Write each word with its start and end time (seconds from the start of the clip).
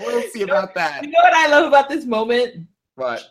we'll 0.00 0.22
see 0.30 0.42
about 0.42 0.74
that. 0.74 1.02
You 1.04 1.10
know 1.10 1.18
what 1.22 1.32
I 1.34 1.48
love 1.48 1.66
about 1.68 1.88
this 1.88 2.04
moment? 2.04 2.66
What? 2.96 3.22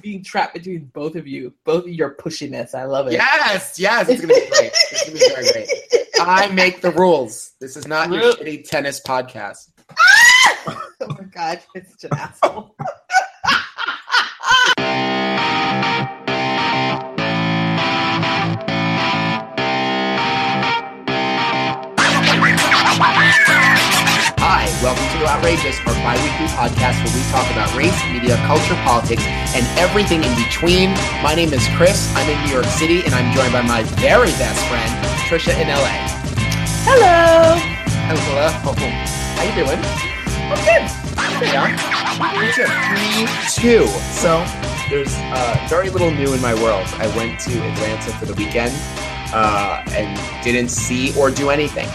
Being 0.00 0.22
trapped 0.22 0.54
between 0.54 0.86
both 0.94 1.16
of 1.16 1.26
you, 1.26 1.52
both 1.64 1.84
of 1.84 1.90
your 1.90 2.14
pushiness. 2.14 2.74
I 2.74 2.84
love 2.84 3.08
it. 3.08 3.14
Yes, 3.14 3.78
yes, 3.78 4.08
it's 4.08 4.20
gonna 4.20 4.34
be 4.34 4.48
great. 4.50 4.72
It's 4.72 5.04
gonna 5.04 5.18
be 5.18 5.28
very 5.28 5.52
great. 5.52 5.68
I 6.20 6.48
make 6.48 6.80
the 6.80 6.90
rules. 6.92 7.52
This 7.60 7.76
is 7.76 7.86
not 7.86 8.10
your 8.10 8.20
Really? 8.20 8.58
shitty 8.58 8.68
tennis 8.68 9.00
podcast. 9.00 9.70
oh 10.68 10.90
my 11.00 11.24
god, 11.32 11.60
it's 11.74 11.90
such 12.00 12.10
an 12.10 12.18
asshole. 12.18 12.76
welcome 24.82 25.04
to 25.18 25.26
Outrageous, 25.26 25.78
our 25.86 25.94
bi-weekly 26.06 26.46
podcast 26.54 27.02
where 27.02 27.10
we 27.10 27.22
talk 27.30 27.50
about 27.50 27.74
race, 27.74 27.98
media, 28.12 28.36
culture, 28.46 28.74
politics, 28.86 29.24
and 29.54 29.66
everything 29.78 30.22
in 30.22 30.34
between. 30.36 30.90
My 31.22 31.34
name 31.34 31.52
is 31.52 31.66
Chris. 31.74 32.12
I'm 32.14 32.30
in 32.30 32.38
New 32.46 32.52
York 32.52 32.66
City, 32.66 33.02
and 33.04 33.12
I'm 33.14 33.34
joined 33.34 33.52
by 33.52 33.62
my 33.62 33.82
very 33.98 34.30
best 34.38 34.60
friend, 34.70 34.90
Trisha 35.26 35.50
in 35.58 35.66
LA. 35.66 35.94
Hello. 36.86 37.58
Hello. 38.06 38.48
How 39.34 39.42
you 39.42 39.54
doing? 39.54 39.80
I'm 40.46 40.62
good. 40.62 40.86
Yeah. 41.42 41.74
Me 42.38 42.52
too. 42.54 42.66
Me 42.94 43.26
too. 43.50 43.86
So 44.14 44.44
there's 44.88 45.14
uh, 45.34 45.66
very 45.68 45.90
little 45.90 46.10
new 46.12 46.32
in 46.34 46.40
my 46.40 46.54
world. 46.54 46.86
I 46.94 47.08
went 47.16 47.40
to 47.40 47.50
Atlanta 47.50 48.12
for 48.12 48.26
the 48.26 48.34
weekend 48.34 48.72
uh, 49.34 49.82
and 49.90 50.44
didn't 50.44 50.68
see 50.68 51.16
or 51.18 51.30
do 51.30 51.50
anything. 51.50 51.88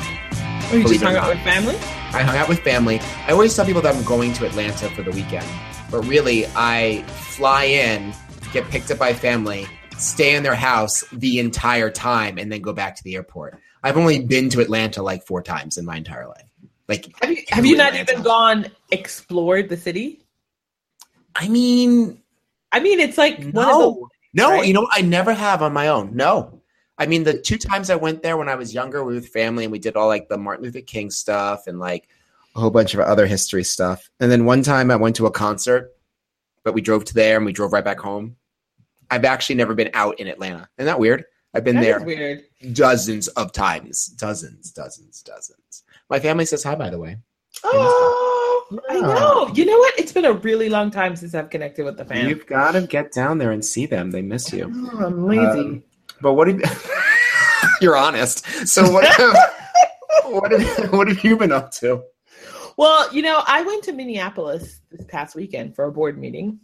Are 0.73 0.77
you 0.77 0.88
just 0.88 1.04
hung 1.04 1.16
out 1.16 1.27
not. 1.27 1.36
with 1.36 1.44
family? 1.44 1.76
I 1.76 2.23
hung 2.23 2.36
out 2.36 2.50
with 2.50 2.59
family. 2.62 3.00
I 3.27 3.32
always 3.32 3.55
tell 3.55 3.63
people 3.63 3.84
that 3.84 3.96
I'm 3.96 4.04
going 4.05 4.34
to 4.34 4.48
Atlanta 4.48 4.90
for 4.90 5.04
the 5.04 5.12
weekend, 5.12 5.46
but 5.91 6.02
really, 6.02 6.48
I 6.55 7.04
fly 7.04 7.65
in, 7.65 8.12
get 8.54 8.68
picked 8.70 8.90
up 8.90 8.98
by 8.98 9.13
family, 9.13 9.68
stay 9.99 10.35
in 10.35 10.41
their 10.41 10.55
house 10.55 11.04
the 11.12 11.38
entire 11.38 11.91
time, 11.91 12.40
and 12.40 12.52
then 12.52 12.62
go 12.62 12.74
back 12.74 12.96
to 12.96 13.04
the 13.04 13.13
airport. 13.13 13.60
I've 13.84 13.98
only 13.98 14.26
been 14.26 14.49
to 14.49 14.62
Atlanta 14.62 15.04
like 15.04 15.24
four 15.27 15.43
times 15.43 15.77
in 15.77 15.85
my 15.85 15.98
entire 15.98 16.27
life. 16.27 16.46
Like, 16.87 17.13
Have 17.21 17.32
you 17.32 17.43
have 17.49 17.65
you 17.68 17.77
not 17.77 17.96
even 17.96 18.24
gone 18.24 18.65
explored 18.91 19.70
the 19.70 19.77
city? 19.77 20.26
I 21.35 21.48
mean, 21.49 22.20
I 22.71 22.80
mean, 22.80 22.99
it's 22.99 23.20
like 23.20 23.37
one 23.37 23.48
of 23.48 23.54
the 23.54 23.63
no, 23.65 24.10
no, 24.34 24.49
right? 24.49 24.68
you 24.68 24.74
know. 24.74 24.87
I 24.91 25.02
never 25.02 25.34
have 25.34 25.62
on 25.62 25.71
my 25.71 25.90
own. 25.90 26.15
No, 26.15 26.52
I 27.04 27.05
mean, 27.05 27.26
the 27.26 27.37
two 27.37 27.57
times 27.57 27.90
I 27.90 27.96
went 27.96 28.23
there 28.23 28.37
when 28.37 28.48
I 28.48 28.55
was 28.55 28.73
younger, 28.73 29.04
we 29.04 29.13
were 29.13 29.20
with 29.20 29.27
family, 29.27 29.65
and 29.65 29.73
we 29.73 29.77
did 29.77 29.98
all 29.98 30.07
like 30.07 30.29
the 30.29 30.37
Martin 30.37 30.63
Luther 30.63 30.79
King 30.79 31.12
stuff 31.12 31.68
and 31.68 31.77
like 31.77 32.07
a 32.55 32.62
whole 32.62 32.70
bunch 32.70 32.93
of 32.93 33.01
other 33.01 33.26
history 33.26 33.65
stuff. 33.65 34.09
And 34.21 34.32
then 34.32 34.46
one 34.46 34.63
time 34.63 34.90
I 34.90 34.96
went 34.96 35.18
to 35.18 35.26
a 35.26 35.31
concert, 35.31 35.91
but 36.63 36.74
we 36.74 36.79
drove 36.79 37.04
to 37.04 37.13
there 37.13 37.35
and 37.35 37.46
we 37.46 37.51
drove 37.51 37.74
right 37.74 37.84
back 37.84 37.99
home. 37.99 38.37
I've 39.12 39.26
actually 39.26 39.55
never 39.55 39.76
been 39.76 39.90
out 39.93 40.18
in 40.21 40.27
Atlanta. 40.27 40.70
Isn't 40.77 40.85
that 40.85 40.98
weird? 40.98 41.26
I've 41.54 41.65
been 41.65 41.76
That 41.76 42.05
there 42.05 42.41
dozens 42.71 43.27
of 43.27 43.51
times, 43.51 44.07
dozens, 44.07 44.71
dozens, 44.71 45.21
dozens. 45.24 45.84
My 46.09 46.21
family 46.21 46.46
says 46.46 46.63
hi, 46.63 46.74
by 46.76 46.90
the 46.90 46.99
way. 46.99 47.18
Oh, 47.65 48.81
I 48.90 49.01
know. 49.01 49.51
You 49.54 49.65
know 49.65 49.77
what? 49.77 49.99
It's 49.99 50.13
been 50.13 50.26
a 50.26 50.34
really 50.34 50.70
long 50.70 50.90
time 50.90 51.18
since 51.18 51.35
I've 51.35 51.49
connected 51.49 51.84
with 51.84 51.98
the 51.98 52.05
family. 52.05 52.29
You've 52.29 52.48
got 52.48 52.71
to 52.71 52.87
get 52.87 53.12
down 53.12 53.40
there 53.40 53.51
and 53.51 53.63
see 53.63 53.85
them. 53.85 54.09
They 54.09 54.21
miss 54.21 54.54
you. 54.54 54.71
Oh, 54.74 55.05
I'm 55.05 55.27
lazy. 55.27 55.59
Um, 55.59 55.84
But 56.24 56.34
what 56.34 56.48
have 56.48 56.60
you, 56.60 57.70
you're 57.82 57.98
honest? 57.98 58.46
So 58.68 58.90
what? 58.90 59.05
what 60.26 60.52
have, 60.52 60.91
what 60.91 61.07
have 61.07 61.24
you 61.24 61.38
been 61.38 61.52
up 61.52 61.71
to? 61.74 62.04
Well, 62.77 63.13
you 63.13 63.21
know, 63.21 63.43
I 63.46 63.62
went 63.62 63.84
to 63.84 63.91
Minneapolis 63.91 64.81
this 64.90 65.06
past 65.06 65.35
weekend 65.35 65.75
for 65.75 65.85
a 65.85 65.91
board 65.91 66.18
meeting. 66.18 66.59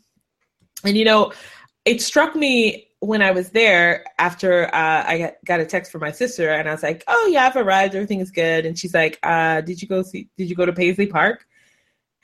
And, 0.84 0.98
you 0.98 1.06
know, 1.06 1.34
it 1.86 2.02
struck 2.02 2.36
me 2.36 2.88
when 3.02 3.22
I 3.22 3.32
was 3.32 3.52
there 3.52 4.06
after 4.18 4.74
uh, 4.74 5.04
I 5.08 5.18
got, 5.18 5.34
got 5.46 5.60
a 5.60 5.66
text 5.66 5.92
from 5.92 6.02
my 6.02 6.12
sister 6.12 6.50
and 6.50 6.68
I 6.68 6.72
was 6.72 6.84
like, 6.84 7.04
oh, 7.08 7.30
yeah, 7.32 7.46
I've 7.46 7.56
arrived. 7.56 7.96
Everything 7.96 8.22
is 8.22 8.32
good. 8.32 8.66
And 8.66 8.78
she's 8.78 8.94
like, 8.94 9.20
uh, 9.24 9.62
did 9.62 9.82
you 9.82 9.88
go 9.88 10.02
see, 10.02 10.30
did 10.38 10.50
you 10.50 10.56
go 10.56 10.66
to 10.66 10.74
Paisley 10.74 11.08
Park? 11.08 11.46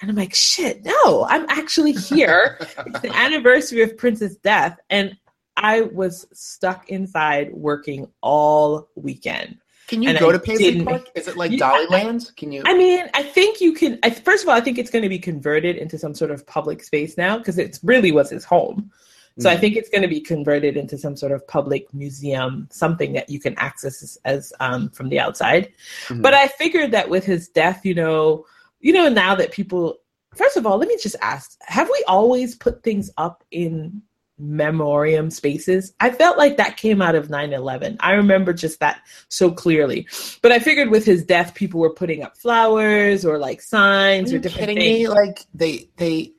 And 0.02 0.10
I'm 0.10 0.18
like, 0.18 0.34
shit, 0.34 0.84
no, 0.84 1.26
I'm 1.30 1.46
actually 1.50 1.94
here. 1.94 2.58
it's 2.60 3.00
the 3.00 3.12
anniversary 3.16 3.82
of 3.82 3.98
Prince's 3.98 4.36
death. 4.38 4.78
And 4.90 5.16
I 5.58 5.82
was 5.82 6.28
stuck 6.34 6.90
inside 6.90 7.54
working 7.54 8.08
all 8.22 8.90
weekend. 8.96 9.58
Can 9.88 10.02
you 10.02 10.10
And 10.10 10.18
go 10.20 10.30
I 10.30 10.34
to 10.34 10.40
Paisley 10.40 10.84
Park? 10.84 11.10
Is 11.16 11.28
it 11.28 11.38
like 11.38 11.52
You- 11.52 11.60
Dollyland? 11.60 12.36
Can 12.36 12.52
you? 12.52 12.64
I 12.66 12.76
mean, 12.76 13.06
I 13.14 13.22
think 13.22 13.62
you 13.62 13.74
can. 13.74 14.00
I, 14.04 14.10
first 14.10 14.44
of 14.44 14.50
all, 14.50 14.56
I 14.56 14.62
think 14.62 14.78
it's 14.80 14.90
going 14.90 15.04
to 15.04 15.10
be 15.10 15.20
converted 15.20 15.78
into 15.78 15.98
some 16.00 16.16
sort 16.16 16.32
of 16.32 16.46
public 16.48 16.84
space 16.84 17.18
now 17.18 17.38
because 17.38 17.58
it 17.60 17.80
really 17.84 18.12
was 18.12 18.30
his 18.32 18.44
home. 18.44 18.92
So 19.38 19.50
I 19.50 19.56
Mhm. 19.58 19.60
think 19.60 19.76
it's 19.76 19.90
going 19.90 20.02
to 20.02 20.08
be 20.08 20.22
converted 20.22 20.78
into 20.78 20.98
some 20.98 21.16
sort 21.18 21.34
of 21.34 21.46
public 21.48 21.94
museum, 21.94 22.68
something 22.72 23.12
that 23.14 23.30
you 23.30 23.38
can 23.40 23.54
access 23.58 24.02
as, 24.02 24.18
as 24.24 24.54
um, 24.62 24.90
from 24.90 25.10
the 25.10 25.20
outside. 25.20 25.74
Mhm. 26.08 26.22
But 26.22 26.34
I 26.34 26.48
figured 26.48 26.92
that 26.92 27.10
with 27.10 27.26
his 27.26 27.50
death, 27.50 27.86
you 27.86 27.94
know, 27.94 28.46
you 28.80 28.94
know, 28.94 29.10
now 29.10 29.36
that 29.36 29.52
people, 29.52 29.98
first 30.36 30.56
of 30.58 30.66
all, 30.66 30.78
let 30.78 30.88
me 30.88 30.98
just 31.02 31.18
ask: 31.22 31.58
Have 31.64 31.90
we 31.90 32.04
always 32.08 32.56
put 32.56 32.82
things 32.82 33.12
up 33.18 33.44
in 33.52 34.02
memoriam 34.38 35.30
spaces? 35.32 35.94
I 36.00 36.10
felt 36.12 36.38
like 36.38 36.58
that 36.58 36.78
came 36.78 37.02
out 37.02 37.16
of 37.16 37.30
9/11. 37.30 37.98
I 38.00 38.14
remember 38.14 38.54
just 38.54 38.80
that 38.82 39.02
so 39.30 39.52
clearly. 39.52 40.08
But 40.42 40.52
I 40.52 40.60
figured 40.60 40.90
with 40.90 41.06
his 41.06 41.24
death, 41.26 41.54
people 41.56 41.80
were 41.80 41.94
putting 41.94 42.24
up 42.24 42.38
flowers 42.38 43.26
or 43.26 43.38
like 43.38 43.62
signs 43.62 44.34
or 44.34 44.40
different 44.40 44.70
kidding 44.70 44.78
things. 44.78 45.00
me? 45.00 45.08
Like 45.08 45.46
they 45.54 45.90
they 45.98 46.34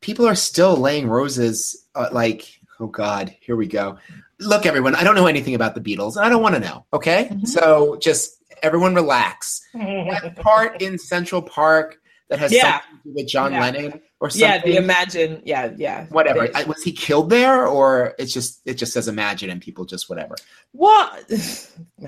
people 0.00 0.26
are 0.26 0.34
still 0.34 0.76
laying 0.76 1.08
roses. 1.08 1.86
Uh, 1.94 2.08
like 2.12 2.58
oh 2.80 2.86
god, 2.86 3.34
here 3.40 3.56
we 3.56 3.66
go. 3.66 3.98
Look, 4.40 4.66
everyone. 4.66 4.94
I 4.96 5.04
don't 5.04 5.14
know 5.14 5.26
anything 5.26 5.54
about 5.54 5.74
the 5.76 5.80
Beatles, 5.80 6.16
and 6.16 6.24
I 6.24 6.28
don't 6.28 6.42
want 6.42 6.54
to 6.56 6.60
know. 6.60 6.84
Okay, 6.92 7.28
Mhm. 7.32 7.46
so 7.46 7.96
just 8.00 8.42
everyone 8.62 8.94
relax. 8.94 9.60
that 9.74 10.36
part 10.36 10.82
in 10.82 10.98
Central 10.98 11.42
Park 11.42 12.00
that 12.28 12.38
has 12.38 12.52
Yeah. 12.52 12.80
something 12.80 12.98
to 12.98 13.08
do 13.08 13.14
with 13.14 13.28
John 13.28 13.52
Yeah. 13.52 13.60
Lennon 13.60 14.00
or 14.20 14.30
something. 14.30 14.48
yeah, 14.48 14.58
the 14.62 14.76
Imagine. 14.76 15.42
Yeah, 15.44 15.72
yeah. 15.76 16.06
whatever. 16.06 16.48
I, 16.54 16.64
was 16.64 16.82
he 16.82 16.92
killed 16.92 17.28
there, 17.30 17.66
or 17.66 18.14
it's 18.18 18.32
just 18.32 18.60
it 18.64 18.74
just 18.74 18.92
says 18.92 19.08
Imagine 19.08 19.50
and 19.50 19.60
people 19.60 19.84
just 19.84 20.08
whatever? 20.08 20.34
What? 20.72 21.24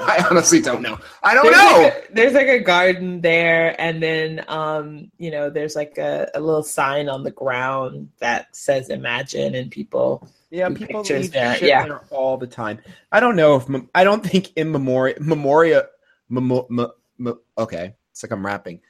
I 0.00 0.26
honestly 0.30 0.60
don't 0.60 0.82
know. 0.82 0.98
I 1.22 1.34
don't 1.34 1.44
there's 1.44 1.56
know. 1.56 1.82
Like 1.82 2.08
a, 2.10 2.14
there's 2.14 2.32
like 2.34 2.48
a 2.48 2.60
garden 2.60 3.20
there, 3.20 3.80
and 3.80 4.02
then 4.02 4.44
um, 4.48 5.10
you 5.18 5.30
know, 5.30 5.50
there's 5.50 5.76
like 5.76 5.98
a, 5.98 6.28
a 6.34 6.40
little 6.40 6.62
sign 6.62 7.08
on 7.08 7.22
the 7.22 7.30
ground 7.30 8.08
that 8.18 8.54
says 8.56 8.88
"Imagine," 8.90 9.54
and 9.54 9.70
people. 9.70 10.28
yeah, 10.50 10.68
people 10.70 11.02
leave 11.02 11.30
there, 11.32 11.54
shit 11.56 11.68
yeah. 11.68 11.84
there 11.84 12.00
all 12.10 12.36
the 12.38 12.46
time. 12.46 12.78
I 13.12 13.20
don't 13.20 13.36
know 13.36 13.56
if 13.56 13.66
I 13.94 14.04
don't 14.04 14.24
think 14.24 14.52
in 14.56 14.72
memoria 14.72 15.14
memoria 15.20 15.86
memo, 16.30 16.66
me- 16.70 16.86
me- 17.18 17.32
okay, 17.58 17.94
it's 18.10 18.22
like 18.22 18.32
I'm 18.32 18.44
rapping. 18.44 18.80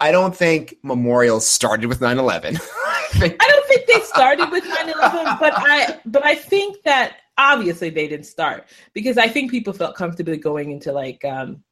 I 0.00 0.12
don't 0.12 0.34
think 0.34 0.76
memorials 0.82 1.48
started 1.48 1.88
with 1.88 2.00
9/11. 2.00 2.56
I 2.60 3.08
think 3.18 3.36
I 3.42 3.48
don't 3.48 3.66
think 3.66 3.86
they 3.86 4.00
started 4.00 4.50
with 4.50 4.64
9/11, 4.64 5.40
but 5.40 5.52
I 5.56 5.98
but 6.06 6.24
I 6.24 6.34
think 6.34 6.82
that 6.84 7.16
obviously 7.36 7.90
they 7.90 8.08
didn't 8.08 8.26
start 8.26 8.66
because 8.92 9.18
I 9.18 9.28
think 9.28 9.50
people 9.50 9.72
felt 9.72 9.94
comfortably 9.96 10.36
going 10.36 10.70
into 10.70 10.92
like 10.92 11.24
um, 11.24 11.62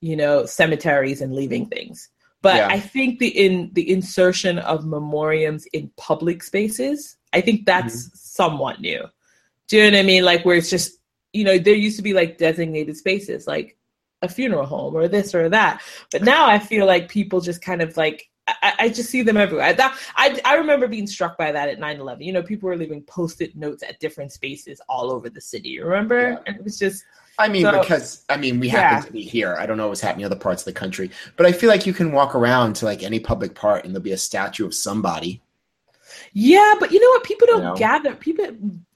you 0.00 0.16
know 0.16 0.46
cemeteries 0.46 1.20
and 1.20 1.34
leaving 1.34 1.66
things. 1.66 2.10
But 2.40 2.56
Yeah. 2.56 2.68
I 2.68 2.80
think 2.80 3.18
the 3.18 3.28
in 3.28 3.70
the 3.72 3.90
insertion 3.90 4.58
of 4.60 4.84
memoriams 4.84 5.64
in 5.72 5.90
public 5.96 6.42
spaces, 6.42 7.16
I 7.32 7.40
think 7.40 7.66
that's 7.66 8.10
somewhat 8.14 8.80
new. 8.80 9.04
Do 9.66 9.76
you 9.76 9.90
know 9.90 9.98
what 9.98 10.04
I 10.04 10.06
mean? 10.06 10.24
Like 10.24 10.44
where 10.44 10.56
it's 10.56 10.70
just 10.70 10.98
you 11.32 11.44
know 11.44 11.58
there 11.58 11.74
used 11.74 11.96
to 11.96 12.02
be 12.02 12.14
like 12.14 12.38
designated 12.38 12.96
spaces 12.96 13.46
like 13.46 13.77
a 14.22 14.28
funeral 14.28 14.66
home 14.66 14.94
or 14.94 15.08
this 15.08 15.34
or 15.34 15.48
that, 15.48 15.80
but 16.10 16.22
now 16.22 16.46
I 16.46 16.58
feel 16.58 16.86
like 16.86 17.08
people 17.08 17.40
just 17.40 17.62
kind 17.62 17.82
of 17.82 17.96
like 17.96 18.28
I, 18.48 18.72
I 18.78 18.88
just 18.88 19.10
see 19.10 19.20
them 19.20 19.36
everywhere. 19.36 19.74
That, 19.74 19.98
I, 20.16 20.40
I 20.42 20.54
remember 20.54 20.88
being 20.88 21.06
struck 21.06 21.36
by 21.36 21.52
that 21.52 21.68
at 21.68 21.78
9 21.78 22.00
11. 22.00 22.22
You 22.24 22.32
know, 22.32 22.42
people 22.42 22.68
were 22.70 22.76
leaving 22.78 23.02
post 23.02 23.42
it 23.42 23.54
notes 23.54 23.82
at 23.82 24.00
different 24.00 24.32
spaces 24.32 24.80
all 24.88 25.10
over 25.12 25.28
the 25.28 25.40
city. 25.40 25.78
Remember? 25.78 26.30
Yeah. 26.30 26.38
And 26.46 26.56
it 26.56 26.64
was 26.64 26.78
just, 26.78 27.04
I 27.38 27.48
mean, 27.48 27.60
So- 27.62 27.78
because 27.78 28.24
I 28.30 28.38
mean, 28.38 28.58
we 28.58 28.68
Yeah. 28.68 28.88
happen 28.88 29.06
to 29.08 29.12
be 29.12 29.20
here. 29.22 29.54
I 29.58 29.66
don't 29.66 29.76
know 29.76 29.88
what's 29.88 30.00
happening 30.00 30.24
in 30.24 30.32
other 30.32 30.40
parts 30.40 30.62
of 30.62 30.64
the 30.64 30.72
country, 30.72 31.10
but 31.36 31.44
I 31.44 31.52
feel 31.52 31.68
like 31.68 31.84
you 31.86 31.92
can 31.92 32.10
walk 32.10 32.34
around 32.34 32.72
to 32.76 32.86
like 32.86 33.02
any 33.02 33.20
public 33.20 33.54
park 33.54 33.84
and 33.84 33.92
there'll 33.94 34.02
be 34.02 34.12
a 34.12 34.16
statue 34.16 34.64
of 34.64 34.72
somebody. 34.74 35.42
yeah, 36.32 36.74
but 36.80 36.90
you 36.90 37.00
know 37.00 37.10
what? 37.10 37.24
People 37.24 37.46
don't 37.48 37.62
know? 37.62 37.76
gather. 37.76 38.14
People, 38.14 38.46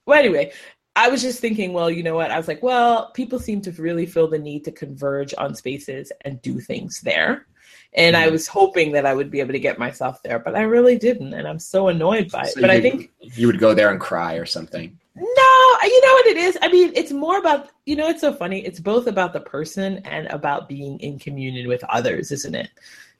well, 0.06 0.18
anyway, 0.18 0.52
I 0.94 1.08
was 1.08 1.22
just 1.22 1.40
thinking, 1.40 1.72
well, 1.72 1.90
you 1.90 2.02
know 2.02 2.14
what? 2.14 2.30
I 2.30 2.36
was 2.36 2.48
like, 2.48 2.62
well, 2.62 3.10
people 3.12 3.38
seem 3.38 3.60
to 3.62 3.72
really 3.72 4.06
feel 4.06 4.28
the 4.28 4.38
need 4.38 4.64
to 4.64 4.72
converge 4.72 5.32
on 5.38 5.54
spaces 5.54 6.12
and 6.22 6.40
do 6.42 6.60
things 6.60 7.00
there. 7.00 7.46
And 7.94 8.16
I 8.16 8.28
Mhm. 8.28 8.32
was 8.32 8.46
hoping 8.46 8.92
that 8.92 9.06
I 9.06 9.14
would 9.14 9.30
be 9.30 9.40
able 9.40 9.52
to 9.52 9.58
get 9.58 9.78
myself 9.78 10.22
there, 10.22 10.38
but 10.38 10.54
I 10.54 10.62
really 10.62 10.96
didn't. 10.96 11.34
And 11.34 11.46
I'm 11.46 11.58
so 11.58 11.88
annoyed 11.88 12.30
by 12.30 12.42
it. 12.42 12.54
So 12.54 12.60
but 12.60 12.70
I 12.70 12.80
think 12.80 13.10
you 13.20 13.46
would 13.46 13.58
go 13.58 13.74
there 13.74 13.90
and 13.90 14.00
cry 14.00 14.34
or 14.34 14.46
something. 14.46 14.98
No, 15.14 15.24
you 15.24 16.00
know 16.06 16.12
what 16.14 16.26
it 16.26 16.36
is? 16.38 16.58
I 16.62 16.68
mean, 16.68 16.92
it's 16.94 17.12
more 17.12 17.38
about, 17.38 17.68
you 17.84 17.96
know, 17.96 18.08
it's 18.08 18.22
so 18.22 18.32
funny. 18.32 18.60
It's 18.64 18.80
both 18.80 19.06
about 19.06 19.32
the 19.34 19.40
person 19.40 19.98
and 20.04 20.26
about 20.28 20.68
being 20.68 20.98
in 21.00 21.18
communion 21.18 21.68
with 21.68 21.84
others, 21.84 22.32
isn't 22.32 22.54
it? 22.54 22.70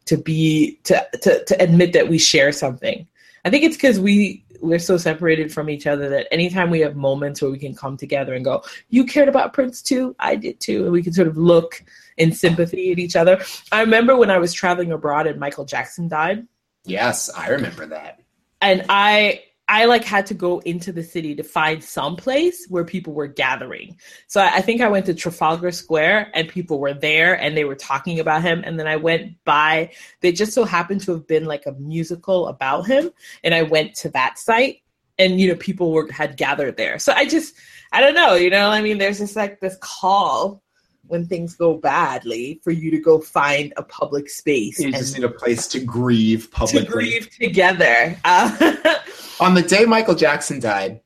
to 0.04 0.16
be 0.16 0.80
to 0.84 1.06
to 1.20 1.44
to 1.44 1.62
admit 1.62 1.92
that 1.92 2.08
we 2.08 2.18
share 2.18 2.50
something. 2.50 3.06
I 3.44 3.50
think 3.50 3.64
it's 3.64 3.76
because 3.76 4.00
we 4.00 4.44
we're 4.62 4.78
so 4.78 4.96
separated 4.96 5.52
from 5.52 5.68
each 5.68 5.86
other 5.86 6.08
that 6.08 6.28
anytime 6.32 6.70
we 6.70 6.80
have 6.80 6.96
moments 6.96 7.42
where 7.42 7.50
we 7.50 7.58
can 7.58 7.74
come 7.74 7.96
together 7.96 8.34
and 8.34 8.44
go, 8.44 8.62
"You 8.88 9.04
cared 9.04 9.28
about 9.28 9.52
Prince 9.52 9.82
too, 9.82 10.14
I 10.18 10.36
did 10.36 10.60
too," 10.60 10.84
and 10.84 10.92
we 10.92 11.02
can 11.02 11.12
sort 11.12 11.28
of 11.28 11.36
look 11.36 11.82
in 12.16 12.32
sympathy 12.32 12.92
at 12.92 12.98
each 12.98 13.16
other. 13.16 13.42
I 13.70 13.80
remember 13.80 14.16
when 14.16 14.30
I 14.30 14.38
was 14.38 14.52
traveling 14.52 14.92
abroad 14.92 15.26
and 15.26 15.38
Michael 15.40 15.64
Jackson 15.64 16.08
died. 16.08 16.46
Yes, 16.84 17.28
I 17.30 17.48
remember 17.48 17.86
that. 17.86 18.20
And 18.60 18.86
I 18.88 19.42
I 19.72 19.86
like 19.86 20.04
had 20.04 20.26
to 20.26 20.34
go 20.34 20.58
into 20.58 20.92
the 20.92 21.02
city 21.02 21.34
to 21.34 21.42
find 21.42 21.82
some 21.82 22.14
place 22.14 22.66
where 22.68 22.84
people 22.84 23.14
were 23.14 23.26
gathering. 23.26 23.96
So 24.26 24.42
I, 24.42 24.56
I 24.56 24.60
think 24.60 24.82
I 24.82 24.88
went 24.88 25.06
to 25.06 25.14
Trafalgar 25.14 25.72
Square 25.72 26.30
and 26.34 26.46
people 26.46 26.78
were 26.78 26.92
there 26.92 27.40
and 27.40 27.56
they 27.56 27.64
were 27.64 27.74
talking 27.74 28.20
about 28.20 28.42
him. 28.42 28.62
And 28.66 28.78
then 28.78 28.86
I 28.86 28.96
went 28.96 29.42
by, 29.46 29.90
they 30.20 30.30
just 30.30 30.52
so 30.52 30.64
happened 30.64 31.00
to 31.04 31.12
have 31.12 31.26
been 31.26 31.46
like 31.46 31.64
a 31.64 31.72
musical 31.72 32.48
about 32.48 32.86
him. 32.86 33.12
And 33.42 33.54
I 33.54 33.62
went 33.62 33.94
to 33.94 34.10
that 34.10 34.38
site 34.38 34.82
and, 35.18 35.40
you 35.40 35.48
know, 35.48 35.56
people 35.56 35.90
were 35.90 36.12
had 36.12 36.36
gathered 36.36 36.76
there. 36.76 36.98
So 36.98 37.14
I 37.14 37.24
just, 37.26 37.54
I 37.92 38.02
don't 38.02 38.14
know, 38.14 38.34
you 38.34 38.50
know, 38.50 38.68
I 38.68 38.82
mean, 38.82 38.98
there's 38.98 39.20
just 39.20 39.36
like 39.36 39.60
this 39.60 39.78
call 39.80 40.62
when 41.06 41.26
things 41.26 41.54
go 41.54 41.78
badly 41.78 42.60
for 42.62 42.72
you 42.72 42.90
to 42.90 42.98
go 42.98 43.20
find 43.20 43.72
a 43.76 43.82
public 43.82 44.28
space. 44.28 44.78
You 44.78 44.92
just 44.92 45.14
need 45.14 45.24
a 45.24 45.30
place 45.30 45.66
to 45.68 45.80
grieve 45.80 46.50
publicly. 46.50 46.84
To 46.84 46.90
grieve 46.90 47.30
together. 47.30 48.18
Uh, 48.24 48.98
On 49.42 49.54
the 49.54 49.62
day 49.62 49.84
Michael 49.84 50.14
Jackson 50.14 50.60
died, 50.60 51.00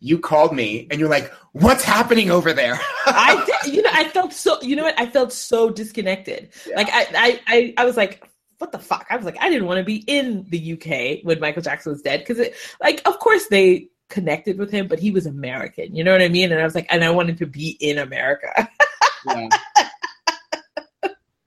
you 0.00 0.18
called 0.18 0.54
me 0.54 0.86
and 0.90 1.00
you're 1.00 1.08
like, 1.08 1.32
"What's 1.52 1.82
happening 1.82 2.30
over 2.30 2.52
there?" 2.52 2.78
I 3.06 3.42
did, 3.46 3.74
you 3.74 3.82
know, 3.82 3.90
I 3.92 4.04
felt 4.08 4.34
so. 4.34 4.60
You 4.60 4.76
know 4.76 4.84
what? 4.84 5.00
I 5.00 5.06
felt 5.06 5.32
so 5.32 5.70
disconnected. 5.70 6.50
Yeah. 6.66 6.76
Like 6.76 6.88
I, 6.92 7.06
I, 7.14 7.40
I, 7.46 7.74
I 7.78 7.84
was 7.86 7.96
like, 7.96 8.22
what 8.58 8.72
the 8.72 8.78
fuck? 8.78 9.06
I 9.08 9.16
was 9.16 9.24
like, 9.24 9.38
I 9.40 9.48
didn't 9.48 9.66
want 9.66 9.78
to 9.78 9.84
be 9.84 10.04
in 10.06 10.44
the 10.50 10.74
UK 10.74 11.24
when 11.24 11.40
Michael 11.40 11.62
Jackson 11.62 11.92
was 11.92 12.02
dead 12.02 12.20
because, 12.20 12.46
like, 12.82 13.00
of 13.08 13.18
course 13.18 13.46
they 13.46 13.88
connected 14.10 14.58
with 14.58 14.70
him, 14.70 14.86
but 14.86 14.98
he 14.98 15.10
was 15.10 15.24
American. 15.24 15.96
You 15.96 16.04
know 16.04 16.12
what 16.12 16.20
I 16.20 16.28
mean? 16.28 16.52
And 16.52 16.60
I 16.60 16.64
was 16.64 16.74
like, 16.74 16.86
and 16.90 17.02
I 17.02 17.10
wanted 17.10 17.38
to 17.38 17.46
be 17.46 17.78
in 17.80 17.96
America. 17.96 18.68
yeah. 19.26 19.48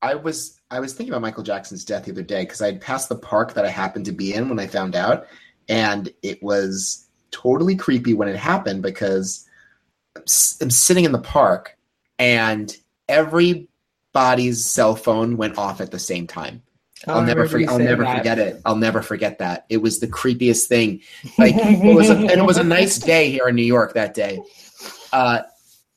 I 0.01 0.15
was 0.15 0.59
I 0.69 0.79
was 0.79 0.93
thinking 0.93 1.13
about 1.13 1.21
Michael 1.21 1.43
Jackson's 1.43 1.85
death 1.85 2.05
the 2.05 2.11
other 2.11 2.23
day 2.23 2.41
because 2.41 2.61
I 2.61 2.65
had 2.65 2.81
passed 2.81 3.07
the 3.07 3.15
park 3.15 3.53
that 3.53 3.65
I 3.65 3.69
happened 3.69 4.05
to 4.05 4.11
be 4.11 4.33
in 4.33 4.49
when 4.49 4.59
I 4.59 4.67
found 4.67 4.95
out, 4.95 5.27
and 5.69 6.13
it 6.21 6.41
was 6.43 7.07
totally 7.31 7.75
creepy 7.75 8.13
when 8.13 8.27
it 8.27 8.35
happened 8.35 8.81
because 8.81 9.47
I'm, 10.15 10.23
I'm 10.61 10.71
sitting 10.71 11.05
in 11.05 11.11
the 11.11 11.19
park 11.19 11.77
and 12.19 12.75
everybody's 13.09 14.65
cell 14.65 14.95
phone 14.95 15.37
went 15.37 15.57
off 15.57 15.81
at 15.81 15.91
the 15.91 15.99
same 15.99 16.27
time. 16.27 16.61
Oh, 17.07 17.15
I'll 17.15 17.23
never 17.23 17.47
forget. 17.47 17.69
I'll 17.69 17.79
never 17.79 18.03
that. 18.03 18.17
forget 18.17 18.39
it. 18.39 18.61
I'll 18.65 18.77
never 18.77 19.01
forget 19.01 19.39
that. 19.39 19.65
It 19.67 19.77
was 19.77 19.99
the 19.99 20.07
creepiest 20.07 20.67
thing. 20.67 21.01
Like 21.37 21.55
it 21.57 21.95
was, 21.95 22.09
a, 22.09 22.15
and 22.15 22.31
it 22.31 22.45
was 22.45 22.57
a 22.57 22.63
nice 22.63 22.97
day 22.97 23.29
here 23.29 23.47
in 23.49 23.55
New 23.55 23.63
York 23.63 23.93
that 23.95 24.13
day. 24.13 24.39
Uh, 25.11 25.41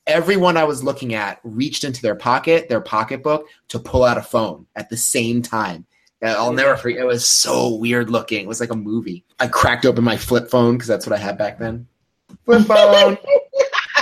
everyone 0.07 0.57
I 0.57 0.65
was 0.65 0.83
looking 0.83 1.15
at 1.15 1.39
reached 1.45 1.85
into 1.85 2.03
their 2.03 2.17
pocket, 2.17 2.69
their 2.69 2.81
pocketbook, 2.81 3.47
to 3.69 3.79
pull 3.79 4.03
out 4.03 4.19
a 4.19 4.23
phone 4.23 4.67
at 4.75 4.89
the 4.89 4.97
same 4.97 5.43
time. 5.43 5.87
I'll 6.23 6.53
never 6.53 6.77
forget. 6.77 7.01
It 7.01 7.07
was 7.07 7.27
so 7.27 7.75
weird 7.75 8.11
looking. 8.11 8.41
It 8.43 8.49
was 8.49 8.61
like 8.61 8.71
a 8.71 8.77
movie. 8.77 9.25
I 9.39 9.49
cracked 9.49 9.85
open 9.85 10.05
my 10.05 10.17
flip 10.17 10.51
phone 10.51 10.75
because 10.75 10.89
that's 10.89 11.07
what 11.07 11.19
I 11.19 11.23
had 11.23 11.37
back 11.37 11.59
then. 11.59 11.87
Flip 12.45 12.67
phone, 12.67 13.19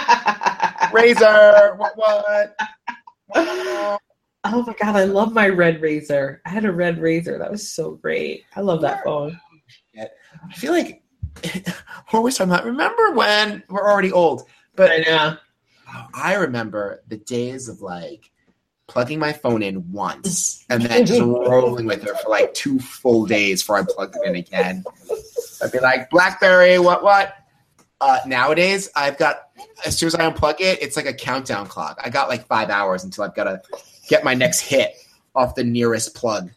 Razr. 0.93 1.76
What? 1.76 1.96
What? 1.96 2.56
Oh 4.46 4.62
my 4.66 4.75
god, 4.78 4.96
I 4.96 5.05
love 5.05 5.32
my 5.32 5.49
red 5.49 5.81
Razr. 5.81 6.38
I 6.44 6.49
had 6.49 6.64
a 6.64 6.72
red 6.72 6.99
Razr. 6.99 7.38
That 7.38 7.50
was 7.50 7.72
so 7.72 7.93
great. 7.93 8.44
I 8.55 8.60
love 8.60 8.82
that 8.82 9.02
phone. 9.02 9.40
I 9.99 10.55
feel 10.55 10.72
like 10.72 11.02
we're 12.12 12.19
always 12.19 12.37
talking 12.37 12.52
about. 12.52 12.64
Remember 12.64 13.12
when 13.12 13.62
we're 13.69 13.90
already 13.90 14.12
old, 14.12 14.43
but 14.76 14.90
I 14.90 14.99
know 14.99 15.37
I 16.14 16.34
remember 16.34 17.02
the 17.08 17.17
days 17.17 17.69
of 17.69 17.81
like 17.81 18.31
plugging 18.86 19.19
my 19.19 19.32
phone 19.32 19.62
in 19.62 19.90
once 19.92 20.64
and 20.69 20.82
then 20.82 21.06
just 21.06 21.20
rolling 21.20 21.86
with 21.86 22.04
it 22.04 22.16
for 22.20 22.28
like 22.28 22.52
two 22.54 22.78
full 22.78 23.26
days 23.26 23.62
before 23.62 23.78
I 23.78 23.82
plugged 23.88 24.16
it 24.16 24.28
in 24.28 24.36
again. 24.36 24.84
I'd 25.62 25.72
be 25.72 25.81
like, 25.81 26.10
BlackBerry, 26.10 26.78
what, 26.78 27.02
what? 27.02 27.34
Uh, 28.00 28.19
nowadays, 28.26 28.90
I've 28.94 29.16
got, 29.16 29.48
as 29.86 29.96
soon 29.96 30.08
as 30.08 30.14
I 30.14 30.31
unplug 30.31 30.60
it, 30.60 30.82
it's 30.82 30.96
like 30.96 31.06
a 31.06 31.14
countdown 31.14 31.66
clock. 31.66 31.98
I 32.02 32.10
got 32.10 32.28
like 32.28 32.46
five 32.46 32.69
hours 32.69 33.04
until 33.04 33.25
I've 33.25 33.34
got 33.34 33.44
to 33.44 33.62
get 34.08 34.25
my 34.25 34.34
next 34.34 34.60
hit 34.60 34.94
off 35.34 35.54
the 35.54 35.64
nearest 35.64 36.14
plug. 36.14 36.50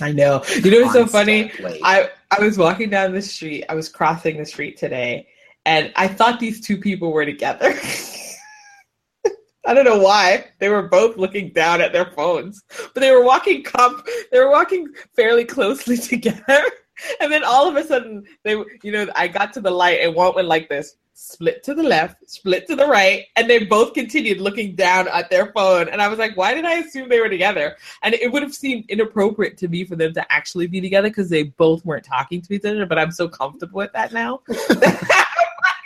I 0.00 0.12
know. 0.12 0.42
You 0.62 0.70
know 0.70 0.82
what's 0.82 0.92
so 0.94 1.06
funny? 1.06 1.52
I, 1.82 2.10
I 2.30 2.40
was 2.40 2.56
walking 2.56 2.90
down 2.90 3.12
the 3.12 3.22
street. 3.22 3.64
I 3.68 3.74
was 3.74 3.88
crossing 3.88 4.38
the 4.38 4.46
street 4.46 4.76
today, 4.78 5.28
and 5.66 5.92
I 5.96 6.08
thought 6.08 6.40
these 6.40 6.60
two 6.60 6.78
people 6.78 7.12
were 7.12 7.26
together. 7.26 7.74
I 9.64 9.74
don't 9.74 9.84
know 9.84 9.98
why 9.98 10.46
they 10.58 10.68
were 10.68 10.88
both 10.88 11.16
looking 11.16 11.52
down 11.52 11.80
at 11.80 11.92
their 11.92 12.10
phones, 12.12 12.62
but 12.94 13.00
they 13.00 13.12
were 13.12 13.24
walking 13.24 13.62
comp. 13.62 14.06
They 14.30 14.40
were 14.40 14.50
walking 14.50 14.88
fairly 15.14 15.44
closely 15.44 15.96
together, 16.12 16.62
and 17.20 17.32
then 17.32 17.44
all 17.44 17.68
of 17.68 17.76
a 17.76 17.84
sudden, 17.84 18.24
they, 18.44 18.52
you 18.82 18.92
know, 18.92 19.06
I 19.14 19.28
got 19.28 19.52
to 19.54 19.60
the 19.60 19.70
light 19.70 20.00
and 20.00 20.14
one 20.14 20.34
went 20.34 20.48
like 20.48 20.68
this, 20.68 20.96
split 21.14 21.62
to 21.64 21.74
the 21.74 21.82
left, 21.82 22.28
split 22.28 22.66
to 22.66 22.76
the 22.76 22.86
right, 22.86 23.24
and 23.36 23.48
they 23.48 23.64
both 23.64 23.94
continued 23.94 24.40
looking 24.40 24.74
down 24.74 25.08
at 25.08 25.30
their 25.30 25.52
phone. 25.52 25.88
And 25.88 26.02
I 26.02 26.08
was 26.08 26.18
like, 26.18 26.36
why 26.36 26.54
did 26.54 26.64
I 26.64 26.74
assume 26.74 27.08
they 27.08 27.20
were 27.20 27.28
together? 27.28 27.76
And 28.02 28.14
it 28.14 28.32
would 28.32 28.42
have 28.42 28.54
seemed 28.54 28.84
inappropriate 28.88 29.56
to 29.58 29.68
me 29.68 29.84
for 29.84 29.96
them 29.96 30.12
to 30.14 30.32
actually 30.32 30.66
be 30.66 30.80
together 30.80 31.08
because 31.08 31.30
they 31.30 31.44
both 31.44 31.84
weren't 31.84 32.04
talking 32.04 32.40
to 32.42 32.54
each 32.54 32.64
other. 32.64 32.86
But 32.86 32.98
I'm 32.98 33.12
so 33.12 33.28
comfortable 33.28 33.78
with 33.78 33.92
that 33.92 34.12
now. 34.12 34.40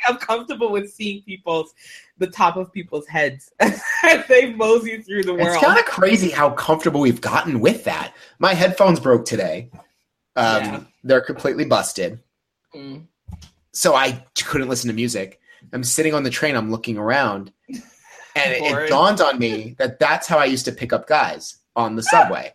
I'm 0.07 0.17
comfortable 0.17 0.71
with 0.71 0.91
seeing 0.91 1.23
people's 1.23 1.75
the 2.19 2.27
top 2.27 2.57
of 2.57 2.73
people's 2.73 3.07
heads 3.07 3.53
as 3.61 3.81
they 4.29 4.53
mosey 4.53 5.03
through 5.03 5.25
the 5.25 5.35
world. 5.35 5.49
It's 5.49 5.65
kind 5.65 5.79
of 5.79 5.85
crazy 5.85 6.31
how 6.31 6.51
comfortable 6.51 7.01
we've 7.01 7.21
gotten 7.21 7.61
with 7.61 7.85
that. 7.85 8.15
My 8.39 8.55
headphones 8.55 9.01
broke 9.01 9.25
today. 9.27 9.71
Um, 10.35 10.63
yeah. 10.63 10.81
They're 11.05 11.21
completely 11.21 11.65
busted. 11.65 12.21
Mm. 12.75 13.07
So 13.73 13.95
I 13.95 14.25
couldn't 14.43 14.69
listen 14.69 14.89
to 14.89 14.95
music. 14.95 15.41
I'm 15.73 15.85
sitting 15.85 16.15
on 16.15 16.23
the 16.23 16.31
train. 16.31 16.57
I'm 16.57 16.71
looking 16.71 16.97
around, 16.97 17.53
and 17.69 17.83
it, 18.37 18.63
it 18.63 18.89
dawned 18.89 19.21
on 19.21 19.39
me 19.39 19.75
that 19.79 19.99
that's 19.99 20.27
how 20.27 20.39
I 20.39 20.45
used 20.45 20.65
to 20.67 20.73
pick 20.73 20.93
up 20.93 21.07
guys 21.07 21.57
on 21.75 21.97
the 21.97 22.03
subway, 22.03 22.53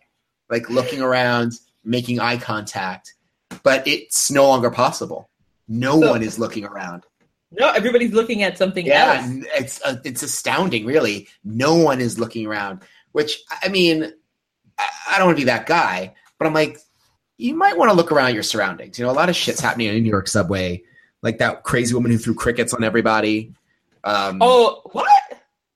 like 0.48 0.70
looking 0.70 1.02
around, 1.02 1.52
making 1.84 2.20
eye 2.20 2.38
contact. 2.38 3.14
But 3.62 3.86
it's 3.86 4.30
no 4.30 4.48
longer 4.48 4.70
possible. 4.70 5.28
No 5.68 6.00
so, 6.00 6.10
one 6.10 6.22
is 6.22 6.38
looking 6.38 6.64
around. 6.64 7.04
No, 7.58 7.70
everybody's 7.70 8.12
looking 8.12 8.42
at 8.42 8.56
something 8.56 8.86
yeah, 8.86 9.22
else. 9.22 9.46
it's 9.54 9.82
uh, 9.82 9.96
it's 10.04 10.22
astounding, 10.22 10.86
really. 10.86 11.28
No 11.44 11.74
one 11.74 12.00
is 12.00 12.18
looking 12.18 12.46
around. 12.46 12.82
Which 13.12 13.38
I 13.62 13.68
mean, 13.68 14.12
I, 14.78 14.88
I 15.10 15.18
don't 15.18 15.26
want 15.26 15.38
to 15.38 15.42
be 15.42 15.46
that 15.46 15.66
guy, 15.66 16.14
but 16.38 16.46
I'm 16.46 16.54
like, 16.54 16.78
you 17.36 17.54
might 17.54 17.76
want 17.76 17.90
to 17.90 17.96
look 17.96 18.10
around 18.10 18.34
your 18.34 18.42
surroundings. 18.42 18.98
You 18.98 19.04
know, 19.04 19.10
a 19.10 19.12
lot 19.12 19.28
of 19.28 19.36
shit's 19.36 19.60
happening 19.60 19.88
in 19.88 19.94
the 19.94 20.00
New 20.00 20.10
York 20.10 20.28
subway, 20.28 20.82
like 21.22 21.38
that 21.38 21.62
crazy 21.62 21.94
woman 21.94 22.10
who 22.10 22.18
threw 22.18 22.34
crickets 22.34 22.72
on 22.72 22.84
everybody. 22.84 23.52
Um, 24.04 24.38
oh, 24.40 24.82
what? 24.92 25.10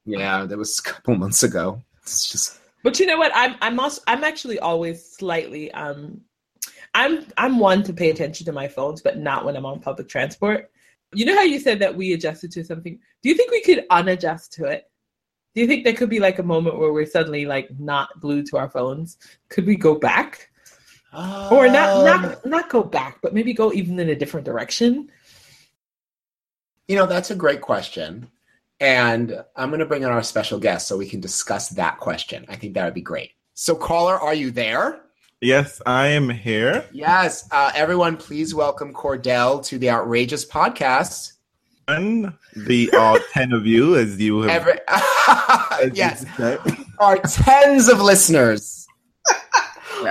Yeah, 0.05 0.45
that 0.45 0.57
was 0.57 0.79
a 0.79 0.83
couple 0.83 1.17
months 1.17 1.43
ago. 1.43 1.83
It's 2.03 2.31
just. 2.31 2.59
But 2.83 3.01
you 3.01 3.07
know 3.07 3.19
what? 3.19 3.33
I'm 3.35 3.57
I'm 3.61 3.81
also 3.81 4.01
I'm 4.07 4.25
actually 4.25 4.59
always 4.61 5.05
slightly 5.05 5.73
um 5.73 6.21
I'm 6.95 7.27
I'm 7.37 7.59
one 7.59 7.83
to 7.83 7.93
pay 7.93 8.11
attention 8.11 8.47
to 8.47 8.53
my 8.53 8.69
phones, 8.69 9.03
but 9.03 9.19
not 9.19 9.45
when 9.45 9.57
I'm 9.57 9.67
on 9.67 9.81
public 9.81 10.09
transport. 10.09 10.71
You 11.17 11.25
know 11.25 11.35
how 11.35 11.43
you 11.43 11.59
said 11.59 11.79
that 11.79 11.97
we 11.97 12.13
adjusted 12.13 12.53
to 12.53 12.65
something? 12.65 12.99
Do 13.23 13.29
you 13.29 13.35
think 13.35 13.51
we 13.51 13.63
could 13.63 13.87
unadjust 13.91 14.53
to 14.55 14.67
it? 14.67 14.91
Do 15.55 15.63
you 15.63 15.67
think 15.67 15.85
there 15.85 15.95
could 15.95 16.11
be 16.11 16.21
like 16.21 16.39
a 16.39 16.43
moment 16.43 16.79
where 16.79 16.93
we're 16.93 17.07
suddenly 17.07 17.47
like 17.47 17.69
not 17.79 18.21
glued 18.21 18.47
to 18.49 18.59
our 18.59 18.69
phones? 18.69 19.17
Could 19.49 19.67
we 19.67 19.77
go 19.77 19.95
back? 19.95 20.51
Um, 21.15 21.51
or 21.51 21.67
not 21.69 22.05
not 22.05 22.25
um, 22.25 22.37
not 22.45 22.69
go 22.69 22.83
back, 22.83 23.21
but 23.23 23.33
maybe 23.33 23.55
go 23.55 23.73
even 23.73 23.99
in 23.99 24.11
a 24.11 24.15
different 24.15 24.45
direction? 24.45 25.11
You 26.89 26.97
know, 26.97 27.07
that's 27.07 27.31
a 27.31 27.35
great 27.35 27.63
question. 27.63 28.31
And 28.81 29.43
I'm 29.57 29.71
going 29.71 29.81
to 29.81 29.87
bring 29.87 30.03
in 30.03 30.11
our 30.11 30.23
special 30.23 30.59
guest 30.59 30.87
so 30.87 30.99
we 30.99 31.09
can 31.09 31.21
discuss 31.21 31.71
that 31.71 31.97
question. 31.99 32.45
I 32.51 32.57
think 32.57 32.75
that 32.75 32.85
would 32.85 32.93
be 32.93 33.01
great. 33.01 33.33
So, 33.55 33.75
caller, 33.75 34.21
are 34.21 34.35
you 34.35 34.51
there? 34.51 35.01
Yes, 35.43 35.83
I 35.85 36.07
am 36.07 36.31
here. 36.31 36.87
Yes, 36.93 37.47
uh, 37.51 37.71
everyone, 37.75 38.17
please 38.17 38.55
welcome 38.55 38.95
Cordell 38.95 39.63
to 39.67 39.79
the 39.79 39.91
Outrageous 39.91 40.47
Podcast. 40.47 41.33
And 41.89 42.33
the 42.57 42.91
all 42.95 43.19
ten 43.35 43.53
of 43.53 43.67
you, 43.67 43.97
as 43.97 44.19
you 44.19 44.41
have. 44.41 44.51
Every, 44.51 44.81
as 44.89 45.93
yes, 45.93 46.25
our 46.99 47.19
tens 47.19 47.91
of 47.91 48.01
listeners. 48.01 48.86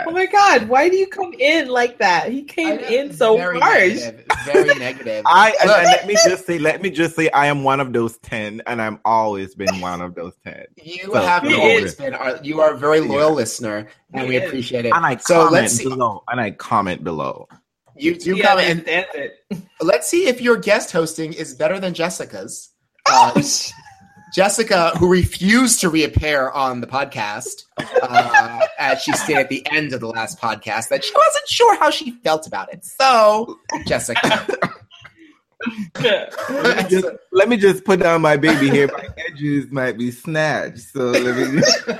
Oh 0.07 0.11
my 0.11 0.25
god, 0.25 0.67
why 0.67 0.89
do 0.89 0.97
you 0.97 1.07
come 1.07 1.33
in 1.39 1.67
like 1.69 1.97
that? 1.99 2.31
He 2.31 2.43
came 2.43 2.79
in 2.79 3.13
so 3.13 3.37
very 3.37 3.59
harsh. 3.59 3.95
Negative, 3.95 4.25
very 4.45 4.73
negative. 4.79 5.23
I 5.25 5.55
and, 5.61 5.69
and 5.71 5.91
let 5.91 6.07
me 6.07 6.15
just 6.25 6.45
say, 6.45 6.57
let 6.59 6.81
me 6.81 6.89
just 6.89 7.15
say, 7.15 7.29
I 7.29 7.47
am 7.47 7.63
one 7.63 7.79
of 7.79 7.93
those 7.93 8.17
ten, 8.19 8.61
and 8.67 8.81
I'm 8.81 8.99
always 9.05 9.55
been 9.55 9.79
one 9.81 10.01
of 10.01 10.15
those 10.15 10.33
ten. 10.43 10.65
you 10.83 11.11
So, 11.11 11.21
have 11.21 11.45
always 11.45 11.95
been. 11.95 12.13
Our, 12.13 12.37
you 12.43 12.61
are 12.61 12.73
a 12.73 12.77
very 12.77 12.99
loyal 12.99 13.29
Yeah. 13.29 13.35
listener, 13.35 13.87
and 14.13 14.23
He 14.23 14.27
we 14.29 14.37
appreciate 14.37 14.85
it. 14.85 14.93
And 14.93 15.05
I 15.05 15.17
so 15.17 15.35
comment 15.43 15.53
let's 15.53 15.73
see. 15.75 15.83
below, 15.83 16.23
and 16.27 16.39
I 16.41 16.51
comment 16.51 17.03
below. 17.03 17.47
You 17.97 18.15
do 18.15 18.35
Yeah, 18.35 18.47
come 18.47 18.57
man, 18.57 18.71
and 18.79 18.85
that's 18.85 19.15
it. 19.15 19.65
let's 19.81 20.07
see 20.09 20.27
if 20.27 20.41
your 20.41 20.57
guest 20.57 20.91
hosting 20.91 21.31
is 21.33 21.53
better 21.53 21.79
than 21.79 21.93
Jessica's. 21.93 22.71
Uh, 23.07 23.31
Oh, 23.35 23.41
sh- 23.41 23.71
Jessica, 24.33 24.91
who 24.97 25.07
refused 25.07 25.79
to 25.81 25.89
reappear 25.89 26.49
on 26.49 26.81
the 26.81 26.87
podcast, 26.87 27.63
uh, 27.77 28.59
as 28.79 29.01
she 29.01 29.13
stated 29.13 29.41
at 29.41 29.49
the 29.49 29.65
end 29.71 29.93
of 29.93 29.99
the 29.99 30.07
last 30.07 30.39
podcast, 30.39 30.89
that 30.89 31.03
she 31.03 31.13
wasn't 31.15 31.47
sure 31.47 31.77
how 31.79 31.89
she 31.89 32.11
felt 32.23 32.47
about 32.47 32.73
it. 32.73 32.83
So, 32.83 33.59
Jessica, 33.85 34.47
Let 36.49 36.77
me 36.77 36.89
just, 36.89 37.07
let 37.31 37.49
me 37.49 37.57
just 37.57 37.85
put 37.85 37.99
down 37.99 38.21
my 38.21 38.37
baby 38.37 38.69
here. 38.69 38.87
My 38.87 39.07
edges 39.17 39.71
might 39.71 39.97
be 39.97 40.11
snatched, 40.11 40.79
so 40.79 41.11
let 41.11 41.53
me. 41.53 41.61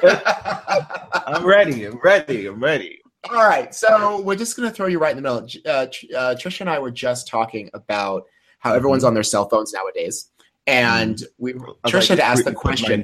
I'm 1.28 1.46
ready. 1.46 1.86
I'm 1.86 2.00
ready. 2.04 2.48
I'm 2.48 2.62
ready. 2.62 3.02
All 3.32 3.48
right, 3.48 3.74
so 3.74 4.22
we're 4.22 4.36
just 4.36 4.56
going 4.56 4.70
to 4.70 4.76
throw 4.76 4.86
you 4.86 5.00
right 5.00 5.18
in 5.18 5.24
the 5.24 5.24
middle. 5.24 5.48
Uh, 5.66 5.88
uh, 6.16 6.36
Trisha 6.36 6.62
and 6.62 6.70
I 6.70 6.78
were 6.78 6.92
just 6.92 7.28
talking 7.28 7.72
about 7.74 8.26
how 8.60 8.74
everyone's 8.74 9.04
on 9.04 9.16
their 9.16 9.24
cell 9.24 9.50
phones 9.50 9.74
nowadays, 9.74 10.30
and 10.68 11.16
mm-hmm. 11.16 11.26
we 11.38 11.54
I 11.84 11.90
Trisha 11.90 11.94
like, 11.94 12.08
had 12.10 12.20
asked 12.20 12.46
the 12.46 12.54
question 12.54 13.04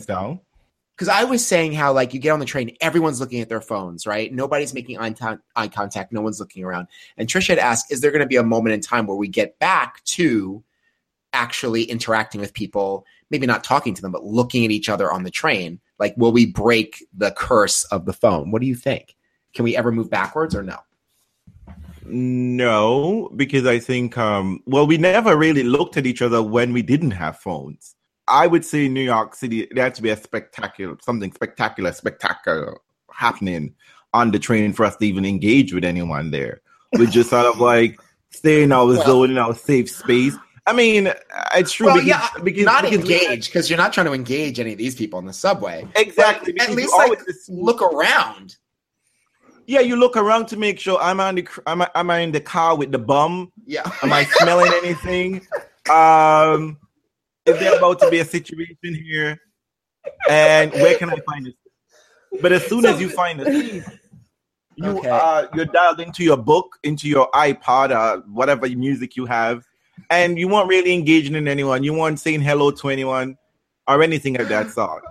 because 1.01 1.09
I 1.09 1.23
was 1.23 1.43
saying 1.43 1.73
how 1.73 1.93
like 1.93 2.13
you 2.13 2.19
get 2.19 2.29
on 2.29 2.39
the 2.39 2.45
train, 2.45 2.75
everyone's 2.79 3.19
looking 3.19 3.41
at 3.41 3.49
their 3.49 3.59
phones, 3.59 4.05
right? 4.05 4.31
Nobody's 4.31 4.71
making 4.71 4.99
eye, 4.99 5.15
eye 5.55 5.67
contact, 5.67 6.11
no 6.11 6.21
one's 6.21 6.39
looking 6.39 6.63
around. 6.63 6.87
And 7.17 7.27
Trisha 7.27 7.49
had 7.49 7.57
asked, 7.57 7.91
is 7.91 8.01
there 8.01 8.11
going 8.11 8.21
to 8.21 8.27
be 8.27 8.35
a 8.35 8.43
moment 8.43 8.73
in 8.73 8.81
time 8.81 9.07
where 9.07 9.17
we 9.17 9.27
get 9.27 9.57
back 9.57 10.03
to 10.05 10.63
actually 11.33 11.85
interacting 11.85 12.39
with 12.39 12.53
people, 12.53 13.03
maybe 13.31 13.47
not 13.47 13.63
talking 13.63 13.95
to 13.95 14.01
them, 14.03 14.11
but 14.11 14.25
looking 14.25 14.63
at 14.63 14.69
each 14.69 14.89
other 14.89 15.11
on 15.11 15.23
the 15.23 15.31
train? 15.31 15.79
Like, 15.97 16.13
will 16.17 16.31
we 16.31 16.45
break 16.45 17.03
the 17.17 17.31
curse 17.31 17.83
of 17.85 18.05
the 18.05 18.13
phone? 18.13 18.51
What 18.51 18.61
do 18.61 18.67
you 18.67 18.75
think? 18.75 19.15
Can 19.55 19.63
we 19.63 19.75
ever 19.75 19.91
move 19.91 20.11
backwards 20.11 20.53
or 20.53 20.61
no? 20.61 20.77
No, 22.05 23.29
because 23.35 23.65
I 23.65 23.79
think 23.79 24.17
um 24.17 24.61
well 24.65 24.85
we 24.87 24.97
never 24.97 25.35
really 25.37 25.63
looked 25.63 25.97
at 25.97 26.05
each 26.05 26.21
other 26.21 26.41
when 26.41 26.73
we 26.73 26.81
didn't 26.81 27.11
have 27.11 27.37
phones. 27.39 27.95
I 28.27 28.47
would 28.47 28.63
say 28.65 28.87
New 28.87 29.01
York 29.03 29.35
City 29.35 29.67
there 29.71 29.83
had 29.85 29.95
to 29.95 30.01
be 30.01 30.09
a 30.09 30.17
spectacular 30.17 30.97
something 31.01 31.31
spectacular, 31.31 31.91
spectacular 31.91 32.77
happening 33.13 33.75
on 34.13 34.31
the 34.31 34.39
train 34.39 34.73
for 34.73 34.85
us 34.85 34.95
to 34.97 35.05
even 35.05 35.25
engage 35.25 35.73
with 35.73 35.83
anyone 35.83 36.31
there. 36.31 36.61
We 36.97 37.07
just 37.07 37.29
sort 37.29 37.45
of 37.45 37.59
like 37.59 37.99
stay 38.31 38.63
in 38.63 38.71
our 38.71 38.85
Well- 38.87 39.05
zone 39.05 39.31
in 39.31 39.37
our 39.37 39.55
safe 39.55 39.89
space. 39.89 40.35
I 40.67 40.73
mean, 40.73 41.11
it's 41.55 41.71
true 41.71 41.87
Well, 41.87 41.95
because, 41.95 42.07
yeah, 42.07 42.27
because 42.43 42.65
not 42.65 42.83
because 42.83 42.99
engage 42.99 43.47
because 43.47 43.67
you're 43.69 43.77
not 43.77 43.93
trying 43.93 44.05
to 44.05 44.13
engage 44.13 44.59
any 44.59 44.73
of 44.73 44.77
these 44.77 44.93
people 44.95 45.17
in 45.19 45.25
the 45.25 45.33
subway. 45.33 45.87
exactly. 45.95 46.53
But 46.53 46.69
at 46.69 46.75
least 46.75 46.93
like 46.93 47.17
just- 47.25 47.49
look 47.49 47.81
around. 47.81 48.57
Yeah, 49.71 49.79
you 49.79 49.95
look 49.95 50.17
around 50.17 50.47
to 50.47 50.57
make 50.57 50.77
sure 50.81 50.99
I'm 51.01 51.21
on 51.21 51.35
the 51.35 51.47
am 51.65 51.81
I, 51.83 51.89
am 51.95 52.09
I 52.09 52.19
in 52.19 52.33
the 52.33 52.41
car 52.41 52.75
with 52.77 52.91
the 52.91 52.99
bum? 52.99 53.53
Yeah. 53.65 53.89
Am 54.03 54.11
I 54.11 54.25
smelling 54.25 54.71
anything? 54.83 55.47
Um, 55.89 56.77
is 57.45 57.57
there 57.57 57.77
about 57.77 57.99
to 58.01 58.09
be 58.09 58.19
a 58.19 58.25
situation 58.25 58.75
here? 59.05 59.39
And 60.29 60.73
where 60.73 60.97
can 60.97 61.09
I 61.09 61.15
find 61.25 61.47
it? 61.47 61.55
But 62.41 62.51
as 62.51 62.65
soon 62.65 62.81
So- 62.83 62.93
as 62.93 62.99
you 62.99 63.07
find 63.09 63.39
it, 63.41 63.47
you 64.75 64.87
Okay. 64.97 65.09
uh 65.09 65.47
you're 65.53 65.65
dialed 65.65 66.01
into 66.01 66.23
your 66.23 66.37
book, 66.37 66.77
into 66.83 67.07
your 67.07 67.29
iPod, 67.31 67.95
or 67.97 68.21
whatever 68.29 68.67
music 68.67 69.15
you 69.15 69.25
have, 69.25 69.63
and 70.09 70.37
you 70.37 70.49
weren't 70.49 70.67
really 70.67 70.93
engaging 70.93 71.35
in 71.35 71.47
anyone. 71.47 71.81
You 71.83 71.93
weren't 71.93 72.19
saying 72.19 72.41
hello 72.41 72.71
to 72.71 72.89
anyone 72.89 73.37
or 73.87 74.03
anything 74.03 74.39
of 74.41 74.49
that 74.49 74.69
sort. 74.71 75.03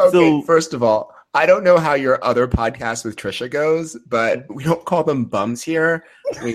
Okay, 0.00 0.12
So- 0.12 0.42
first 0.42 0.74
of 0.74 0.82
all, 0.82 1.14
I 1.34 1.46
don't 1.46 1.64
know 1.64 1.78
how 1.78 1.94
your 1.94 2.22
other 2.24 2.46
podcast 2.46 3.04
with 3.04 3.16
Trisha 3.16 3.50
goes, 3.50 3.96
but 4.06 4.44
we 4.54 4.64
don't 4.64 4.84
call 4.84 5.02
them 5.02 5.24
bums 5.24 5.62
here. 5.62 6.04
We, 6.42 6.54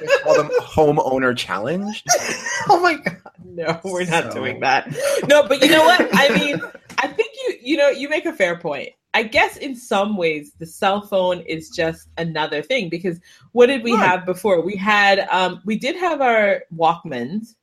we 0.00 0.08
call 0.22 0.36
them 0.36 0.50
homeowner 0.60 1.34
challenge. 1.36 2.04
oh 2.68 2.78
my 2.82 2.94
god, 2.96 3.16
no, 3.44 3.80
we're 3.84 4.04
not 4.04 4.24
So- 4.32 4.38
doing 4.38 4.60
that. 4.60 4.94
No, 5.28 5.46
but 5.48 5.62
you 5.62 5.70
know 5.70 5.82
what? 5.84 6.08
I 6.12 6.28
mean, 6.38 6.60
I 6.98 7.06
think 7.06 7.30
you 7.42 7.54
you 7.62 7.76
know 7.78 7.88
you 7.88 8.08
make 8.08 8.26
a 8.26 8.32
fair 8.32 8.58
point. 8.58 8.90
I 9.14 9.22
guess 9.22 9.56
in 9.56 9.74
some 9.74 10.18
ways 10.18 10.52
the 10.58 10.66
cell 10.66 11.00
phone 11.00 11.40
is 11.40 11.70
just 11.70 12.08
another 12.18 12.60
thing 12.62 12.90
because 12.90 13.18
what 13.52 13.66
did 13.66 13.82
we 13.82 13.94
Right. 13.94 14.06
have 14.06 14.26
before? 14.26 14.60
We 14.60 14.76
had 14.76 15.20
um 15.30 15.62
we 15.64 15.78
did 15.78 15.96
have 15.96 16.20
our 16.20 16.62
Walkmans. 16.76 17.54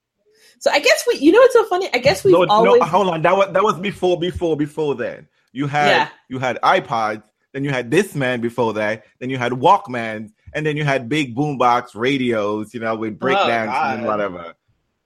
So 0.57 0.71
I 0.71 0.79
guess 0.79 1.05
we 1.07 1.19
you 1.19 1.31
know 1.31 1.39
what's 1.39 1.53
so 1.53 1.63
funny? 1.65 1.89
I 1.93 1.99
guess 1.99 2.23
we've 2.23 2.33
No, 2.33 2.45
always 2.49 2.79
no, 2.79 2.85
hold 2.87 3.07
on. 3.09 3.21
That 3.21 3.37
was 3.37 3.53
that 3.53 3.63
was 3.63 3.77
before, 3.79 4.19
before, 4.19 4.57
before 4.57 4.95
then. 4.95 5.27
You 5.55 5.67
had 5.67 5.87
Yeah. 5.89 6.07
you 6.29 6.39
had 6.39 6.59
iPods, 6.61 7.23
then 7.53 7.63
you 7.63 7.69
had 7.71 7.89
Discman 7.89 8.41
before 8.41 8.73
that, 8.73 9.05
then 9.19 9.29
you 9.29 9.37
had 9.37 9.53
Walkmans, 9.53 10.31
and 10.53 10.65
then 10.65 10.75
you 10.77 10.83
had 10.83 11.07
big 11.07 11.35
boombox 11.35 11.95
radios, 11.95 12.73
you 12.73 12.79
know, 12.81 12.95
with 12.95 13.13
oh, 13.13 13.17
breakdowns 13.17 13.71
and 13.99 14.05
whatever. 14.05 14.53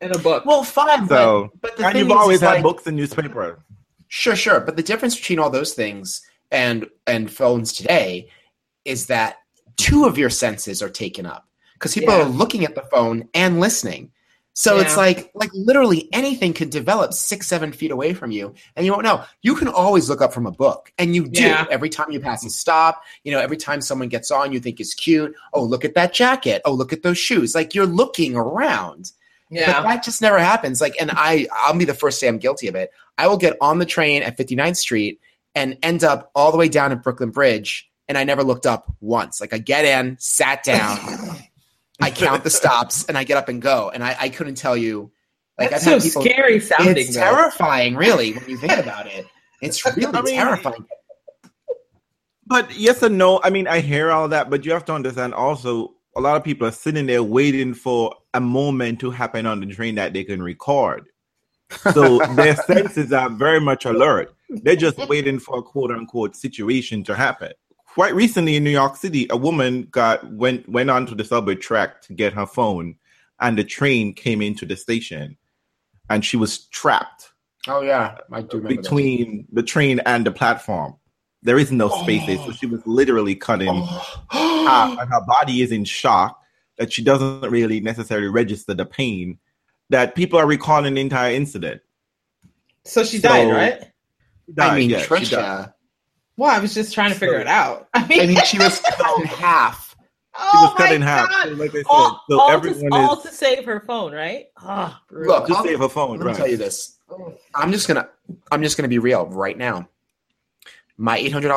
in 0.01 0.11
a 0.11 0.17
book. 0.17 0.45
Well, 0.45 0.63
fine, 0.63 1.07
So, 1.07 1.49
but, 1.53 1.61
but 1.61 1.77
the 1.77 1.83
and 1.85 1.93
thing 1.93 2.01
you've 2.03 2.11
is, 2.11 2.17
always 2.17 2.41
had 2.41 2.53
like- 2.55 2.63
books 2.63 2.87
and 2.87 2.97
newspaper. 2.97 3.63
Sure, 4.07 4.35
sure. 4.35 4.59
But 4.59 4.75
the 4.75 4.81
difference 4.83 5.15
between 5.15 5.37
all 5.39 5.51
those 5.51 5.73
things 5.73 6.21
and 6.51 6.87
and 7.05 7.29
phones 7.31 7.73
today 7.73 8.29
is 8.85 9.05
that 9.05 9.35
two 9.77 10.05
of 10.05 10.17
your 10.17 10.31
senses 10.31 10.81
are 10.81 10.89
taken 10.89 11.27
up 11.27 11.47
because 11.73 11.93
people 11.93 12.15
Yeah. 12.15 12.23
are 12.23 12.29
looking 12.29 12.65
at 12.65 12.73
the 12.73 12.81
phone 12.93 13.29
and 13.35 13.59
listening. 13.59 14.11
So 14.59 14.77
it's 14.77 14.97
like 14.97 15.31
like 15.33 15.51
literally 15.53 16.09
anything 16.11 16.51
could 16.51 16.69
develop 16.69 17.13
six, 17.13 17.47
seven 17.47 17.71
feet 17.71 17.91
away 17.91 18.13
from 18.13 18.29
you, 18.31 18.53
and 18.75 18.85
you 18.85 18.91
won't 18.91 19.05
know. 19.05 19.23
You 19.41 19.55
can 19.55 19.69
always 19.69 20.09
look 20.09 20.21
up 20.21 20.33
from 20.33 20.45
a 20.45 20.51
book, 20.51 20.91
and 20.97 21.15
you 21.15 21.29
do 21.29 21.43
Yeah. 21.43 21.65
every 21.71 21.87
time 21.87 22.11
you 22.11 22.19
pass 22.19 22.43
a 22.45 22.49
stop. 22.49 23.01
You 23.23 23.31
know, 23.31 23.39
every 23.39 23.55
time 23.55 23.79
someone 23.79 24.09
gets 24.09 24.31
on, 24.31 24.51
you 24.51 24.59
think 24.59 24.81
is 24.81 24.93
cute. 24.93 25.33
Oh, 25.53 25.63
look 25.63 25.85
at 25.85 25.93
that 25.95 26.11
jacket. 26.11 26.61
Oh, 26.65 26.73
look 26.73 26.91
at 26.91 27.03
those 27.03 27.17
shoes. 27.17 27.55
Like 27.55 27.73
you're 27.73 27.85
looking 27.85 28.35
around. 28.35 29.13
But 29.49 29.59
yeah. 29.59 29.81
that 29.81 30.03
just 30.03 30.21
never 30.21 30.37
happens. 30.39 30.81
Like, 30.81 30.95
and 30.99 31.09
I, 31.13 31.47
I'll 31.53 31.77
be 31.77 31.85
the 31.85 31.93
first 31.93 32.19
to 32.19 32.25
say 32.25 32.27
I'm 32.27 32.37
guilty 32.37 32.67
of 32.67 32.75
it. 32.75 32.91
I 33.17 33.27
will 33.27 33.37
get 33.37 33.55
on 33.61 33.79
the 33.79 33.85
train 33.85 34.23
at 34.23 34.37
59th 34.37 34.75
Street 34.75 35.21
and 35.55 35.77
end 35.83 36.03
up 36.03 36.31
all 36.35 36.51
the 36.51 36.57
way 36.57 36.67
down 36.67 36.91
at 36.91 37.01
Brooklyn 37.01 37.29
Bridge, 37.29 37.89
and 38.09 38.17
I 38.17 38.25
never 38.25 38.43
looked 38.43 38.65
up 38.65 38.93
once. 38.99 39.39
Like, 39.39 39.53
I 39.53 39.57
get 39.59 39.85
in, 39.85 40.17
sat 40.19 40.63
down, 40.63 40.97
I 42.01 42.11
count 42.11 42.43
the 42.43 42.49
stops, 42.49 43.05
and 43.05 43.17
I 43.17 43.23
get 43.23 43.37
up 43.37 43.49
and 43.49 43.61
go. 43.61 43.89
And 43.93 44.03
I, 44.03 44.15
I 44.19 44.29
couldn't 44.29 44.55
tell 44.55 44.77
you. 44.77 45.11
Like, 45.57 45.71
That's 45.71 45.85
I've 45.85 45.93
had 45.93 46.01
so 46.03 46.07
people. 46.07 46.21
scary 46.21 46.59
sounding. 46.61 46.97
It's 46.97 47.13
though. 47.13 47.19
terrifying, 47.21 47.95
really, 47.95 48.33
when 48.33 48.49
you 48.49 48.57
think 48.57 48.77
about 48.77 49.07
it. 49.07 49.25
It's 49.61 49.85
really 49.97 50.05
I 50.05 50.21
mean- 50.21 50.35
terrifying. 50.35 50.85
But 52.45 52.75
yes 52.75 53.03
and 53.03 53.17
no. 53.17 53.39
I 53.43 53.49
mean, 53.51 53.67
I 53.67 53.79
hear 53.79 54.09
all 54.11 54.27
that, 54.29 54.49
but 54.49 54.65
you 54.65 54.71
have 54.71 54.85
to 54.85 54.93
understand 54.93 55.33
also 55.35 55.93
a 56.15 56.21
lot 56.21 56.35
of 56.35 56.43
people 56.43 56.67
are 56.67 56.71
sitting 56.71 57.05
there 57.05 57.21
waiting 57.21 57.75
for 57.75 58.15
a 58.33 58.39
moment 58.39 58.99
to 59.01 59.11
happen 59.11 59.45
on 59.45 59.59
the 59.59 59.67
train 59.67 59.95
that 59.95 60.13
they 60.13 60.23
can 60.23 60.41
record. 60.41 61.05
So 61.93 62.17
their 62.35 62.55
senses 62.55 63.13
are 63.13 63.29
very 63.29 63.59
much 63.61 63.85
alert. 63.85 64.33
They're 64.49 64.75
just 64.75 64.97
waiting 65.07 65.37
for 65.37 65.59
a 65.59 65.61
quote 65.61 65.91
unquote 65.91 66.35
situation 66.35 67.03
to 67.03 67.13
happen. 67.15 67.51
Quite 67.95 68.13
recently 68.15 68.55
in 68.55 68.63
New 68.63 68.69
York 68.69 68.95
City, 68.95 69.27
a 69.29 69.37
woman 69.37 69.87
got 69.91 70.29
went 70.31 70.67
went 70.69 70.89
onto 70.89 71.15
the 71.15 71.23
subway 71.23 71.55
track 71.55 72.01
to 72.03 72.13
get 72.13 72.33
her 72.33 72.45
phone, 72.45 72.95
and 73.39 73.57
the 73.57 73.63
train 73.63 74.13
came 74.13 74.41
into 74.41 74.65
the 74.65 74.75
station, 74.77 75.37
and 76.09 76.23
she 76.23 76.37
was 76.37 76.65
trapped 76.67 77.31
Oh 77.67 77.81
yeah, 77.81 78.17
I 78.31 78.41
do 78.41 78.57
remember 78.57 78.75
that. 78.75 78.81
between 78.83 79.47
the 79.51 79.63
train 79.63 79.99
and 80.05 80.25
the 80.25 80.31
platform. 80.31 80.95
There 81.41 81.57
is 81.57 81.71
no 81.71 81.89
spaces, 81.89 82.39
so 82.45 82.51
she 82.51 82.65
was 82.67 82.81
literally 82.85 83.35
cut 83.35 83.61
in 83.61 83.67
half, 83.83 84.17
Oh. 84.31 84.97
and 84.99 85.09
her 85.09 85.21
body 85.25 85.61
is 85.61 85.71
in 85.71 85.83
shock 85.83 86.39
that 86.77 86.93
she 86.93 87.03
doesn't 87.03 87.49
really 87.49 87.79
necessarily 87.81 88.27
register 88.27 88.73
the 88.73 88.85
pain. 88.85 89.39
That 89.89 90.15
people 90.15 90.37
are 90.37 90.45
recalling 90.45 90.93
the 90.93 91.01
entire 91.01 91.33
incident. 91.33 91.81
So 92.85 93.03
she 93.03 93.19
died, 93.19 93.47
So- 93.47 93.51
right? 93.51 93.81
Died, 94.53 94.71
I 94.73 94.77
mean, 94.77 94.89
yeah, 94.91 95.01
she 95.01 95.07
died. 95.07 95.23
Trisha. 95.23 95.73
Well, 96.39 96.49
I 96.49 96.59
was 96.59 96.73
just 96.73 96.93
trying 96.93 97.11
to 97.11 97.19
figure 97.19 97.39
it 97.39 97.47
out. 97.47 97.89
I 97.93 98.07
mean, 98.07 98.21
I 98.21 98.25
mean, 98.27 98.37
she 98.45 98.57
was 98.57 98.79
cut 98.79 99.19
in 99.19 99.25
half. 99.27 99.93
She 100.37 100.41
was 100.57 100.71
oh 100.71 100.73
cut 100.77 100.89
my 100.89 100.95
in 100.95 101.01
half. 101.01 101.29
God. 101.29 101.43
So 101.47 101.53
like 101.55 101.69
I 101.71 101.73
said, 101.73 101.83
all, 101.89 102.23
so 102.29 102.39
all 102.39 102.49
everyone 102.51 102.91
to, 102.91 102.95
all 102.97 103.17
is 103.17 103.23
to 103.23 103.31
save 103.33 103.65
her 103.65 103.81
phone, 103.81 104.13
right? 104.13 104.45
Oh. 104.63 104.97
Look, 105.11 105.47
to 105.47 105.53
I'll- 105.55 105.63
save 105.65 105.79
her 105.79 105.89
phone. 105.89 106.11
Let 106.11 106.19
me 106.21 106.25
Right. 106.27 106.35
tell 106.37 106.47
you 106.47 106.55
this. 106.57 106.97
I'm 107.55 107.71
just 107.73 107.87
gonna 107.89 108.07
I'm 108.51 108.63
just 108.63 108.77
gonna 108.77 108.87
be 108.87 108.99
real 108.99 109.25
right 109.25 109.57
now. 109.57 109.89
My 110.97 111.17
eight 111.17 111.33
hundred 111.33 111.49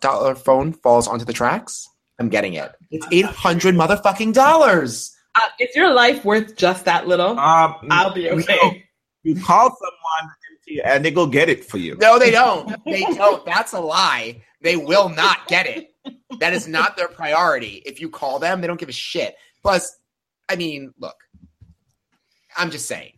dollar 0.00 0.34
phone 0.34 0.72
falls 0.74 1.06
onto 1.08 1.24
the 1.24 1.32
tracks. 1.32 1.88
I'm 2.18 2.28
getting 2.28 2.54
it. 2.54 2.72
It's 2.90 3.06
eight 3.12 3.24
hundred 3.24 3.74
motherfucking 3.74 4.32
dollars. 4.34 5.14
uh, 5.34 5.48
is 5.60 5.74
your 5.76 5.92
life 5.94 6.24
worth 6.24 6.56
just 6.56 6.84
that 6.86 7.06
little? 7.06 7.38
Um, 7.38 7.76
I'll 7.90 8.12
be 8.12 8.24
no. 8.28 8.36
okay. 8.36 8.84
You 9.22 9.34
call 9.40 9.68
someone 9.70 10.32
and 10.84 11.04
they 11.04 11.10
go 11.10 11.26
get 11.26 11.48
it 11.48 11.64
for 11.64 11.78
you. 11.78 11.96
No, 12.00 12.18
they 12.18 12.30
don't. 12.30 12.74
They 12.84 13.02
don't. 13.02 13.44
That's 13.44 13.72
a 13.72 13.80
lie. 13.80 14.42
They 14.62 14.76
will 14.76 15.08
not 15.08 15.46
get 15.48 15.66
it. 15.66 15.94
That 16.40 16.52
is 16.52 16.66
not 16.68 16.96
their 16.96 17.08
priority. 17.08 17.82
If 17.86 18.00
you 18.00 18.08
call 18.08 18.38
them, 18.38 18.60
they 18.60 18.66
don't 18.66 18.80
give 18.80 18.88
a 18.88 18.92
shit. 18.92 19.36
Plus, 19.62 19.98
I 20.48 20.56
mean, 20.56 20.92
look, 20.98 21.16
I'm 22.56 22.70
just 22.70 22.86
saying. 22.86 23.12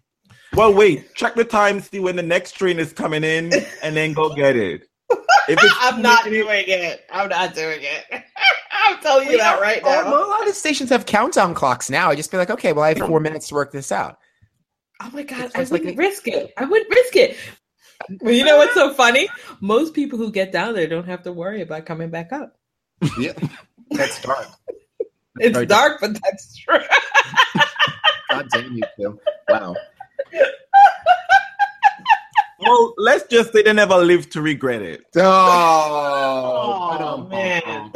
Well, 0.54 0.74
wait. 0.74 1.14
Check 1.14 1.34
the 1.34 1.44
time, 1.44 1.80
see 1.80 2.00
when 2.00 2.16
the 2.16 2.22
next 2.22 2.52
train 2.52 2.78
is 2.78 2.92
coming 2.92 3.24
in, 3.24 3.52
and 3.82 3.96
then 3.96 4.12
go 4.12 4.34
get 4.34 4.56
it. 4.56 4.82
If 5.10 5.58
it's 5.62 5.74
I'm 5.80 6.02
not 6.02 6.24
doing 6.24 6.64
it. 6.66 7.06
I'm 7.10 7.28
not 7.28 7.54
doing 7.54 7.80
it. 7.80 8.04
I'm 8.72 8.98
telling 9.00 9.28
you 9.28 9.38
that 9.38 9.60
right 9.60 9.82
now. 9.82 10.08
a 10.08 10.28
lot 10.28 10.48
of 10.48 10.54
stations 10.54 10.90
have 10.90 11.06
countdown 11.06 11.54
clocks 11.54 11.90
now. 11.90 12.10
I 12.10 12.14
just 12.14 12.30
be 12.30 12.36
like, 12.36 12.50
okay, 12.50 12.72
well, 12.72 12.84
I 12.84 12.94
have 12.94 13.06
four 13.06 13.20
minutes 13.20 13.48
to 13.48 13.54
work 13.54 13.72
this 13.72 13.92
out. 13.92 14.18
Oh 15.00 15.10
my 15.12 15.22
god, 15.22 15.52
I 15.54 15.60
wouldn't 15.60 15.84
like 15.84 15.98
risk 15.98 16.26
it. 16.26 16.52
I 16.56 16.64
wouldn't 16.64 16.90
risk 16.90 17.16
it. 17.16 17.36
Well, 18.20 18.32
you 18.32 18.44
know 18.44 18.56
what's 18.56 18.74
so 18.74 18.92
funny? 18.94 19.28
Most 19.60 19.94
people 19.94 20.18
who 20.18 20.32
get 20.32 20.52
down 20.52 20.74
there 20.74 20.86
don't 20.86 21.06
have 21.06 21.22
to 21.24 21.32
worry 21.32 21.62
about 21.62 21.86
coming 21.86 22.10
back 22.10 22.32
up. 22.32 22.56
Yeah, 23.18 23.32
that's 23.90 24.20
dark. 24.22 24.46
That's 24.98 25.10
it's 25.40 25.54
dark, 25.54 25.68
dark, 25.68 26.00
but 26.00 26.18
that's 26.22 26.56
true. 26.56 26.78
God 28.30 28.48
damn 28.50 28.72
you 28.72 28.82
too. 28.98 29.20
Wow. 29.48 29.76
Well, 32.60 32.92
let's 32.98 33.24
just 33.28 33.52
say 33.52 33.62
they 33.62 33.72
never 33.72 33.96
lived 33.98 34.32
to 34.32 34.42
regret 34.42 34.82
it. 34.82 35.04
Oh, 35.14 36.96
oh 36.98 37.28
man. 37.28 37.92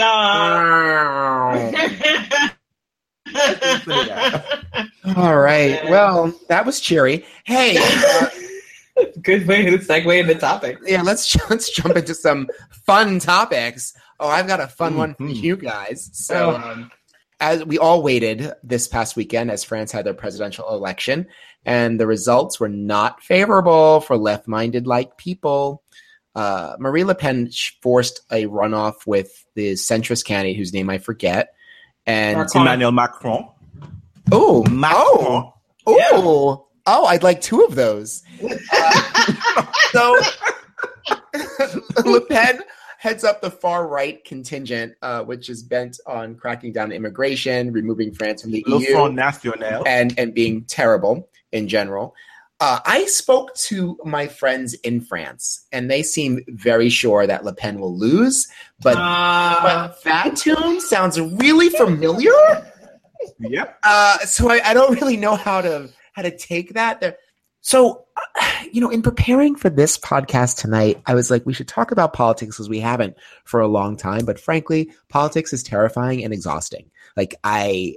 All 5.17 5.39
right. 5.39 5.81
Well, 5.89 6.35
that 6.49 6.65
was 6.67 6.81
cheery. 6.81 7.25
Hey. 7.45 7.79
Uh, 8.95 9.07
Good 9.23 9.47
way 9.47 9.65
to 9.65 9.79
segue 9.79 10.21
into 10.21 10.35
topics. 10.35 10.83
Yeah, 10.87 11.01
let's 11.01 11.35
let's 11.49 11.71
jump 11.71 11.97
into 11.97 12.15
some 12.15 12.47
fun 12.85 13.21
topics. 13.21 13.95
Oh, 14.21 14.29
I've 14.29 14.47
got 14.47 14.61
a 14.61 14.69
fun 14.69 14.91
mm-hmm. 14.91 14.99
one 14.99 15.15
for 15.15 15.25
mm-hmm. 15.25 15.45
you 15.45 15.57
guys. 15.57 16.11
So, 16.12 16.57
um, 16.57 16.91
as 17.41 17.65
we 17.65 17.79
all 17.79 18.03
waited 18.03 18.53
this 18.62 18.89
past 18.89 19.17
weekend 19.17 19.51
as 19.51 19.65
France 19.65 19.93
had 19.93 20.05
their 20.05 20.12
presidential 20.12 20.69
election, 20.69 21.27
and 21.65 21.99
the 21.99 22.07
results 22.07 22.61
were 22.61 22.69
not 22.69 23.23
favorable 23.23 24.01
for 24.01 24.19
left 24.19 24.47
minded 24.47 24.87
like 24.87 25.17
people. 25.17 25.83
Uh, 26.35 26.77
Marine 26.79 27.07
Le 27.07 27.15
Pen 27.15 27.51
forced 27.83 28.21
a 28.31 28.47
runoff 28.47 29.07
with 29.07 29.45
the 29.55 29.73
centrist 29.73 30.25
candidate 30.25 30.57
whose 30.57 30.73
name 30.73 30.91
I 30.91 30.99
forget. 30.99 31.55
And 32.06 32.38
Macron. 32.38 32.62
Emmanuel 32.66 32.92
Macron. 32.92 33.49
Oh, 34.30 34.64
Macron. 34.64 35.52
Oh, 35.87 35.97
yeah. 35.99 36.09
oh, 36.12 36.66
oh, 36.87 37.04
I'd 37.06 37.23
like 37.23 37.40
two 37.40 37.62
of 37.62 37.75
those. 37.75 38.23
Uh, 38.73 39.66
so 39.92 40.16
Le 42.04 42.21
Pen 42.23 42.61
heads 42.99 43.25
up 43.25 43.40
the 43.40 43.50
far 43.50 43.88
right 43.88 44.25
contingent, 44.25 44.94
uh, 45.02 45.23
which 45.23 45.49
is 45.49 45.62
bent 45.62 45.99
on 46.06 46.37
cracking 46.37 46.73
down 46.73 46.92
immigration, 46.92 47.73
removing 47.73 48.14
France 48.14 48.42
from 48.42 48.52
the 48.52 48.64
Le 48.66 48.78
EU, 48.78 48.92
Front 48.92 49.14
National. 49.14 49.87
and 49.87 50.16
and 50.18 50.35
being 50.35 50.64
terrible 50.64 51.28
in 51.50 51.68
general. 51.68 52.14
Uh, 52.62 52.78
I 52.87 53.07
spoke 53.07 53.52
to 53.54 53.99
my 54.04 54.28
friends 54.28 54.75
in 54.75 55.00
France, 55.00 55.66
and 55.73 55.90
they 55.90 56.04
seem 56.04 56.45
very 56.47 56.90
sure 56.90 57.26
that 57.26 57.45
Le 57.45 57.52
Pen 57.52 57.81
will 57.81 57.99
lose. 57.99 58.47
But, 58.81 58.97
uh, 58.99 59.61
but 59.62 60.04
that 60.04 60.37
tune 60.37 60.81
sounds 60.81 61.21
really 61.21 61.71
familiar. 61.71 62.31
Yep. 63.40 63.78
Uh, 63.83 64.19
so 64.21 64.49
I, 64.49 64.61
I, 64.64 64.75
don't 64.75 64.95
really 65.00 65.16
know 65.16 65.35
how 65.35 65.61
to 65.61 65.90
how 66.12 66.23
to 66.23 66.37
take 66.37 66.75
that. 66.75 67.00
There. 67.00 67.16
So, 67.62 68.04
you 68.73 68.81
know, 68.81 68.90
in 68.90 69.02
preparing 69.02 69.57
for 69.57 69.69
this 69.69 69.99
podcast 69.99 70.61
tonight, 70.61 71.02
I 71.07 71.16
was 71.16 71.33
like, 71.33 71.45
we 71.45 71.54
should 71.54 71.66
talk 71.66 71.90
about 71.90 72.12
politics 72.12 72.54
because 72.57 72.69
we 72.69 72.78
haven't 72.78 73.16
for 73.42 73.59
a 73.59 73.66
long 73.66 73.97
time. 73.97 74.25
But 74.25 74.38
frankly, 74.38 74.92
politics 75.09 75.52
is 75.52 75.64
terrifying 75.64 76.23
and 76.23 76.33
exhausting. 76.33 76.92
Like 77.16 77.35
I, 77.42 77.97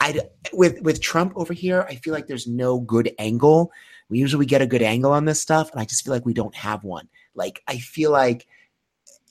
I 0.00 0.20
with 0.54 0.80
with 0.80 1.02
Trump 1.02 1.34
over 1.36 1.52
here, 1.52 1.86
I 1.86 1.96
feel 1.96 2.14
like 2.14 2.28
there's 2.28 2.46
no 2.46 2.80
good 2.80 3.12
angle. 3.18 3.72
We 4.08 4.18
usually 4.18 4.46
get 4.46 4.62
a 4.62 4.66
good 4.66 4.82
angle 4.82 5.12
on 5.12 5.24
this 5.24 5.40
stuff, 5.40 5.70
and 5.72 5.80
I 5.80 5.84
just 5.84 6.04
feel 6.04 6.14
like 6.14 6.26
we 6.26 6.34
don't 6.34 6.54
have 6.54 6.84
one. 6.84 7.08
Like 7.34 7.62
I 7.66 7.78
feel 7.78 8.10
like 8.10 8.46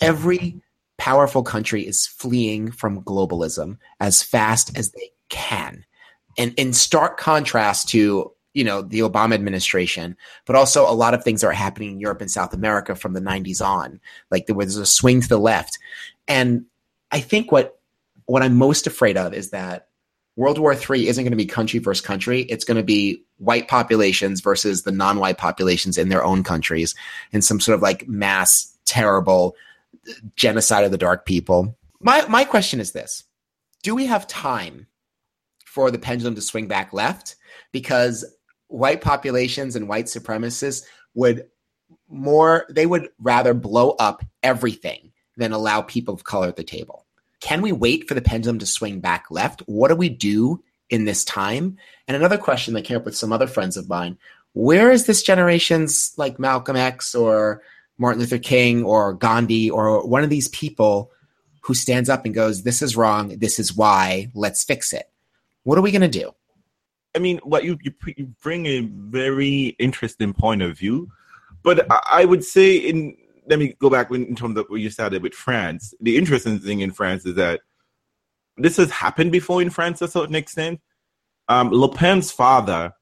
every 0.02 0.62
powerful 0.98 1.44
country 1.44 1.86
is 1.86 2.08
fleeing 2.08 2.72
from 2.72 3.04
globalism 3.04 3.78
as 4.00 4.24
fast 4.24 4.78
as 4.78 4.92
they 4.92 5.12
can. 5.30 5.86
And 6.38 6.54
in 6.58 6.74
stark 6.74 7.18
contrast 7.18 7.90
to 7.90 8.32
you 8.54 8.64
know 8.64 8.82
the 8.82 9.00
Obama 9.00 9.34
administration, 9.34 10.16
but 10.46 10.56
also 10.56 10.90
a 10.90 10.94
lot 10.94 11.14
of 11.14 11.24
things 11.24 11.44
are 11.44 11.52
happening 11.52 11.92
in 11.92 12.00
Europe 12.00 12.22
and 12.22 12.32
South 12.32 12.54
America 12.54 12.96
from 12.96 13.14
the 13.14 13.20
90s 13.20 13.64
on. 13.64 14.00
Like 14.32 14.48
there 14.48 14.56
was 14.56 14.78
a 14.78 14.86
swing 14.86 15.22
to 15.22 15.28
the 15.28 15.38
left, 15.38 15.78
and 16.28 16.66
I 17.12 17.20
think 17.20 17.52
what 17.52 17.78
what 18.26 18.42
I'm 18.42 18.56
most 18.56 18.88
afraid 18.88 19.18
of 19.18 19.34
is 19.34 19.52
that 19.52 19.90
World 20.36 20.60
War 20.60 20.74
III 20.74 21.08
isn't 21.08 21.24
going 21.24 21.32
to 21.32 21.38
be 21.38 21.46
country 21.46 21.80
versus 21.80 22.06
country. 22.06 22.42
It's 22.44 22.66
going 22.66 22.78
to 22.78 22.84
be 22.84 23.24
white 23.38 23.68
populations 23.68 24.42
versus 24.42 24.84
the 24.84 24.92
non-white 24.92 25.38
populations 25.38 25.98
in 25.98 26.10
their 26.10 26.24
own 26.24 26.44
countries, 26.44 26.94
and 27.32 27.44
some 27.44 27.60
sort 27.60 27.76
of 27.76 27.82
like 27.82 28.08
mass 28.08 28.76
terrible 28.86 29.56
genocide 30.36 30.84
of 30.84 30.92
the 30.92 30.98
dark 30.98 31.26
people. 31.26 31.78
My 32.00 32.26
my 32.28 32.44
question 32.44 32.80
is 32.80 32.92
this: 32.92 33.24
Do 33.84 33.96
we 33.96 34.06
have 34.08 34.28
time 34.28 34.88
for 35.66 35.90
the 35.90 36.00
pendulum 36.00 36.36
to 36.36 36.42
swing 36.42 36.68
back 36.68 36.92
left? 36.92 37.36
Because 37.72 38.26
white 38.68 39.02
populations 39.02 39.76
and 39.76 39.88
white 39.88 40.06
supremacists 40.06 40.84
would 41.14 41.48
more 42.10 42.66
they 42.70 42.86
would 42.86 43.10
rather 43.20 43.54
blow 43.54 43.92
up 43.92 44.24
everything 44.44 45.12
than 45.38 45.54
allow 45.54 45.82
people 45.82 46.14
of 46.14 46.24
color 46.24 46.48
at 46.48 46.56
the 46.56 46.64
table. 46.64 47.05
Can 47.42 47.62
we 47.62 47.72
wait 47.72 48.08
for 48.08 48.14
the 48.14 48.22
pendulum 48.22 48.60
to 48.60 48.66
swing 48.66 49.00
back 49.00 49.26
left? 49.30 49.62
What 49.66 49.90
do 49.90 49.96
we 49.96 50.10
do 50.10 50.64
in 50.90 51.06
this 51.06 51.24
time? 51.24 51.78
And 52.08 52.16
another 52.16 52.38
question 52.38 52.74
that 52.74 52.84
came 52.84 52.98
up 52.98 53.06
with 53.06 53.18
some 53.18 53.34
other 53.34 53.48
friends 53.48 53.78
of 53.78 53.90
mine 53.90 54.18
where 54.56 54.90
is 54.90 55.06
this 55.06 55.22
generation's 55.22 56.14
like 56.18 56.40
Malcolm 56.40 56.78
X 56.78 57.14
or 57.14 57.62
Martin 57.98 58.22
Luther 58.22 58.38
King 58.38 58.84
or 58.86 59.14
Gandhi 59.14 59.70
or 59.70 60.08
one 60.08 60.24
of 60.24 60.30
these 60.30 60.48
people 60.48 61.12
who 61.62 61.74
stands 61.74 62.10
up 62.10 62.26
and 62.26 62.34
goes, 62.34 62.64
This 62.64 62.82
is 62.82 62.96
wrong. 62.96 63.38
This 63.38 63.60
is 63.60 63.76
why. 63.76 64.32
Let's 64.34 64.64
fix 64.64 64.94
it. 64.94 65.10
What 65.64 65.78
are 65.78 65.82
we 65.82 65.92
going 65.92 66.02
to 66.02 66.08
do? 66.08 66.32
I 67.16 67.20
mean, 67.20 67.40
what 67.44 67.66
you, 67.66 67.78
you, 67.82 68.34
bring 68.42 68.66
a 68.66 68.82
very 68.82 69.76
interesting 69.80 70.34
point 70.34 70.62
of 70.62 70.78
view, 70.78 71.10
but 71.64 71.86
I 72.10 72.26
would 72.26 72.44
say 72.44 72.76
in 72.76 73.16
let 73.48 73.60
me 73.60 73.76
go 73.80 73.90
back 73.90 74.12
in 74.12 74.36
terms 74.36 74.58
of 74.58 74.66
what 74.68 74.82
you 74.82 74.90
started 74.90 75.22
with 75.22 75.34
France. 75.34 75.94
The 76.02 76.18
interesting 76.18 76.60
thing 76.60 76.80
in 76.82 76.92
France 76.92 77.26
is 77.26 77.36
that 77.36 77.62
this 78.58 78.78
has 78.78 78.90
happened 78.90 79.32
before 79.32 79.62
in 79.62 79.70
France 79.70 80.00
to 80.00 80.06
a 80.06 80.10
certain 80.10 80.36
extent. 80.36 80.82
Um, 81.48 81.70
Le 81.70 81.94
Pen's 81.94 82.32
father 82.32 82.94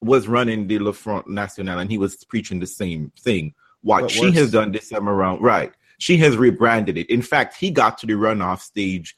was 0.00 0.28
running 0.28 0.66
the 0.66 0.78
Le 0.78 0.92
Front 0.92 1.28
National 1.28 1.78
and 1.78 1.90
he 1.90 1.98
was 1.98 2.24
preaching 2.24 2.60
the 2.60 2.66
same 2.66 3.12
thing. 3.18 3.54
What, 3.82 4.02
what 4.02 4.10
she 4.10 4.22
works? 4.22 4.36
has 4.36 4.50
done 4.50 4.72
this 4.72 4.88
time 4.88 5.08
around, 5.08 5.42
right? 5.42 5.72
She 5.98 6.16
has 6.18 6.36
rebranded 6.36 6.98
it. 6.98 7.08
In 7.08 7.22
fact, 7.22 7.56
he 7.56 7.70
got 7.70 7.98
to 7.98 8.06
the 8.06 8.14
runoff 8.14 8.60
stage, 8.60 9.16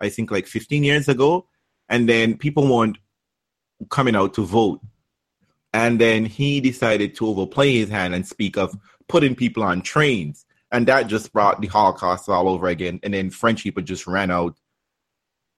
I 0.00 0.08
think 0.08 0.30
like 0.30 0.46
15 0.46 0.82
years 0.82 1.08
ago, 1.08 1.46
and 1.88 2.08
then 2.08 2.36
people 2.36 2.66
weren't 2.66 2.98
coming 3.90 4.16
out 4.16 4.34
to 4.34 4.42
vote. 4.42 4.80
And 5.74 6.00
then 6.00 6.24
he 6.26 6.60
decided 6.60 7.14
to 7.16 7.26
overplay 7.26 7.74
his 7.74 7.88
hand 7.88 8.14
and 8.14 8.26
speak 8.26 8.56
of 8.56 8.76
putting 9.08 9.34
people 9.34 9.62
on 9.62 9.82
trains. 9.82 10.46
And 10.70 10.86
that 10.88 11.06
just 11.06 11.32
brought 11.32 11.60
the 11.60 11.66
Holocaust 11.66 12.28
all 12.28 12.48
over 12.48 12.68
again. 12.68 12.98
And 13.02 13.12
then 13.12 13.30
French 13.30 13.62
people 13.62 13.82
just 13.82 14.06
ran 14.06 14.30
out 14.30 14.56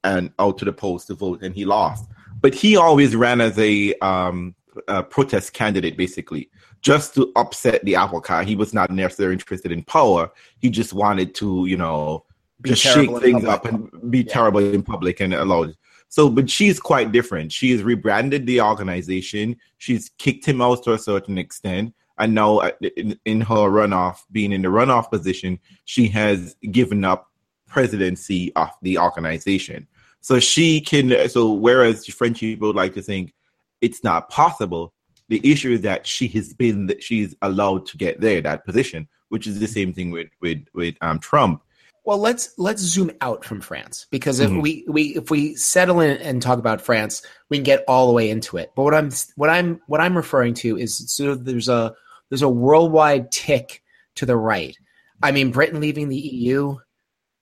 and 0.03 0.33
out 0.39 0.59
to 0.59 0.65
the 0.65 0.73
polls 0.73 1.05
to 1.07 1.15
vote, 1.15 1.43
and 1.43 1.55
he 1.55 1.65
lost. 1.65 2.05
But 2.41 2.55
he 2.55 2.77
always 2.77 3.17
ran 3.17 3.41
as 3.41 3.59
a, 3.59 3.95
um, 4.01 4.55
a 4.89 5.03
protest 5.03 5.55
candidate, 5.55 5.97
basically, 5.97 6.51
just 6.83 7.15
to 7.15 7.33
upset 7.37 7.85
the 7.85 7.95
apple 7.95 8.21
cart. 8.21 8.47
He 8.47 8.57
was 8.57 8.75
not 8.75 8.91
necessarily 8.91 9.35
interested 9.35 9.73
in 9.73 9.83
power. 9.85 10.31
He 10.59 10.69
just 10.69 10.93
wanted 10.93 11.35
to, 11.37 11.65
you 11.67 11.77
know, 11.77 12.25
be 12.61 12.71
just 12.71 12.83
shake 12.83 13.17
things 13.19 13.45
up 13.45 13.65
and 13.65 13.91
be 14.11 14.19
yeah. 14.19 14.33
terrible 14.33 14.61
in 14.61 14.83
public 14.83 15.21
and 15.21 15.33
allow. 15.33 15.69
So, 16.09 16.29
but 16.29 16.51
she's 16.51 16.79
quite 16.79 17.13
different. 17.13 17.51
She's 17.51 17.83
rebranded 17.83 18.47
the 18.47 18.61
organization. 18.61 19.57
She's 19.79 20.11
kicked 20.19 20.45
him 20.45 20.61
out 20.61 20.85
to 20.85 20.93
a 20.93 20.99
certain 20.99 21.39
extent. 21.39 21.95
And 22.19 22.35
now, 22.35 22.59
uh, 22.59 22.71
in, 22.97 23.19
in 23.25 23.41
her 23.41 23.69
runoff, 23.69 24.19
being 24.31 24.53
in 24.53 24.63
the 24.63 24.69
runoff 24.69 25.11
position, 25.11 25.59
she 25.85 26.07
has 26.09 26.55
given 26.71 27.05
up 27.05 27.31
presidency 27.67 28.53
of 28.55 28.71
the 28.83 28.99
organization. 28.99 29.89
So 30.21 30.39
she 30.41 30.81
can. 30.81 31.29
So 31.29 31.53
whereas 31.53 32.07
French 32.07 32.41
people 32.41 32.73
like 32.73 32.95
to 32.95 33.03
think 33.03 33.35
it's 33.81 34.03
not 34.03 34.31
possible, 34.31 34.95
the 35.29 35.41
issue 35.43 35.73
is 35.73 35.83
that 35.83 36.07
she 36.07 36.29
has 36.29 36.55
been 36.55 36.87
that 36.87 37.03
she's 37.03 37.35
allowed 37.43 37.87
to 37.87 37.97
get 37.97 38.21
there 38.21 38.41
that 38.41 38.65
position, 38.65 39.09
which 39.29 39.47
is 39.47 39.61
the 39.61 39.67
same 39.67 39.93
thing 39.93 40.11
with 40.11 40.29
with 40.41 40.65
with 40.73 40.95
um, 41.01 41.19
Trump. 41.19 41.63
Well, 42.05 42.19
let's 42.19 42.55
let's 42.59 42.83
zoom 42.83 43.11
out 43.23 43.45
from 43.45 43.63
France 43.63 44.07
because 44.11 44.39
if 44.39 44.51
mm-hmm. 44.51 44.61
we, 44.61 44.85
we 44.87 45.03
if 45.17 45.31
we 45.31 45.55
settle 45.55 46.01
in 46.01 46.19
and 46.19 46.43
talk 46.43 46.59
about 46.59 46.83
France, 46.83 47.23
we 47.49 47.57
can 47.57 47.65
get 47.65 47.83
all 47.89 48.07
the 48.07 48.13
way 48.13 48.29
into 48.29 48.59
it. 48.59 48.73
But 48.77 48.83
what 48.83 48.95
I'm 48.95 49.11
what 49.37 49.49
I'm 49.49 49.81
what 49.87 50.03
I'm 50.03 50.17
referring 50.17 50.53
to 50.55 50.77
is 50.77 51.11
sort 51.11 51.31
of 51.31 51.47
there's 51.47 51.69
a 51.69 51.95
there's 52.35 52.43
a 52.43 52.49
worldwide 52.49 53.31
tick 53.31 53.81
to 54.17 54.27
the 54.27 54.37
right. 54.37 54.77
I 55.23 55.31
mean, 55.31 55.53
Britain 55.53 55.81
leaving 55.81 56.09
the 56.09 56.17
EU. 56.19 56.79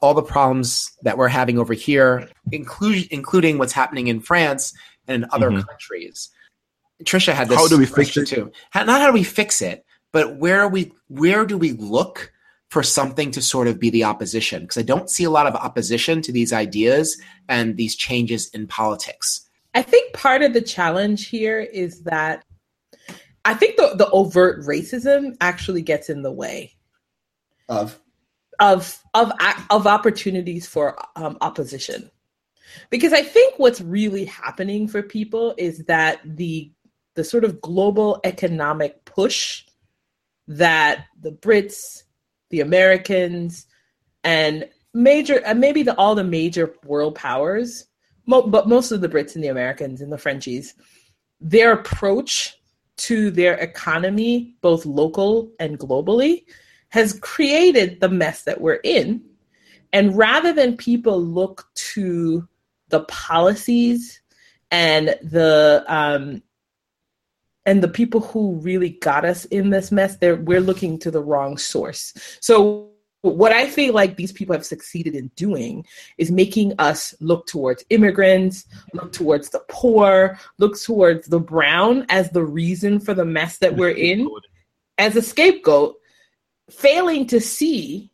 all 0.03 0.15
the 0.15 0.23
problems 0.23 0.91
that 1.03 1.17
we're 1.17 1.29
having 1.29 1.61
over 1.61 1.73
here, 1.75 2.29
include, 2.51 3.07
including 3.13 3.57
what's 3.57 3.73
happening 3.73 4.09
in 4.09 4.19
France 4.21 4.75
and 5.07 5.23
in 5.23 5.29
other 5.31 5.49
Mhm. 5.49 5.65
countries. 5.65 6.29
Trisha 7.05 7.33
had 7.33 7.49
this. 7.49 7.57
How 7.57 7.69
do 7.69 7.79
we 7.79 7.87
fix 7.87 8.17
it? 8.17 8.27
too? 8.27 8.51
How, 8.71 8.83
not 8.83 9.01
how 9.01 9.07
do 9.07 9.13
we 9.13 9.23
fix 9.23 9.63
it, 9.63 9.85
but 10.11 10.39
where 10.39 10.61
are 10.61 10.69
we? 10.69 10.93
Where 11.07 11.47
do 11.47 11.57
we 11.57 11.71
look 11.75 12.33
for 12.69 12.83
something 12.83 13.31
to 13.31 13.41
sort 13.41 13.69
of 13.69 13.79
be 13.79 13.91
the 13.91 14.03
opposition? 14.03 14.63
Because 14.63 14.77
I 14.79 14.83
don't 14.83 15.09
see 15.09 15.23
a 15.23 15.31
lot 15.31 15.47
of 15.47 15.55
opposition 15.55 16.21
to 16.23 16.33
these 16.33 16.53
ideas 16.53 17.17
and 17.49 17.77
these 17.77 17.95
changes 17.95 18.49
in 18.49 18.67
politics. 18.67 19.49
I 19.73 19.83
think 19.83 20.13
part 20.15 20.43
of 20.43 20.53
the 20.53 20.63
challenge 20.63 21.29
here 21.29 21.61
is 21.61 22.03
that 22.03 22.45
I 23.45 23.55
think 23.55 23.77
the, 23.77 23.95
the 23.97 24.09
overt 24.11 24.61
racism 24.65 25.37
actually 25.41 25.83
gets 25.83 26.09
in 26.09 26.23
the 26.23 26.33
way 26.33 26.75
Of? 27.69 27.99
of 28.61 29.03
of 29.15 29.33
of 29.71 29.87
opportunities 29.87 30.67
for 30.67 30.97
um, 31.17 31.37
opposition. 31.41 32.11
Because 32.91 33.13
i 33.13 33.23
think 33.23 33.59
what's 33.59 33.81
really 33.81 34.25
happening 34.25 34.89
for 34.89 35.03
people 35.03 35.55
is 35.59 35.85
that 35.85 36.21
the 36.25 36.71
the 37.15 37.25
sort 37.25 37.45
of 37.45 37.61
global 37.61 38.21
economic 38.25 39.05
push 39.05 39.65
that 40.49 41.07
the 41.21 41.33
brits 41.33 42.05
the 42.51 42.61
americans 42.61 43.67
and 44.25 44.69
major 44.95 45.43
and 45.45 45.61
maybe 45.61 45.83
the 45.83 45.95
all 45.97 46.15
the 46.15 46.25
major 46.25 46.75
world 46.85 47.15
powers 47.15 47.87
mo- 48.27 48.43
but 48.47 48.69
most 48.69 48.93
of 48.93 49.01
the 49.01 49.09
brits 49.09 49.35
and 49.35 49.45
the 49.45 49.49
americans 49.49 50.01
and 50.01 50.13
the 50.13 50.19
frenchies 50.19 50.75
their 51.41 51.73
approach 51.73 52.57
to 52.99 53.31
their 53.31 53.55
economy 53.55 54.55
both 54.61 54.85
local 54.87 55.51
and 55.59 55.79
globally 55.79 56.45
has 56.91 57.19
created 57.21 58.01
the 58.01 58.09
mess 58.09 58.43
that 58.43 58.61
we're 58.61 58.81
in. 58.85 59.23
And 59.93 60.17
rather 60.17 60.53
than 60.53 60.77
people 60.77 61.21
look 61.21 61.67
to 61.75 62.47
the 62.89 63.05
policies 63.05 64.21
and 64.71 65.09
the 65.23 65.85
um, 65.89 66.43
and 67.65 67.83
the 67.83 67.89
people 67.89 68.21
who 68.21 68.57
really 68.57 68.91
got 68.91 69.25
us 69.25 69.45
in 69.47 69.71
this 69.71 69.93
mess, 69.93 70.17
we're 70.21 70.61
looking 70.61 70.99
to 70.99 71.11
the 71.11 71.23
wrong 71.23 71.57
source. 71.57 72.13
So 72.41 72.92
what 73.23 73.53
I 73.53 73.69
feel 73.69 73.95
like 73.95 74.17
these 74.17 74.33
people 74.33 74.53
have 74.53 74.67
succeeded 74.67 75.15
in 75.15 75.29
doing 75.37 75.87
is 76.19 76.31
making 76.31 76.75
us 76.79 77.15
look 77.21 77.47
towards 77.47 77.85
immigrants, 77.89 78.67
look 78.95 79.13
towards 79.13 79.51
the 79.51 79.63
poor, 79.69 80.39
look 80.59 80.81
towards 80.81 81.29
the 81.29 81.39
brown 81.39 82.05
as 82.09 82.31
the 82.31 82.45
reason 82.45 82.99
for 82.99 83.15
the 83.15 83.25
mess 83.25 83.59
that 83.59 83.77
we're 83.77 83.91
in 83.91 84.29
as 84.99 85.15
a 85.15 85.23
scapegoat, 85.23 85.97
failing 86.69 87.27
to 87.29 87.41
see 87.41 88.11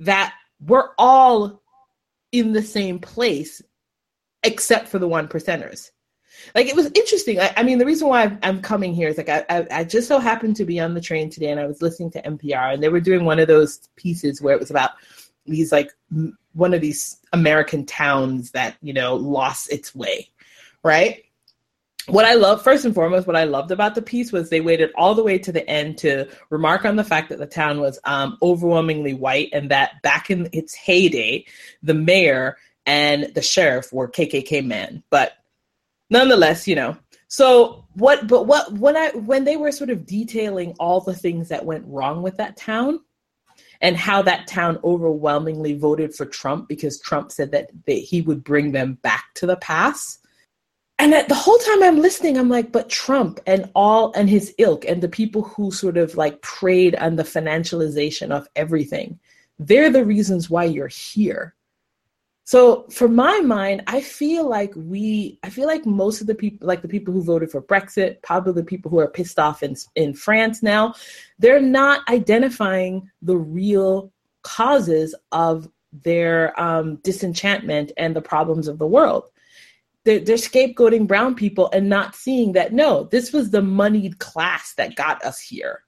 that 0.00 0.34
we're 0.60 0.90
all 0.98 1.62
in 2.32 2.52
the 2.52 2.62
same 2.62 2.98
place 2.98 3.62
except 4.42 4.88
for 4.88 4.98
the 4.98 5.08
one 5.08 5.28
percenters. 5.28 5.90
Like 6.54 6.66
it 6.66 6.76
was 6.76 6.86
interesting. 6.94 7.40
I, 7.40 7.52
I 7.56 7.62
mean, 7.62 7.78
the 7.78 7.86
reason 7.86 8.08
why 8.08 8.36
I'm, 8.42 8.60
coming 8.60 8.94
here 8.94 9.08
is 9.08 9.16
like 9.16 9.28
I, 9.28 9.44
I, 9.48 9.66
I 9.70 9.84
just 9.84 10.08
so 10.08 10.18
happened 10.18 10.56
to 10.56 10.64
be 10.64 10.80
on 10.80 10.94
the 10.94 11.00
train 11.00 11.30
today, 11.30 11.50
and 11.50 11.60
I 11.60 11.66
was 11.66 11.82
listening 11.82 12.10
to 12.12 12.22
NPR, 12.22 12.74
and 12.74 12.82
they 12.82 12.88
were 12.88 13.00
doing 13.00 13.24
one 13.24 13.38
of 13.38 13.48
those 13.48 13.88
pieces 13.96 14.42
where 14.42 14.54
it 14.54 14.60
was 14.60 14.70
about 14.70 14.90
these 15.46 15.72
like 15.72 15.92
m- 16.12 16.36
one 16.52 16.74
of 16.74 16.80
these 16.80 17.18
American 17.32 17.86
towns 17.86 18.50
that 18.52 18.76
you 18.82 18.92
know 18.92 19.16
lost 19.16 19.72
its 19.72 19.94
way, 19.94 20.28
right? 20.82 21.24
What 22.06 22.24
I 22.24 22.34
love, 22.34 22.62
first 22.62 22.84
and 22.84 22.94
foremost, 22.94 23.26
what 23.26 23.36
I 23.36 23.44
loved 23.44 23.70
about 23.70 23.94
the 23.94 24.02
piece 24.02 24.32
was 24.32 24.48
they 24.48 24.60
waited 24.60 24.90
all 24.96 25.14
the 25.14 25.22
way 25.22 25.38
to 25.38 25.52
the 25.52 25.68
end 25.68 25.98
to 25.98 26.26
remark 26.48 26.84
on 26.84 26.96
the 26.96 27.04
fact 27.04 27.28
that 27.28 27.38
the 27.38 27.46
town 27.46 27.78
was 27.78 28.00
um, 28.04 28.36
overwhelmingly 28.42 29.14
white, 29.14 29.50
and 29.52 29.70
that 29.70 30.02
back 30.02 30.30
in 30.30 30.48
its 30.52 30.74
heyday, 30.74 31.44
the 31.82 31.94
mayor 31.94 32.56
and 32.86 33.32
the 33.34 33.42
sheriff 33.42 33.92
were 33.92 34.08
KKK 34.08 34.66
men, 34.66 35.02
but 35.10 35.34
nonetheless, 36.10 36.68
you 36.68 36.74
know. 36.74 36.96
So 37.28 37.86
what? 37.94 38.28
But 38.28 38.46
what? 38.46 38.72
When 38.72 38.96
I 38.96 39.10
when 39.10 39.44
they 39.44 39.56
were 39.56 39.72
sort 39.72 39.90
of 39.90 40.04
detailing 40.04 40.74
all 40.78 41.00
the 41.00 41.14
things 41.14 41.48
that 41.48 41.64
went 41.64 41.86
wrong 41.86 42.22
with 42.22 42.36
that 42.36 42.56
town, 42.56 43.00
and 43.80 43.96
how 43.96 44.22
that 44.22 44.46
town 44.46 44.78
overwhelmingly 44.84 45.74
voted 45.74 46.14
for 46.14 46.26
Trump 46.26 46.68
because 46.68 47.00
Trump 47.00 47.32
said 47.32 47.52
that 47.52 47.70
they, 47.86 48.00
he 48.00 48.20
would 48.20 48.44
bring 48.44 48.72
them 48.72 48.98
back 49.02 49.24
to 49.34 49.46
the 49.46 49.56
past. 49.56 50.18
And 50.98 51.14
the 51.14 51.34
whole 51.34 51.56
time 51.56 51.82
I'm 51.82 52.02
listening, 52.02 52.36
I'm 52.36 52.50
like, 52.50 52.72
but 52.72 52.90
Trump 52.90 53.40
and 53.46 53.70
all 53.74 54.12
and 54.12 54.28
his 54.28 54.54
ilk 54.58 54.84
and 54.84 55.02
the 55.02 55.08
people 55.08 55.42
who 55.42 55.72
sort 55.72 55.96
of 55.96 56.14
like 56.14 56.42
preyed 56.42 56.94
on 56.96 57.16
the 57.16 57.22
financialization 57.22 58.30
of 58.30 58.46
everything, 58.54 59.18
they're 59.58 59.90
the 59.90 60.04
reasons 60.04 60.50
why 60.50 60.64
you're 60.64 60.88
here. 60.88 61.54
So 62.44 62.86
for 62.90 63.06
my 63.06 63.40
mind, 63.40 63.82
I 63.86 64.00
feel 64.00 64.48
like 64.48 64.72
we, 64.74 65.38
I 65.42 65.50
feel 65.50 65.66
like 65.66 65.86
most 65.86 66.20
of 66.20 66.26
the 66.26 66.34
people, 66.34 66.66
like 66.66 66.82
the 66.82 66.88
people 66.88 67.14
who 67.14 67.22
voted 67.22 67.50
for 67.50 67.62
Brexit, 67.62 68.22
probably 68.22 68.54
the 68.54 68.64
people 68.64 68.90
who 68.90 68.98
are 68.98 69.08
pissed 69.08 69.38
off 69.38 69.62
in 69.62 69.76
in 69.94 70.14
France 70.14 70.62
now, 70.62 70.94
they're 71.38 71.60
not 71.60 72.08
identifying 72.08 73.08
the 73.22 73.36
real 73.36 74.12
causes 74.42 75.14
of 75.32 75.68
their 75.92 76.58
um, 76.60 76.96
disenchantment 76.96 77.92
and 77.96 78.14
the 78.14 78.22
problems 78.22 78.68
of 78.68 78.78
the 78.78 78.86
world. 78.86 79.24
They're, 80.04 80.20
they're 80.20 80.36
scapegoating 80.36 81.06
brown 81.06 81.34
people 81.34 81.68
and 81.72 81.88
not 81.88 82.14
seeing 82.14 82.52
that 82.52 82.72
no, 82.72 83.04
this 83.04 83.32
was 83.32 83.50
the 83.50 83.62
moneyed 83.62 84.18
class 84.18 84.74
that 84.74 84.96
got 84.96 85.22
us 85.24 85.40
here. 85.40 85.82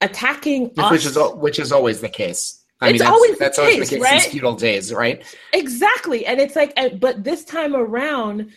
Attacking 0.00 0.70
us, 0.78 0.90
which 0.90 1.06
is 1.06 1.18
which 1.34 1.58
is 1.58 1.72
always 1.72 2.00
the 2.00 2.08
case. 2.08 2.63
I 2.80 2.88
It's 2.88 2.92
mean, 2.94 2.98
that's, 2.98 3.10
always 3.10 3.30
the 3.32 3.36
that's 3.38 3.58
always 3.58 3.76
case, 3.76 3.90
the 3.90 3.96
case 3.96 4.02
right? 4.02 4.20
since 4.22 4.32
feudal 4.32 4.54
days, 4.54 4.92
right? 4.92 5.24
Exactly. 5.52 6.26
And 6.26 6.40
it's 6.40 6.56
like, 6.56 6.74
but 7.00 7.24
this 7.24 7.44
time 7.44 7.74
around, 7.74 8.52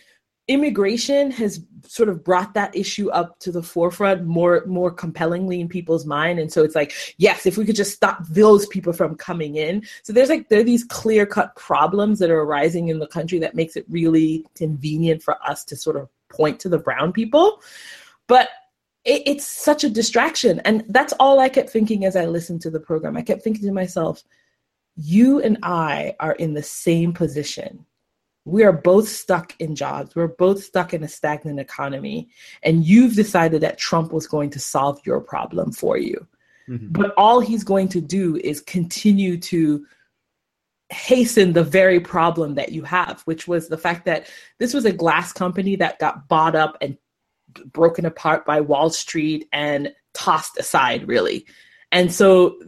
immigration 0.48 1.30
has 1.30 1.60
sort 1.86 2.08
of 2.08 2.24
brought 2.24 2.54
that 2.54 2.74
issue 2.74 3.10
up 3.10 3.38
to 3.38 3.52
the 3.52 3.62
forefront 3.62 4.24
more 4.24 4.64
more 4.66 4.90
compellingly 4.90 5.60
in 5.60 5.68
people's 5.68 6.06
mind 6.06 6.38
and 6.38 6.50
so 6.50 6.64
it's 6.64 6.74
like 6.74 6.92
yes 7.18 7.44
if 7.44 7.58
we 7.58 7.66
could 7.66 7.76
just 7.76 7.94
stop 7.94 8.26
those 8.28 8.66
people 8.66 8.92
from 8.94 9.14
coming 9.14 9.56
in 9.56 9.82
so 10.02 10.10
there's 10.12 10.30
like 10.30 10.48
there 10.48 10.60
are 10.60 10.64
these 10.64 10.84
clear 10.84 11.26
cut 11.26 11.54
problems 11.54 12.18
that 12.18 12.30
are 12.30 12.40
arising 12.40 12.88
in 12.88 12.98
the 12.98 13.06
country 13.06 13.38
that 13.38 13.54
makes 13.54 13.76
it 13.76 13.84
really 13.90 14.44
convenient 14.54 15.22
for 15.22 15.36
us 15.46 15.64
to 15.64 15.76
sort 15.76 15.96
of 15.96 16.08
point 16.30 16.58
to 16.58 16.68
the 16.70 16.78
brown 16.78 17.12
people 17.12 17.60
but 18.26 18.48
it, 19.04 19.22
it's 19.26 19.46
such 19.46 19.84
a 19.84 19.90
distraction 19.90 20.60
and 20.64 20.84
that's 20.88 21.12
all 21.20 21.40
i 21.40 21.48
kept 21.48 21.70
thinking 21.70 22.04
as 22.04 22.16
i 22.16 22.24
listened 22.24 22.60
to 22.60 22.70
the 22.70 22.80
program 22.80 23.16
i 23.16 23.22
kept 23.22 23.42
thinking 23.42 23.66
to 23.66 23.72
myself 23.72 24.22
you 24.98 25.40
and 25.40 25.58
I 25.62 26.16
are 26.18 26.32
in 26.32 26.54
the 26.54 26.62
same 26.62 27.12
position. 27.12 27.86
We 28.44 28.64
are 28.64 28.72
both 28.72 29.08
stuck 29.08 29.54
in 29.60 29.76
jobs. 29.76 30.16
We're 30.16 30.26
both 30.26 30.64
stuck 30.64 30.92
in 30.92 31.04
a 31.04 31.08
stagnant 31.08 31.60
economy. 31.60 32.30
And 32.64 32.84
you've 32.84 33.14
decided 33.14 33.60
that 33.60 33.78
Trump 33.78 34.12
was 34.12 34.26
going 34.26 34.50
to 34.50 34.58
solve 34.58 35.00
your 35.06 35.20
problem 35.20 35.70
for 35.72 35.98
you. 35.98 36.26
Mhm. 36.68 36.92
But 36.92 37.14
all 37.16 37.40
he's 37.40 37.62
going 37.62 37.88
to 37.90 38.00
do 38.00 38.36
is 38.36 38.60
continue 38.60 39.38
to 39.38 39.86
hasten 40.90 41.52
the 41.52 41.62
very 41.62 42.00
problem 42.00 42.54
that 42.54 42.72
you 42.72 42.82
have, 42.82 43.20
which 43.22 43.46
was 43.46 43.68
the 43.68 43.78
fact 43.78 44.04
that 44.06 44.26
this 44.58 44.74
was 44.74 44.84
a 44.84 44.92
glass 44.92 45.32
company 45.32 45.76
that 45.76 45.98
got 45.98 46.26
bought 46.28 46.56
up 46.56 46.76
and 46.80 46.96
broken 47.66 48.06
apart 48.06 48.44
by 48.44 48.60
Wall 48.60 48.90
Street 48.90 49.48
and 49.52 49.92
tossed 50.14 50.58
aside, 50.58 51.06
really. 51.08 51.46
And 51.92 52.12
so 52.12 52.58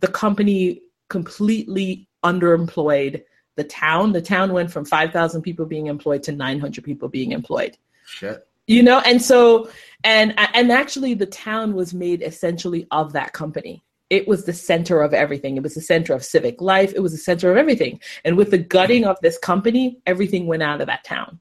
the 0.00 0.08
company 0.08 0.82
completely 1.08 2.08
underemployed 2.24 3.22
the 3.56 3.64
town. 3.64 4.12
The 4.12 4.22
town 4.22 4.52
went 4.52 4.70
from 4.70 4.84
5,000 4.84 5.42
people 5.42 5.66
being 5.66 5.86
employed 5.86 6.22
to 6.24 6.32
900 6.32 6.84
people 6.84 7.08
being 7.08 7.32
employed. 7.32 7.76
Shit. 8.06 8.46
You 8.66 8.82
know, 8.84 9.00
and 9.00 9.20
so 9.20 9.68
and 10.04 10.32
and 10.38 10.70
actually 10.70 11.14
the 11.14 11.26
town 11.26 11.74
was 11.74 11.92
made 11.92 12.22
essentially 12.22 12.86
of 12.92 13.12
that 13.14 13.32
company. 13.32 13.82
It 14.10 14.28
was 14.28 14.44
the 14.44 14.52
center 14.52 15.02
of 15.02 15.12
everything. 15.12 15.56
It 15.56 15.62
was 15.62 15.74
the 15.74 15.80
center 15.80 16.14
of 16.14 16.24
civic 16.24 16.60
life. 16.60 16.92
It 16.94 17.00
was 17.00 17.12
the 17.12 17.18
center 17.18 17.50
of 17.50 17.56
everything. 17.56 18.00
And 18.24 18.36
with 18.36 18.50
the 18.50 18.58
gutting 18.58 19.04
of 19.04 19.18
this 19.22 19.38
company, 19.38 20.00
everything 20.06 20.46
went 20.46 20.62
out 20.62 20.80
of 20.80 20.86
that 20.86 21.04
town. 21.04 21.40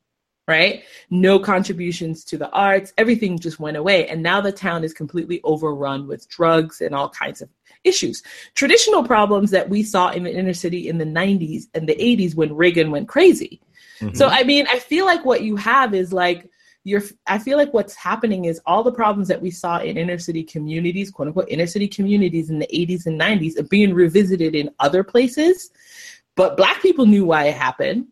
Right? 0.49 0.83
No 1.09 1.39
contributions 1.39 2.23
to 2.25 2.37
the 2.37 2.49
arts. 2.49 2.91
Everything 2.97 3.37
just 3.37 3.59
went 3.59 3.77
away. 3.77 4.07
And 4.07 4.23
now 4.23 4.41
the 4.41 4.51
town 4.51 4.83
is 4.83 4.93
completely 4.93 5.39
overrun 5.43 6.07
with 6.07 6.27
drugs 6.27 6.81
and 6.81 6.95
all 6.95 7.09
kinds 7.09 7.41
of 7.41 7.49
issues. 7.83 8.23
Traditional 8.55 9.03
problems 9.03 9.51
that 9.51 9.69
we 9.69 9.83
saw 9.83 10.09
in 10.09 10.23
the 10.23 10.33
inner 10.33 10.53
city 10.53 10.89
in 10.89 10.97
the 10.97 11.05
90s 11.05 11.65
and 11.73 11.87
the 11.87 11.95
80s 11.95 12.35
when 12.35 12.55
Reagan 12.55 12.91
went 12.91 13.07
crazy. 13.07 13.61
Mm-hmm. 13.99 14.15
So 14.15 14.27
I 14.27 14.43
mean, 14.43 14.65
I 14.67 14.79
feel 14.79 15.05
like 15.05 15.23
what 15.25 15.43
you 15.43 15.55
have 15.55 15.93
is 15.93 16.11
like 16.11 16.49
you're 16.83 17.03
I 17.27 17.37
feel 17.37 17.57
like 17.57 17.73
what's 17.73 17.95
happening 17.95 18.45
is 18.45 18.61
all 18.65 18.83
the 18.83 18.91
problems 18.91 19.27
that 19.27 19.41
we 19.41 19.51
saw 19.51 19.79
in 19.79 19.97
inner 19.97 20.17
city 20.17 20.43
communities, 20.43 21.11
quote 21.11 21.27
unquote 21.27 21.49
inner 21.49 21.67
city 21.67 21.87
communities 21.87 22.49
in 22.49 22.59
the 22.59 22.67
80s 22.73 23.05
and 23.05 23.19
90s 23.19 23.59
are 23.59 23.67
being 23.67 23.93
revisited 23.93 24.55
in 24.55 24.69
other 24.79 25.03
places. 25.03 25.71
But 26.35 26.57
black 26.57 26.81
people 26.81 27.05
knew 27.05 27.25
why 27.25 27.45
it 27.45 27.55
happened. 27.55 28.07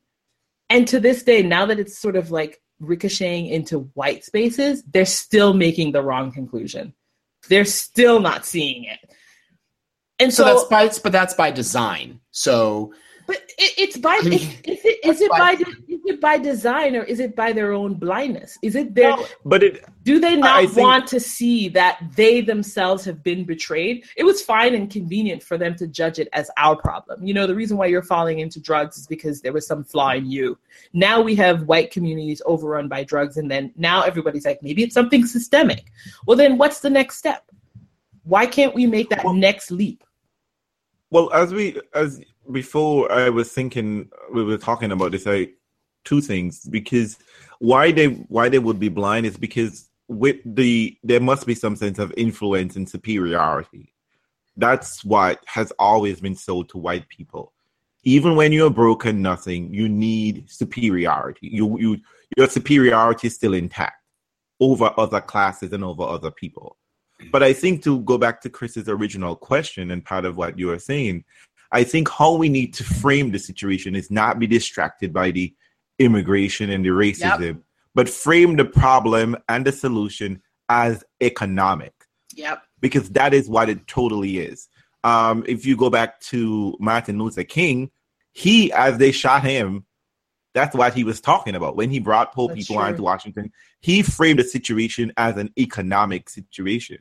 And 0.70 0.88
to 0.90 1.00
this 1.00 1.24
day, 1.24 1.44
now 1.44 1.66
that 1.66 1.80
it's 1.80 1.98
sort 1.98 2.16
of 2.16 2.32
like 2.32 2.62
ricocheting 2.80 3.48
into 3.48 3.90
white 3.94 4.24
spaces, 4.24 4.84
they're 4.84 5.06
still 5.06 5.54
making 5.54 5.92
the 5.92 6.02
wrong 6.02 6.32
conclusion. 6.32 6.94
They're 7.50 7.66
still 7.66 8.20
not 8.20 8.46
seeing 8.46 8.84
it. 8.84 9.00
And 10.20 10.34
So, 10.34 10.44
so, 10.44 10.68
that's 10.68 10.96
by 10.96 11.02
but 11.02 11.12
that's 11.12 11.34
by 11.34 11.52
design. 11.52 12.20
So 12.32 12.94
but 13.28 13.38
it, 13.58 13.74
it's 13.78 13.98
by 13.98 14.20
I 14.22 14.22
mean, 14.28 14.34
is, 14.34 14.44
is 14.64 14.86
it 14.86 15.00
is 15.06 15.22
it 15.22 15.30
by- 15.32 15.54
is 15.54 16.02
it 16.06 16.22
by 16.22 16.38
design 16.38 16.96
or 16.96 17.04
is 17.04 17.20
it 17.20 17.36
by 17.36 17.52
their 17.52 17.74
own 17.74 17.96
blindness? 17.96 18.58
Is 18.64 18.76
it 18.76 18.96
their 18.96 19.16
But 19.46 19.62
it 19.64 19.86
do 20.04 20.20
they 20.20 20.38
not 20.38 20.56
I 20.56 20.66
think- 20.66 20.78
want 20.88 21.08
to 21.08 21.20
see 21.20 21.68
that 21.70 22.00
they 22.16 22.40
themselves 22.42 23.04
have 23.06 23.22
been 23.24 23.44
betrayed? 23.44 24.06
It 24.16 24.24
was 24.24 24.42
fine 24.42 24.74
and 24.74 24.90
convenient 24.90 25.44
for 25.44 25.58
them 25.58 25.76
to 25.76 25.86
judge 25.88 26.18
it 26.18 26.30
as 26.32 26.50
our 26.58 26.78
problem. 26.78 27.26
You 27.28 27.34
know, 27.34 27.46
the 27.46 27.56
reason 27.56 27.76
why 27.78 27.88
you're 27.88 28.02
falling 28.02 28.40
into 28.40 28.60
drugs 28.62 28.98
is 28.98 29.06
because 29.06 29.42
there 29.42 29.52
was 29.54 29.68
some 29.68 29.84
flaw 29.84 30.12
in 30.14 30.32
you. 30.32 30.58
Now 30.94 31.22
we 31.22 31.36
have 31.36 31.64
white 31.64 31.92
communities 31.92 32.42
overrun 32.46 32.88
by 32.88 33.04
drugs, 33.04 33.36
and 33.38 33.52
then 33.52 33.74
now 33.76 34.04
everybody's 34.04 34.46
like, 34.46 34.64
maybe 34.64 34.84
it's 34.84 34.94
something 34.94 35.26
systemic. 35.26 35.92
Well, 36.26 36.38
then 36.38 36.58
what's 36.58 36.80
the 36.80 36.90
next 36.90 37.18
step? 37.18 37.44
Why 38.24 38.46
can't 38.46 38.74
we 38.74 38.86
make 38.86 39.10
that 39.10 39.26
Well- 39.26 39.34
next 39.34 39.72
leap? 39.72 40.04
Well, 41.10 41.32
as 41.34 41.54
we 41.54 41.80
as 41.94 42.22
before, 42.52 43.12
I 43.12 43.30
was 43.30 43.52
thinking 43.52 44.10
we 44.34 44.44
were 44.44 44.58
talking 44.58 44.92
about 44.92 45.12
this. 45.12 45.26
Like 45.26 45.58
two 46.08 46.22
things 46.22 46.62
because 46.70 47.18
why 47.60 47.92
they 47.92 48.08
why 48.30 48.48
they 48.48 48.60
would 48.60 48.80
be 48.80 48.88
blind 48.88 49.26
is 49.26 49.36
because 49.36 49.90
with 50.08 50.38
the 50.46 50.98
there 51.04 51.20
must 51.20 51.46
be 51.46 51.54
some 51.54 51.76
sense 51.76 52.00
of 52.00 52.14
influence 52.16 52.78
and 52.78 52.90
superiority. 52.90 53.94
That's 54.56 55.04
what 55.04 55.44
has 55.46 55.72
always 55.78 56.22
been 56.22 56.36
sold 56.36 56.70
to 56.70 56.78
white 56.78 57.08
people. 57.10 57.54
Even 58.04 58.38
when 58.38 58.54
you're 58.54 58.70
broken, 58.70 59.22
nothing, 59.22 59.74
you 59.74 59.90
need 59.90 60.50
superiority. 60.50 61.50
You 61.52 61.78
you 61.78 61.98
your 62.38 62.48
superiority 62.48 63.28
is 63.28 63.36
still 63.36 63.54
intact 63.54 64.02
over 64.60 64.94
other 64.98 65.22
classes 65.22 65.74
and 65.74 65.84
over 65.84 66.04
other 66.04 66.32
people. 66.32 66.78
But 67.32 67.44
I 67.44 67.52
think 67.52 67.84
to 67.84 68.00
go 68.02 68.18
back 68.18 68.42
to 68.42 68.50
Chris's 68.50 68.88
original 68.88 69.36
question 69.36 69.92
and 69.92 70.06
part 70.06 70.24
of 70.24 70.38
what 70.38 70.58
you 70.58 70.68
were 70.68 70.80
saying, 70.80 71.26
I 71.72 71.84
think 71.84 72.10
how 72.10 72.34
we 72.36 72.50
need 72.50 72.74
to 72.76 72.84
frame 72.84 73.32
the 73.32 73.40
situation 73.40 73.96
is 73.96 74.10
not 74.10 74.40
be 74.40 74.48
distracted 74.48 75.14
by 75.14 75.32
the 75.32 75.54
immigration 76.00 76.70
and 76.70 76.86
the 76.86 76.90
racism, 76.90 77.62
but 77.96 78.08
frame 78.10 78.56
the 78.56 78.66
problem 78.66 79.36
and 79.50 79.66
the 79.66 79.72
solution 79.72 80.42
as 80.70 81.04
economic 81.22 81.94
Yep. 82.36 82.62
because 82.82 83.10
that 83.12 83.34
is 83.34 83.50
what 83.50 83.70
it 83.70 83.88
totally 83.88 84.38
is. 84.40 84.68
Um, 85.04 85.44
if 85.48 85.66
you 85.66 85.76
go 85.78 85.90
back 85.90 86.20
to 86.22 86.76
Martin 86.80 87.18
Luther 87.18 87.44
King, 87.44 87.90
he, 88.34 88.72
as 88.74 88.98
they 88.98 89.12
shot 89.12 89.44
him, 89.44 89.86
that's 90.54 90.76
what 90.76 90.94
he 90.94 91.04
was 91.04 91.22
talking 91.22 91.56
about 91.56 91.76
when 91.76 91.90
he 91.90 92.00
brought 92.00 92.34
poor 92.34 92.48
That's 92.50 92.62
people 92.62 92.76
true. 92.78 92.86
onto 92.86 93.04
Washington. 93.04 93.52
He 93.80 94.02
framed 94.02 94.40
the 94.40 94.44
situation 94.44 95.14
as 95.18 95.38
an 95.38 95.52
economic 95.58 96.30
situation. 96.30 96.98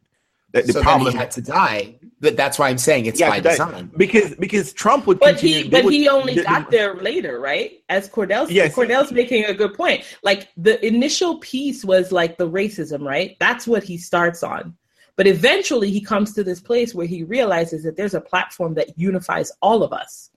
That 0.56 0.66
the 0.66 0.72
so 0.72 0.78
then 0.78 0.84
problem 0.84 1.12
he 1.12 1.18
had 1.18 1.30
to 1.32 1.42
die. 1.42 1.96
But 2.18 2.34
that's 2.36 2.58
why 2.58 2.70
I'm 2.70 2.78
saying 2.78 3.04
it's 3.06 3.20
Yeah, 3.20 3.28
by 3.28 3.40
design. 3.40 3.90
because 3.96 4.34
because 4.36 4.72
Trump 4.72 5.06
would 5.06 5.18
But 5.20 5.36
continue. 5.38 5.64
he, 5.64 5.68
but 5.68 5.84
would- 5.84 5.92
he 5.92 6.08
only 6.08 6.34
they- 6.36 6.42
got 6.44 6.70
there 6.70 6.94
later, 6.96 7.38
right? 7.40 7.72
As 7.90 8.08
Cordell's, 8.08 8.50
Yes. 8.50 8.74
Cordell's 8.74 9.12
making 9.12 9.44
a 9.44 9.52
good 9.52 9.74
point. 9.74 10.02
Like 10.22 10.48
the 10.56 10.84
initial 10.84 11.38
piece 11.40 11.84
was 11.84 12.12
like 12.12 12.38
the 12.38 12.48
racism, 12.48 13.02
right? 13.02 13.36
That's 13.38 13.66
what 13.66 13.82
he 13.84 13.98
starts 13.98 14.42
on. 14.42 14.74
But 15.16 15.26
eventually, 15.26 15.90
he 15.90 16.00
comes 16.00 16.32
to 16.34 16.42
this 16.44 16.60
place 16.60 16.94
where 16.94 17.06
he 17.06 17.22
realizes 17.22 17.82
that 17.84 17.96
there's 17.96 18.14
a 18.14 18.20
platform 18.20 18.74
that 18.74 18.98
unifies 18.98 19.52
all 19.62 19.82
of 19.82 19.92
us: 19.92 20.30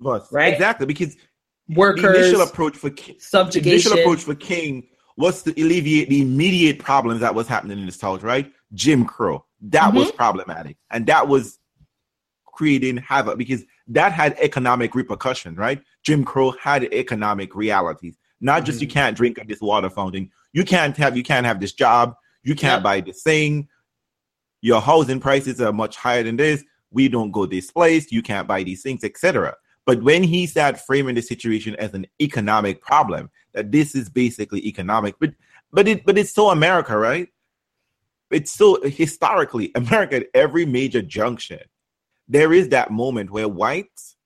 was, 0.00 0.30
Right? 0.30 0.52
exactly 0.52 0.86
because 0.86 1.14
the 1.68 1.74
workers, 1.74 2.16
initial 2.18 2.42
approach 2.42 2.76
for 2.76 2.90
Ki- 2.90 3.12
the 3.14 3.20
subjugation. 3.20 3.72
initial 3.92 3.98
approach 3.98 4.20
for 4.24 4.34
King 4.34 4.86
was 5.16 5.42
to 5.44 5.50
alleviate 5.52 6.08
the 6.10 6.20
immediate 6.20 6.78
problems 6.80 7.20
that 7.20 7.34
was 7.34 7.46
happening 7.48 7.78
in 7.78 7.86
the 7.86 7.92
South, 7.92 8.22
right? 8.22 8.50
Jim 8.74 9.04
Crow. 9.04 9.44
That 9.60 9.88
Mm-hmm. 9.88 9.98
was 9.98 10.12
problematic. 10.12 10.76
And 10.90 11.06
that 11.06 11.28
was 11.28 11.58
creating 12.46 12.98
havoc 12.98 13.38
because 13.38 13.64
that 13.88 14.12
had 14.12 14.36
economic 14.38 14.94
repercussions, 14.94 15.58
right? 15.58 15.82
Jim 16.04 16.24
Crow 16.24 16.52
had 16.52 16.84
economic 16.92 17.54
realities. 17.54 18.16
Not 18.40 18.64
just 18.64 18.80
you 18.80 18.86
can't 18.88 19.16
drink 19.16 19.38
at 19.38 19.48
this 19.48 19.60
water 19.60 19.88
fountain. 19.90 20.30
You 20.52 20.64
can't 20.64 20.96
have 20.98 21.16
you 21.16 21.22
can't 21.22 21.46
have 21.46 21.60
this 21.60 21.72
job. 21.72 22.14
You 22.42 22.54
can't 22.54 22.82
buy 22.82 23.00
this 23.00 23.22
thing. 23.22 23.68
Your 24.60 24.80
housing 24.80 25.20
prices 25.20 25.60
are 25.60 25.72
much 25.72 25.96
higher 25.96 26.22
than 26.22 26.36
this. 26.36 26.62
We 26.90 27.08
don't 27.08 27.30
go 27.32 27.46
this 27.46 27.70
place. 27.70 28.12
You 28.12 28.22
can't 28.22 28.46
buy 28.46 28.62
these 28.62 28.82
things, 28.82 29.02
etc. 29.02 29.54
But 29.86 30.02
when 30.02 30.22
he 30.22 30.46
started 30.46 30.80
framing 30.80 31.14
the 31.14 31.22
situation 31.22 31.74
as 31.76 31.92
an 31.94 32.06
economic 32.20 32.82
problem, 32.82 33.30
that 33.52 33.72
this 33.72 33.94
is 33.94 34.08
basically 34.08 34.66
economic, 34.66 35.14
but 35.18 35.32
but 35.72 35.88
it 35.88 36.04
but 36.04 36.16
it's 36.18 36.32
so 36.34 36.50
America, 36.50 36.96
right? 36.96 37.28
It's 38.30 38.52
so 38.52 38.80
historically 38.82 39.70
America 39.74 40.16
at 40.16 40.26
every 40.34 40.66
major 40.66 41.02
junction, 41.02 41.60
there 42.28 42.52
is 42.52 42.70
that 42.70 42.90
moment 42.90 43.30
where 43.30 43.48
whites, 43.48 44.16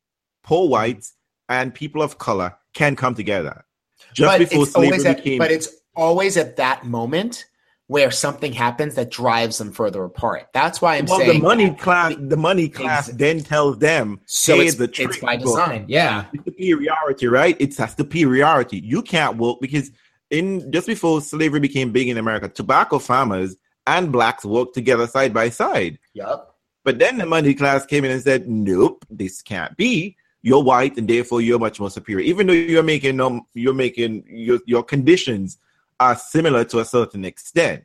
poor 0.43 0.65
mm-hmm. 0.65 0.73
whites, 0.73 1.15
and 1.49 1.75
people 1.75 2.03
of 2.03 2.19
color 2.19 2.57
can 2.75 2.97
come 2.97 3.15
together. 3.15 3.65
Just 4.13 4.29
but 4.29 4.39
before 4.39 4.65
it's 4.65 4.75
always 4.75 4.91
slavery 4.91 5.11
at, 5.11 5.17
became 5.17 5.39
but 5.39 5.51
it's 5.51 5.69
always 5.95 6.37
at 6.37 6.57
that 6.57 6.85
moment 6.85 7.47
where 7.89 8.11
something 8.11 8.53
happens 8.53 8.95
that 8.97 9.11
drives 9.11 9.57
them 9.59 9.73
further 9.73 10.05
apart. 10.05 10.47
That's 10.53 10.81
why 10.81 10.97
I'm 10.97 11.07
well, 11.07 11.19
saying 11.19 11.41
the 11.41 11.47
money 11.47 11.71
class, 11.71 12.15
the 12.19 12.37
money 12.37 12.69
class 12.69 13.09
Ex- 13.09 13.17
then 13.17 13.41
tells 13.41 13.79
them, 13.79 14.21
So 14.27 14.57
hey, 14.57 14.67
it's, 14.67 14.77
the 14.77 14.85
it's 14.85 14.97
trick 14.97 15.21
by 15.23 15.37
book. 15.39 15.47
design. 15.47 15.87
Yeah. 15.89 16.27
superiority, 16.45 17.27
right? 17.27 17.57
It's 17.59 17.79
a 17.81 17.89
superiority. 17.89 18.79
You 18.79 19.01
can't 19.03 19.39
work 19.39 19.59
because 19.63 19.91
in 20.31 20.71
just 20.71 20.87
before 20.87 21.23
slavery 21.23 21.61
became 21.61 21.91
big 21.91 22.09
in 22.09 22.19
America, 22.19 22.49
tobacco 22.49 22.99
farmers 22.99 23.57
and 23.88 24.12
blacks 24.12 24.44
worked 24.44 24.74
together 24.74 25.07
side 25.07 25.33
by 25.33 25.48
side. 25.48 25.98
Yep. 26.12 26.55
But 26.85 26.98
then 26.98 27.18
the 27.18 27.27
money 27.27 27.55
class 27.55 27.87
came 27.87 28.05
in 28.05 28.11
and 28.11 28.22
said, 28.22 28.48
"Nope, 28.48 29.05
this 29.11 29.42
can't 29.42 29.77
be. 29.77 30.16
You're 30.42 30.62
white, 30.62 30.96
and 30.96 31.09
therefore 31.09 31.40
you're 31.40 31.59
much 31.59 31.81
more 31.81 31.90
superior. 31.90 32.24
Even 32.24 32.46
though 32.46 32.53
you're 32.53 32.83
making 32.83 33.20
um, 33.20 33.42
you're 33.55 33.74
making 33.74 34.24
your 34.29 34.61
your 34.66 34.85
conditions 34.85 35.59
are 35.98 36.16
similar 36.16 36.64
to 36.64 36.79
a 36.79 36.85
certain 36.85 37.24
extent. 37.24 37.85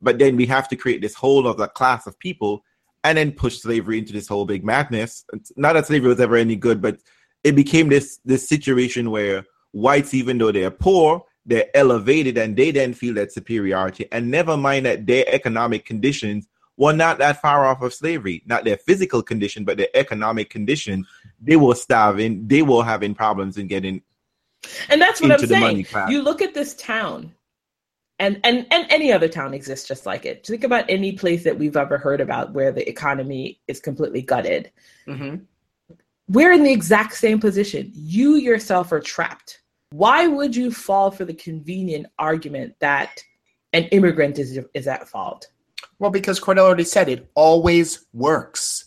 But 0.00 0.18
then 0.18 0.36
we 0.36 0.46
have 0.46 0.68
to 0.68 0.76
create 0.76 1.00
this 1.00 1.14
whole 1.14 1.48
other 1.48 1.66
class 1.66 2.06
of 2.06 2.18
people, 2.18 2.62
and 3.02 3.18
then 3.18 3.32
push 3.32 3.58
slavery 3.58 3.98
into 3.98 4.12
this 4.12 4.28
whole 4.28 4.44
big 4.44 4.64
madness. 4.64 5.24
Not 5.56 5.72
that 5.72 5.86
slavery 5.86 6.08
was 6.08 6.20
ever 6.20 6.36
any 6.36 6.54
good, 6.56 6.80
but 6.80 6.98
it 7.44 7.56
became 7.56 7.88
this 7.88 8.20
this 8.24 8.48
situation 8.48 9.10
where 9.10 9.44
whites, 9.72 10.14
even 10.14 10.38
though 10.38 10.52
they're 10.52 10.70
poor, 10.70 11.24
they're 11.48 11.74
elevated, 11.74 12.36
and 12.36 12.56
they 12.56 12.70
then 12.70 12.92
feel 12.92 13.14
that 13.14 13.32
superiority. 13.32 14.06
And 14.12 14.30
never 14.30 14.56
mind 14.56 14.86
that 14.86 15.06
their 15.06 15.24
economic 15.26 15.86
conditions 15.86 16.46
were 16.76 16.92
not 16.92 17.18
that 17.18 17.40
far 17.40 17.66
off 17.66 17.82
of 17.82 17.92
slavery, 17.92 18.42
not 18.46 18.64
their 18.64 18.76
physical 18.76 19.22
condition, 19.22 19.64
but 19.64 19.78
their 19.78 19.88
economic 19.94 20.50
condition. 20.50 21.06
They 21.40 21.56
were 21.56 21.74
starving. 21.74 22.46
They 22.46 22.62
were 22.62 22.84
having 22.84 23.14
problems 23.14 23.56
in 23.56 23.66
getting 23.66 24.02
And 24.88 25.00
that's 25.00 25.20
what 25.20 25.32
into 25.32 25.54
I'm 25.56 25.62
saying. 25.62 25.86
You 26.10 26.22
look 26.22 26.42
at 26.42 26.54
this 26.54 26.74
town, 26.74 27.34
and 28.18 28.40
and 28.44 28.66
and 28.70 28.86
any 28.90 29.10
other 29.10 29.28
town 29.28 29.54
exists 29.54 29.88
just 29.88 30.04
like 30.04 30.26
it. 30.26 30.46
Think 30.46 30.64
about 30.64 30.84
any 30.88 31.12
place 31.12 31.44
that 31.44 31.58
we've 31.58 31.76
ever 31.76 31.98
heard 31.98 32.20
about 32.20 32.52
where 32.52 32.72
the 32.72 32.88
economy 32.88 33.60
is 33.66 33.80
completely 33.80 34.22
gutted. 34.22 34.70
hmm 35.06 35.36
We're 36.28 36.52
in 36.52 36.62
the 36.62 36.72
exact 36.72 37.14
same 37.14 37.40
position. 37.40 37.90
You 37.94 38.36
yourself 38.36 38.92
are 38.92 39.00
trapped. 39.00 39.62
Why 39.90 40.26
would 40.26 40.54
you 40.54 40.70
fall 40.70 41.10
for 41.10 41.24
the 41.24 41.34
convenient 41.34 42.06
argument 42.18 42.74
that 42.80 43.22
an 43.72 43.84
immigrant 43.84 44.38
is 44.38 44.58
is 44.74 44.86
at 44.86 45.08
fault? 45.08 45.48
Well, 45.98 46.10
because 46.10 46.38
Cordell 46.38 46.60
already 46.60 46.84
said 46.84 47.08
it 47.08 47.28
always 47.34 48.06
works. 48.12 48.84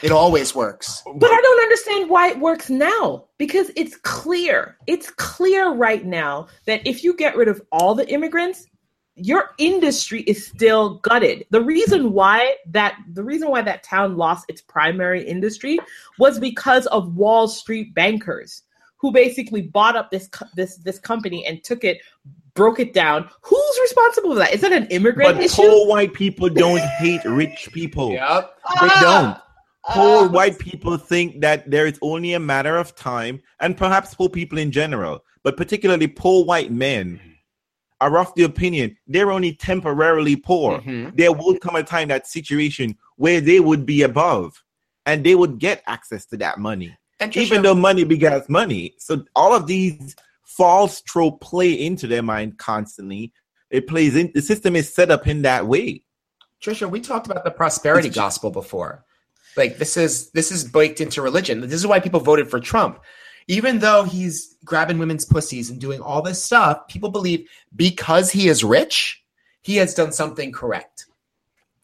It 0.00 0.12
always 0.12 0.54
works. 0.54 1.02
But 1.16 1.30
I 1.30 1.40
don't 1.40 1.62
understand 1.62 2.08
why 2.08 2.28
it 2.28 2.38
works 2.38 2.70
now 2.70 3.24
because 3.36 3.72
it's 3.74 3.96
clear. 3.96 4.76
It's 4.86 5.10
clear 5.10 5.72
right 5.72 6.04
now 6.04 6.46
that 6.66 6.86
if 6.86 7.02
you 7.02 7.16
get 7.16 7.36
rid 7.36 7.48
of 7.48 7.60
all 7.72 7.96
the 7.96 8.08
immigrants, 8.08 8.64
your 9.16 9.50
industry 9.58 10.22
is 10.22 10.46
still 10.46 10.98
gutted. 10.98 11.46
The 11.50 11.62
reason 11.62 12.12
why 12.12 12.54
that 12.68 12.96
the 13.12 13.24
reason 13.24 13.50
why 13.50 13.62
that 13.62 13.82
town 13.82 14.16
lost 14.16 14.44
its 14.48 14.60
primary 14.60 15.26
industry 15.26 15.80
was 16.16 16.38
because 16.38 16.86
of 16.86 17.16
Wall 17.16 17.48
Street 17.48 17.92
bankers 17.92 18.62
who 19.00 19.12
basically 19.12 19.62
bought 19.62 19.96
up 19.96 20.10
this 20.10 20.28
this 20.54 20.76
this 20.78 20.98
company 20.98 21.46
and 21.46 21.62
took 21.64 21.84
it 21.84 21.98
broke 22.54 22.80
it 22.80 22.92
down. 22.92 23.28
Who's 23.42 23.78
responsible 23.82 24.30
for 24.30 24.38
that? 24.40 24.52
Is 24.52 24.60
that 24.62 24.72
an 24.72 24.86
immigrant 24.88 25.36
But 25.36 25.44
issue? 25.44 25.62
poor 25.62 25.86
white 25.86 26.12
people 26.12 26.48
don't 26.48 26.80
hate 26.98 27.24
rich 27.24 27.68
people. 27.72 28.10
Yep. 28.12 28.58
They 28.80 28.88
don't. 29.00 29.36
Poor 29.90 30.24
Ah. 30.24 30.28
white 30.28 30.58
people 30.58 30.96
think 30.98 31.40
that 31.40 31.70
there 31.70 31.86
is 31.86 31.98
only 32.02 32.34
a 32.34 32.40
matter 32.40 32.76
of 32.76 32.94
time, 32.96 33.40
and 33.60 33.76
perhaps 33.76 34.14
poor 34.14 34.28
people 34.28 34.58
in 34.58 34.70
general, 34.72 35.24
but 35.44 35.56
particularly 35.56 36.08
poor 36.08 36.44
white 36.44 36.72
men, 36.72 37.20
are 38.00 38.18
of 38.18 38.32
the 38.36 38.42
opinion 38.44 38.96
they're 39.06 39.30
only 39.30 39.52
temporarily 39.54 40.36
poor. 40.36 40.80
Mhm. 40.80 41.16
There 41.16 41.32
will 41.32 41.58
come 41.58 41.74
a 41.76 41.82
time, 41.82 42.08
that 42.08 42.26
situation, 42.26 42.96
where 43.16 43.40
they 43.40 43.60
would 43.60 43.86
be 43.86 44.02
above 44.02 44.62
and 45.06 45.24
they 45.24 45.34
would 45.36 45.58
get 45.58 45.82
access 45.86 46.26
to 46.26 46.36
that 46.38 46.58
money, 46.58 46.88
And 46.88 46.96
even 47.34 47.62
though 47.62 47.74
money 47.74 48.04
begets 48.04 48.48
money. 48.48 48.94
So 48.98 49.24
all 49.34 49.54
of 49.54 49.66
these 49.66 50.14
false 50.44 51.00
trope 51.02 51.40
play 51.40 51.72
into 51.72 52.06
their 52.06 52.22
mind 52.22 52.58
constantly. 52.58 53.32
It 53.70 53.86
plays 53.86 54.16
in 54.16 54.30
the 54.34 54.42
system 54.42 54.76
is 54.76 54.92
set 54.92 55.10
up 55.10 55.26
in 55.26 55.42
that 55.42 55.66
way. 55.66 56.02
Trisha, 56.62 56.90
we 56.90 57.00
talked 57.00 57.26
about 57.26 57.44
the 57.44 57.50
prosperity 57.50 58.08
gospel 58.08 58.50
before. 58.50 59.04
Like 59.56 59.78
this 59.78 59.96
is 59.96 60.30
this 60.30 60.50
is 60.50 60.64
baked 60.64 61.00
into 61.00 61.20
religion. 61.22 61.60
This 61.60 61.72
is 61.74 61.86
why 61.86 62.00
people 62.00 62.20
voted 62.20 62.48
for 62.50 62.60
Trump. 62.60 63.00
Even 63.46 63.78
though 63.78 64.04
he's 64.04 64.56
grabbing 64.64 64.98
women's 64.98 65.24
pussies 65.24 65.70
and 65.70 65.80
doing 65.80 66.00
all 66.00 66.20
this 66.22 66.42
stuff, 66.42 66.86
people 66.88 67.10
believe 67.10 67.48
because 67.74 68.30
he 68.30 68.48
is 68.48 68.62
rich, 68.62 69.22
he 69.62 69.76
has 69.76 69.94
done 69.94 70.12
something 70.12 70.52
correct. 70.52 71.06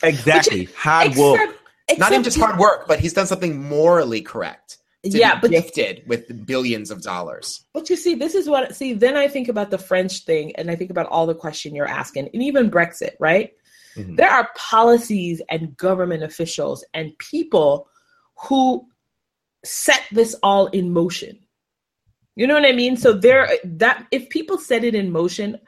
Exactly. 0.03 0.69
Hard 0.77 1.17
work. 1.17 1.41
Except- 1.89 1.99
Not 1.99 2.13
even 2.13 2.25
just 2.25 2.39
hard 2.39 2.59
work, 2.59 2.87
but 2.87 2.99
he's 3.01 3.13
done 3.13 3.27
something 3.27 3.63
morally 3.63 4.23
correct. 4.23 4.79
Yeah, 5.05 5.39
but 5.41 5.51
gifted 5.51 6.03
with 6.07 6.47
billions 6.47 6.91
of 6.91 7.03
dollars. 7.03 7.65
But 7.73 7.91
you 7.91 7.97
see, 7.97 8.15
this 8.15 8.35
is 8.35 8.49
what 8.49 8.75
see. 8.75 8.95
Then 8.95 9.17
I 9.17 9.29
think 9.29 9.49
about 9.49 9.71
the 9.71 9.79
French 9.79 10.25
thing, 10.25 10.57
and 10.57 10.71
I 10.71 10.77
think 10.77 10.91
about 10.91 11.07
all 11.07 11.27
the 11.27 11.35
question 11.35 11.75
you're 11.75 11.87
asking, 11.87 12.31
and 12.33 12.43
even 12.43 12.71
Brexit. 12.71 13.13
Right? 13.19 13.53
Mhm. 13.97 14.17
There 14.17 14.31
are 14.31 14.49
policies 14.57 15.41
and 15.51 15.77
government 15.77 16.23
officials 16.23 16.85
and 16.95 17.17
people 17.19 17.89
who 18.49 18.87
set 19.65 20.03
this 20.11 20.35
all 20.43 20.67
in 20.69 20.93
motion. 20.93 21.39
You 22.37 22.47
know 22.47 22.55
what 22.55 22.67
I 22.67 22.73
mean? 22.73 22.97
So 22.97 23.13
there, 23.13 23.49
that 23.65 24.07
if 24.11 24.29
people 24.29 24.59
set 24.59 24.83
it 24.85 24.95
in 24.95 25.13
motion, 25.13 25.59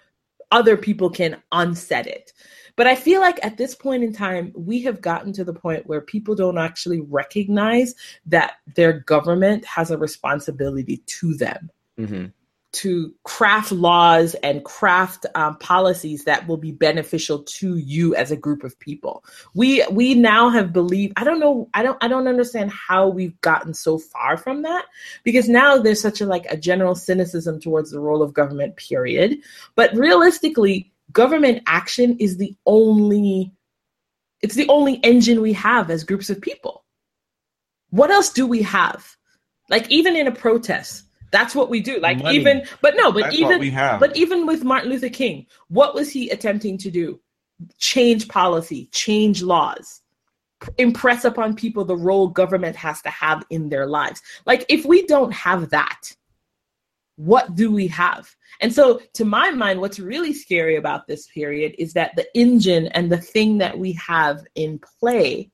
other 0.50 0.76
people 0.76 1.10
can 1.10 1.40
unset 1.52 2.06
it. 2.06 2.32
But 2.76 2.86
I 2.86 2.94
feel 2.94 3.20
like 3.20 3.44
at 3.44 3.56
this 3.56 3.74
point 3.74 4.04
in 4.04 4.12
time, 4.12 4.52
we 4.54 4.82
have 4.82 5.00
gotten 5.00 5.32
to 5.34 5.44
the 5.44 5.54
point 5.54 5.86
where 5.86 6.00
people 6.02 6.34
don't 6.34 6.58
actually 6.58 7.00
recognize 7.00 7.94
that 8.26 8.54
their 8.74 9.00
government 9.00 9.64
has 9.64 9.90
a 9.90 9.98
responsibility 9.98 10.98
to 11.06 11.34
them 11.34 11.70
Mhm. 11.98 12.32
to 12.72 13.14
craft 13.24 13.72
laws 13.72 14.34
and 14.42 14.62
craft 14.62 15.24
um, 15.34 15.56
policies 15.56 16.24
that 16.24 16.46
will 16.46 16.58
be 16.58 16.72
beneficial 16.72 17.38
to 17.44 17.76
you 17.78 18.14
as 18.14 18.30
a 18.30 18.36
group 18.36 18.62
of 18.62 18.78
people. 18.78 19.24
We 19.54 19.82
we 19.90 20.14
now 20.14 20.50
have 20.50 20.74
believed. 20.74 21.14
I 21.16 21.24
don't 21.24 21.40
know. 21.40 21.70
I 21.72 21.82
don't. 21.82 21.96
I 22.04 22.08
don't 22.08 22.28
understand 22.28 22.70
how 22.70 23.08
we've 23.08 23.40
gotten 23.40 23.72
so 23.72 23.96
far 23.96 24.36
from 24.36 24.60
that 24.62 24.84
because 25.24 25.48
now 25.48 25.78
there's 25.78 26.02
such 26.02 26.20
a 26.20 26.26
like 26.26 26.44
a 26.50 26.56
general 26.58 26.94
cynicism 26.94 27.60
towards 27.60 27.90
the 27.90 28.00
role 28.00 28.20
of 28.22 28.34
government. 28.34 28.76
Period. 28.76 29.38
But 29.74 29.94
realistically, 29.94 30.92
government 31.16 31.62
action 31.66 32.14
is 32.18 32.36
the 32.36 32.54
only. 32.66 33.50
It's 34.42 34.54
the 34.54 34.68
only 34.68 34.96
engine 35.02 35.40
we 35.40 35.54
have 35.54 35.90
as 35.90 36.04
groups 36.04 36.28
of 36.28 36.42
people. 36.42 36.84
What 37.88 38.10
else 38.10 38.30
do 38.30 38.46
we 38.46 38.60
have? 38.62 39.16
Like 39.70 39.90
even 39.90 40.14
in 40.14 40.26
a 40.26 40.32
protest, 40.32 41.04
that's 41.32 41.54
what 41.54 41.70
we 41.70 41.80
do. 41.80 41.98
Like 42.00 42.22
Money. 42.22 42.36
even, 42.36 42.66
but 42.82 42.94
no, 42.96 43.10
but 43.10 43.22
That's 43.22 43.36
even 43.36 43.60
we 43.60 43.70
have. 43.70 43.98
but 43.98 44.14
even 44.14 44.46
with 44.46 44.62
Martin 44.62 44.90
Luther 44.90 45.08
King, 45.08 45.46
what 45.68 45.94
was 45.94 46.10
he 46.10 46.28
attempting 46.28 46.76
to 46.78 46.90
do? 46.90 47.18
Change 47.78 48.28
policy, 48.28 48.90
change 48.92 49.42
laws, 49.42 50.02
impress 50.76 51.24
upon 51.24 51.56
people 51.56 51.86
the 51.86 51.96
role 51.96 52.28
government 52.28 52.76
has 52.76 53.00
to 53.02 53.08
have 53.08 53.42
in 53.48 53.70
their 53.70 53.86
lives. 53.86 54.20
Like, 54.44 54.66
if 54.68 54.84
we 54.84 55.06
don't 55.06 55.32
have 55.32 55.70
that, 55.70 56.14
what 57.16 57.54
do 57.54 57.72
we 57.72 57.86
have? 57.88 58.34
And 58.60 58.72
so, 58.72 59.00
to 59.14 59.24
my 59.24 59.50
mind, 59.50 59.80
what's 59.80 59.98
really 59.98 60.32
scary 60.32 60.76
about 60.76 61.06
this 61.06 61.26
period 61.26 61.74
is 61.78 61.92
that 61.94 62.14
the 62.16 62.26
engine 62.34 62.86
and 62.88 63.10
the 63.10 63.18
thing 63.18 63.58
that 63.58 63.78
we 63.78 63.92
have 63.92 64.44
in 64.54 64.78
play 65.00 65.50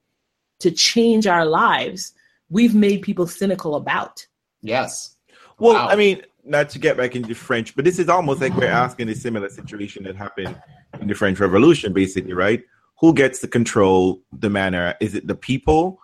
to 0.60 0.70
change 0.70 1.26
our 1.26 1.44
lives, 1.44 2.12
we've 2.50 2.74
made 2.74 3.02
people 3.02 3.26
cynical 3.26 3.74
about. 3.74 4.26
Yes. 4.60 5.16
Well, 5.58 5.74
Wow. 5.74 5.88
I 5.88 5.96
mean, 5.96 6.22
not 6.44 6.68
to 6.70 6.78
get 6.78 6.96
back 6.96 7.14
into 7.16 7.34
French, 7.34 7.74
but 7.74 7.84
this 7.84 7.98
is 7.98 8.08
almost 8.08 8.40
like 8.40 8.54
we're 8.56 8.66
asking 8.66 9.08
a 9.08 9.14
similar 9.14 9.48
situation 9.48 10.04
that 10.04 10.16
happened 10.16 10.60
in 11.00 11.08
the 11.08 11.14
French 11.14 11.38
Revolution, 11.38 11.92
basically, 11.92 12.32
right? 12.32 12.62
Who 13.00 13.14
gets 13.14 13.40
to 13.40 13.48
control 13.48 14.22
the 14.32 14.50
manner? 14.50 14.94
Is 15.00 15.14
it 15.14 15.26
the 15.26 15.34
people 15.34 16.00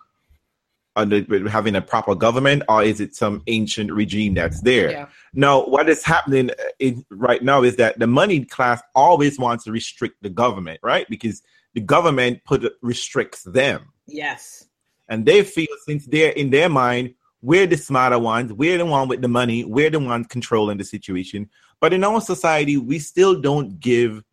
under 0.99 1.49
having 1.49 1.75
a 1.75 1.81
proper 1.81 2.13
government, 2.15 2.63
or 2.69 2.83
is 2.83 2.99
it 2.99 3.15
some 3.15 3.41
ancient 3.47 3.91
regime 3.91 4.33
that's 4.35 4.61
there? 4.61 4.91
Yeah. 4.91 5.07
Now, 5.33 5.65
what 5.65 5.89
is 5.89 6.03
happening 6.03 6.51
uh, 6.51 6.53
in, 6.79 7.05
right 7.09 7.43
now 7.43 7.63
is 7.63 7.75
that 7.77 7.97
the 7.99 8.07
money 8.07 8.45
class 8.45 8.81
always 8.93 9.39
wants 9.39 9.63
to 9.63 9.71
restrict 9.71 10.17
the 10.21 10.29
government, 10.29 10.79
right? 10.83 11.07
Because 11.09 11.41
the 11.73 11.81
government 11.81 12.43
put 12.45 12.73
restricts 12.81 13.43
them 13.43 13.91
Yes. 14.07 14.65
and 15.07 15.25
they 15.25 15.43
feel 15.43 15.67
since 15.85 16.05
they're 16.05 16.31
in 16.31 16.49
their 16.49 16.69
mind 16.69 17.13
we're 17.41 17.67
the 17.67 17.77
smarter 17.77 18.19
ones 18.19 18.51
we're 18.51 18.77
the 18.77 18.85
one 18.85 19.07
with 19.07 19.21
the 19.21 19.27
money 19.27 19.63
we're 19.63 19.89
the 19.89 19.99
ones 19.99 20.27
controlling 20.27 20.77
the 20.77 20.83
situation 20.83 21.49
but 21.79 21.93
in 21.93 22.03
our 22.03 22.19
society 22.19 22.75
we 22.77 22.97
still 22.99 23.39
don't 23.39 23.79
give 23.79 24.23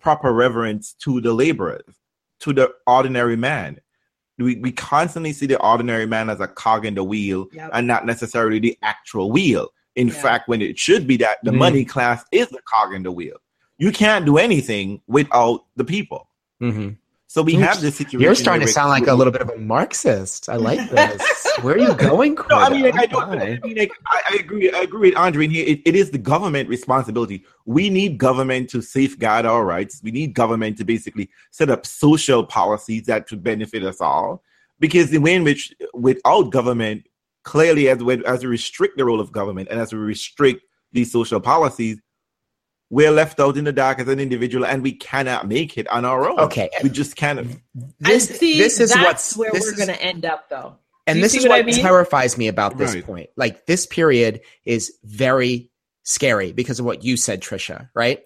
proper 0.00 0.32
reverence 0.32 0.94
to 0.94 1.20
the 1.20 1.32
laborers 1.32 1.82
to 2.40 2.52
the 2.52 2.72
ordinary 2.86 3.36
man 3.36 3.78
we, 4.38 4.56
we 4.56 4.72
constantly 4.72 5.32
see 5.32 5.46
the 5.46 5.60
ordinary 5.60 6.06
man 6.06 6.30
as 6.30 6.40
a 6.40 6.46
cog 6.48 6.86
in 6.86 6.94
the 6.94 7.04
wheel 7.04 7.48
Yep. 7.52 7.70
and 7.72 7.86
not 7.86 8.06
necessarily 8.06 8.58
the 8.58 8.78
actual 8.82 9.30
wheel 9.30 9.68
in 9.96 10.08
Yeah. 10.08 10.14
fact 10.14 10.48
when 10.48 10.62
it 10.62 10.78
should 10.78 11.06
be 11.06 11.16
that 11.18 11.38
the 11.42 11.50
Mm. 11.50 11.58
money 11.58 11.84
class 11.84 12.24
is 12.32 12.48
the 12.50 12.60
cog 12.64 12.94
in 12.94 13.02
the 13.02 13.12
wheel 13.12 13.36
you 13.78 13.90
can't 13.92 14.24
do 14.26 14.38
anything 14.38 15.00
without 15.06 15.64
the 15.76 15.84
people 15.84 16.28
Mm-hmm. 16.62 16.90
So 17.30 17.42
we 17.42 17.56
have 17.56 17.82
this 17.82 17.96
situation 17.96 18.22
You're 18.22 18.34
starting 18.34 18.66
to 18.66 18.72
sound 18.72 18.88
like 18.88 19.06
a 19.06 19.12
little 19.12 19.30
bit 19.30 19.42
of 19.42 19.50
a 19.50 19.58
Marxist. 19.58 20.48
I 20.48 20.56
like 20.56 20.88
this. 20.90 21.46
Where 21.60 21.74
are 21.74 21.78
you 21.78 21.94
going? 21.94 22.36
No, 22.48 22.56
I 22.56 22.70
mean, 22.70 22.84
like, 22.84 22.94
I 22.98 23.04
don't. 23.04 23.38
I 23.38 23.58
mean, 23.62 23.76
like, 23.76 23.92
I, 24.06 24.22
I 24.30 24.36
agree. 24.36 24.72
I 24.72 24.80
agree 24.80 25.10
with 25.10 25.18
Andre 25.18 25.44
in 25.44 25.50
here. 25.50 25.66
It, 25.66 25.82
it 25.84 25.94
is 25.94 26.10
the 26.10 26.16
government 26.16 26.70
responsibility. 26.70 27.44
We 27.66 27.90
need 27.90 28.16
government 28.16 28.70
to 28.70 28.80
safeguard 28.80 29.44
our 29.44 29.62
rights. 29.62 30.00
We 30.02 30.10
need 30.10 30.32
government 30.32 30.78
to 30.78 30.84
basically 30.84 31.28
set 31.50 31.68
up 31.68 31.84
social 31.84 32.46
policies 32.46 33.04
that 33.04 33.30
would 33.30 33.42
benefit 33.42 33.84
us 33.84 34.00
all. 34.00 34.42
Because 34.80 35.10
the 35.10 35.18
way 35.18 35.34
in 35.34 35.44
which, 35.44 35.74
without 35.92 36.50
government, 36.50 37.06
clearly, 37.44 37.90
as 37.90 38.02
we, 38.02 38.24
as 38.24 38.42
we 38.42 38.48
restrict 38.48 38.96
the 38.96 39.04
role 39.04 39.20
of 39.20 39.32
government 39.32 39.68
and 39.70 39.78
as 39.78 39.92
we 39.92 39.98
restrict 39.98 40.62
these 40.92 41.12
social 41.12 41.40
policies, 41.40 41.98
we're 42.90 43.10
left 43.10 43.38
out 43.40 43.56
in 43.56 43.64
the 43.64 43.72
dark 43.72 43.98
as 44.00 44.08
an 44.08 44.18
individual, 44.20 44.64
and 44.64 44.82
we 44.82 44.92
cannot 44.92 45.46
make 45.46 45.76
it 45.76 45.86
on 45.88 46.04
our 46.04 46.28
own. 46.28 46.38
Okay. 46.40 46.70
we 46.82 46.88
just 46.90 47.16
cannot. 47.16 47.44
This, 48.00 48.28
and 48.30 48.38
see, 48.38 48.58
this 48.58 48.80
is 48.80 48.90
that's 48.92 49.04
what's 49.04 49.36
where 49.36 49.50
this 49.52 49.64
we're 49.64 49.72
is- 49.72 49.76
going 49.76 49.88
to 49.96 50.02
end 50.02 50.24
up, 50.24 50.48
though. 50.48 50.76
and 51.06 51.16
Do 51.16 51.20
this 51.22 51.34
is 51.34 51.42
what 51.44 51.50
what 51.50 51.60
I 51.60 51.62
mean? 51.64 51.74
terrifies 51.76 52.38
me 52.38 52.48
about 52.48 52.78
this 52.78 52.94
Right. 52.94 53.04
point. 53.04 53.30
Like 53.36 53.66
this 53.66 53.86
period 53.86 54.40
is 54.64 54.92
very 55.04 55.70
scary 56.04 56.52
because 56.52 56.80
of 56.80 56.86
what 56.86 57.04
you 57.04 57.16
said, 57.16 57.42
Trisha. 57.42 57.90
Right? 57.94 58.20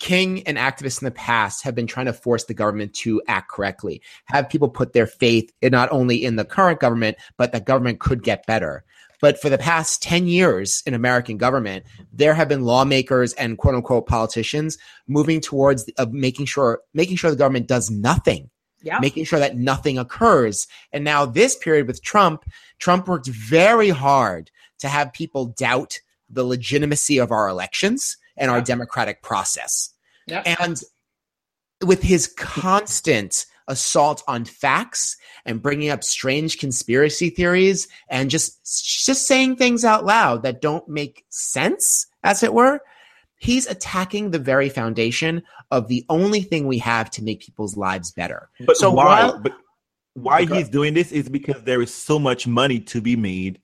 King 0.00 0.42
and 0.46 0.58
activists 0.58 1.00
in 1.00 1.06
the 1.06 1.10
past 1.10 1.64
have 1.64 1.74
been 1.74 1.86
trying 1.86 2.06
to 2.06 2.12
force 2.12 2.44
the 2.44 2.52
government 2.52 2.92
to 2.92 3.22
act 3.26 3.50
correctly, 3.50 4.02
have 4.26 4.50
people 4.50 4.68
put 4.68 4.92
their 4.92 5.06
faith 5.06 5.50
in 5.62 5.72
not 5.72 5.88
only 5.90 6.22
in 6.22 6.36
the 6.36 6.44
current 6.44 6.78
government, 6.78 7.16
but 7.38 7.52
that 7.52 7.64
government 7.64 7.98
could 7.98 8.22
get 8.22 8.44
better. 8.46 8.84
But 9.20 9.40
for 9.40 9.48
the 9.50 9.58
past 9.58 10.02
10 10.02 10.28
years 10.28 10.82
in 10.86 10.94
American 10.94 11.36
government, 11.38 11.84
there 12.12 12.34
have 12.34 12.48
been 12.48 12.62
lawmakers 12.64 13.32
and 13.34 13.58
quote 13.58 13.74
unquote 13.74 14.06
politicians 14.06 14.78
moving 15.06 15.40
towards 15.40 15.84
the, 15.84 15.94
of 15.98 16.12
making 16.12 16.46
sure 16.46 16.80
making 16.94 17.16
sure 17.16 17.30
the 17.30 17.36
government 17.36 17.66
does 17.66 17.90
nothing 17.90 18.50
Yeah. 18.82 19.00
making 19.00 19.24
sure 19.24 19.40
that 19.40 19.56
nothing 19.56 19.98
occurs. 19.98 20.68
And 20.92 21.02
now 21.02 21.26
this 21.26 21.56
period 21.56 21.88
with 21.88 22.00
Trump, 22.00 22.44
Trump 22.78 23.08
worked 23.08 23.26
very 23.26 23.88
hard 23.90 24.50
to 24.78 24.88
have 24.88 25.12
people 25.12 25.46
doubt 25.46 25.98
the 26.30 26.44
legitimacy 26.44 27.18
of 27.18 27.32
our 27.32 27.48
elections 27.48 28.16
and 28.36 28.50
our 28.52 28.60
democratic 28.60 29.20
process. 29.22 29.92
Yep. 30.28 30.46
And 30.60 30.80
with 31.84 32.02
his 32.02 32.28
constant 32.28 33.46
assault 33.68 34.22
on 34.26 34.44
facts 34.44 35.16
and 35.44 35.62
bringing 35.62 35.90
up 35.90 36.02
strange 36.02 36.58
conspiracy 36.58 37.30
theories 37.30 37.86
and 38.08 38.30
just 38.30 38.58
just 39.06 39.26
saying 39.26 39.54
things 39.56 39.84
out 39.84 40.04
loud 40.04 40.42
that 40.42 40.60
don't 40.60 40.88
make 40.88 41.24
sense 41.28 42.06
as 42.24 42.42
it 42.42 42.52
were 42.52 42.80
he's 43.40 43.66
attacking 43.68 44.30
the 44.32 44.38
very 44.38 44.68
foundation 44.68 45.42
of 45.70 45.86
the 45.86 46.04
only 46.08 46.40
thing 46.42 46.66
we 46.66 46.78
have 46.78 47.08
to 47.10 47.22
make 47.22 47.40
people's 47.40 47.76
lives 47.76 48.10
better 48.10 48.48
But 48.66 48.76
So 48.76 48.90
why? 48.90 49.04
while- 49.04 49.38
but 49.38 49.52
why 50.14 50.44
he's 50.44 50.68
doing 50.68 50.94
this 50.94 51.12
is 51.12 51.28
because 51.28 51.62
there 51.62 51.80
is 51.80 51.94
so 51.94 52.18
much 52.18 52.46
money 52.48 52.80
to 52.80 53.00
be 53.00 53.14
made 53.14 53.60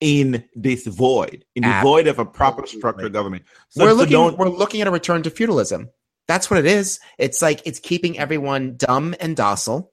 in 0.00 0.44
this 0.54 0.86
void, 0.86 1.44
in 1.54 1.62
the 1.62 1.78
void 1.82 2.06
of 2.06 2.18
a 2.18 2.24
proper 2.24 2.62
Absolutely. 2.62 2.80
structured 2.80 3.12
government. 3.12 3.44
So, 3.70 3.84
we're 3.84 3.90
so 3.90 3.96
looking 3.96 4.12
don't- 4.12 4.36
we're 4.38 4.48
looking 4.48 4.80
at 4.82 4.86
a 4.86 4.90
return 4.90 5.22
to 5.22 5.30
feudalism. 5.30 5.88
That's 6.30 6.48
what 6.48 6.60
it 6.60 6.66
is. 6.66 7.00
It's 7.18 7.42
like 7.42 7.60
it's 7.66 7.80
keeping 7.80 8.16
everyone 8.16 8.76
dumb 8.76 9.16
and 9.18 9.36
docile. 9.36 9.90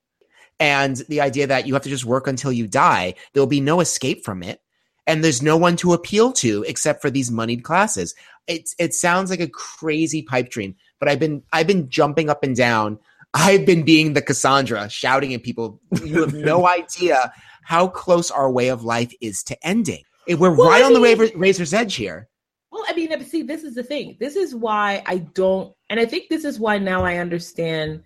And 0.60 0.96
the 1.10 1.22
idea 1.22 1.48
that 1.48 1.66
you 1.66 1.74
have 1.74 1.82
to 1.82 1.90
just 1.90 2.06
work 2.06 2.28
until 2.28 2.52
you 2.52 2.68
die, 2.68 3.16
there'll 3.34 3.48
be 3.48 3.60
no 3.60 3.80
escape 3.80 4.24
from 4.24 4.44
it. 4.44 4.62
And 5.08 5.24
there's 5.24 5.42
no 5.42 5.58
one 5.58 5.78
to 5.78 5.94
appeal 5.94 6.32
to 6.34 6.64
except 6.68 7.02
for 7.02 7.10
these 7.10 7.32
moneyed 7.32 7.64
classes. 7.64 8.14
It's 8.46 8.76
it 8.78 8.94
sounds 8.94 9.32
like 9.32 9.40
a 9.40 9.48
crazy 9.48 10.22
pipe 10.22 10.52
dream, 10.52 10.76
but 11.00 11.10
I've 11.10 11.18
been 11.18 11.42
I've 11.52 11.66
been 11.66 11.90
jumping 11.90 12.30
up 12.30 12.44
and 12.44 12.56
down. 12.56 13.00
I've 13.34 13.66
been 13.66 13.82
being 13.82 14.14
the 14.14 14.22
Cassandra, 14.22 14.92
shouting 14.92 15.34
at 15.34 15.42
people. 15.42 15.82
You 16.04 16.22
have 16.22 16.36
no 16.36 16.68
idea 16.78 17.34
how 17.64 17.88
close 17.88 18.30
our 18.30 18.52
way 18.52 18.68
of 18.68 18.84
life 18.84 19.12
is 19.22 19.42
to 19.46 19.58
ending. 19.68 20.04
We're 20.28 20.54
Well, 20.54 20.70
right 20.70 20.84
I 20.84 20.86
on 20.86 20.94
the 20.94 21.32
razor's 21.36 21.74
edge 21.74 21.96
here. 21.96 22.30
Well, 22.78 22.86
I 22.88 22.94
mean, 22.94 23.24
see, 23.26 23.42
this 23.42 23.64
is 23.64 23.74
the 23.74 23.82
thing. 23.82 24.18
This 24.20 24.36
is 24.36 24.54
why 24.54 25.02
I 25.08 25.18
don't, 25.18 25.74
and 25.90 26.00
I 26.00 26.06
think 26.06 26.30
this 26.30 26.46
is 26.46 26.60
why 26.60 26.78
now 26.78 27.04
I 27.04 27.18
understand 27.18 28.04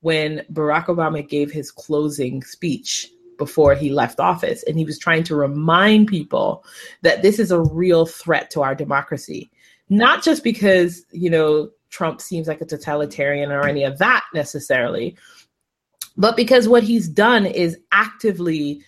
when 0.00 0.44
Barack 0.52 0.86
Obama 0.86 1.26
gave 1.26 1.50
his 1.50 1.70
closing 1.70 2.42
speech 2.42 3.08
before 3.38 3.74
he 3.74 3.88
left 3.88 4.20
office. 4.20 4.62
And 4.64 4.76
he 4.76 4.84
was 4.84 4.98
trying 4.98 5.24
to 5.24 5.34
remind 5.34 6.08
people 6.08 6.66
that 7.00 7.22
this 7.22 7.38
is 7.38 7.50
a 7.50 7.62
real 7.62 8.04
threat 8.04 8.50
to 8.50 8.60
our 8.60 8.74
democracy. 8.74 9.50
Not 9.88 10.22
just 10.22 10.44
because, 10.44 11.02
you 11.12 11.30
know, 11.30 11.70
Trump 11.88 12.20
seems 12.20 12.46
like 12.46 12.60
a 12.60 12.66
totalitarian 12.66 13.50
or 13.50 13.66
any 13.66 13.84
of 13.84 13.96
that 13.98 14.24
necessarily, 14.34 15.16
but 16.18 16.36
because 16.36 16.68
what 16.68 16.82
he's 16.82 17.08
done 17.08 17.46
is 17.46 17.78
actively 17.90 18.82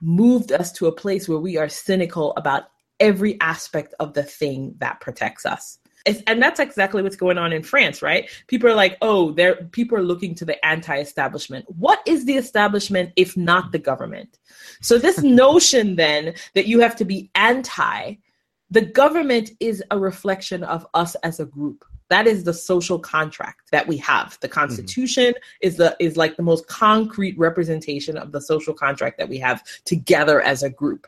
moved 0.00 0.50
us 0.50 0.72
to 0.72 0.88
a 0.88 0.92
place 0.92 1.28
where 1.28 1.38
we 1.38 1.56
are 1.56 1.68
cynical 1.68 2.32
about 2.36 2.64
every 3.02 3.38
aspect 3.40 3.92
of 4.00 4.14
the 4.14 4.22
thing 4.22 4.74
that 4.78 5.00
protects 5.00 5.44
us. 5.44 5.78
It's, 6.06 6.22
and 6.26 6.42
that's 6.42 6.60
exactly 6.60 7.02
what's 7.02 7.16
going 7.16 7.38
on 7.38 7.52
in 7.52 7.62
France, 7.62 8.00
right? 8.00 8.28
People 8.46 8.70
are 8.70 8.74
like, 8.74 8.96
"Oh, 9.02 9.32
they're 9.32 9.56
people 9.72 9.98
are 9.98 10.02
looking 10.02 10.34
to 10.36 10.44
the 10.44 10.64
anti-establishment." 10.64 11.66
What 11.68 12.00
is 12.06 12.24
the 12.24 12.36
establishment 12.36 13.12
if 13.16 13.36
not 13.36 13.72
the 13.72 13.78
government? 13.78 14.38
So 14.80 14.98
this 14.98 15.22
notion 15.22 15.96
then 15.96 16.34
that 16.54 16.66
you 16.66 16.80
have 16.80 16.96
to 16.96 17.04
be 17.04 17.30
anti, 17.34 18.16
the 18.70 18.80
government 18.80 19.50
is 19.60 19.82
a 19.90 19.98
reflection 19.98 20.64
of 20.64 20.86
us 20.94 21.14
as 21.16 21.38
a 21.38 21.44
group. 21.44 21.84
That 22.08 22.26
is 22.26 22.44
the 22.44 22.54
social 22.54 22.98
contract 22.98 23.70
that 23.70 23.86
we 23.86 23.96
have. 23.98 24.38
The 24.40 24.48
Constitution 24.48 25.28
mm-hmm. 25.28 25.66
is 25.66 25.76
the 25.76 25.96
is 26.00 26.16
like 26.16 26.36
the 26.36 26.42
most 26.42 26.66
concrete 26.66 27.38
representation 27.38 28.16
of 28.16 28.32
the 28.32 28.40
social 28.40 28.74
contract 28.74 29.18
that 29.18 29.28
we 29.28 29.38
have 29.38 29.62
together 29.84 30.40
as 30.40 30.62
a 30.62 30.70
group. 30.70 31.06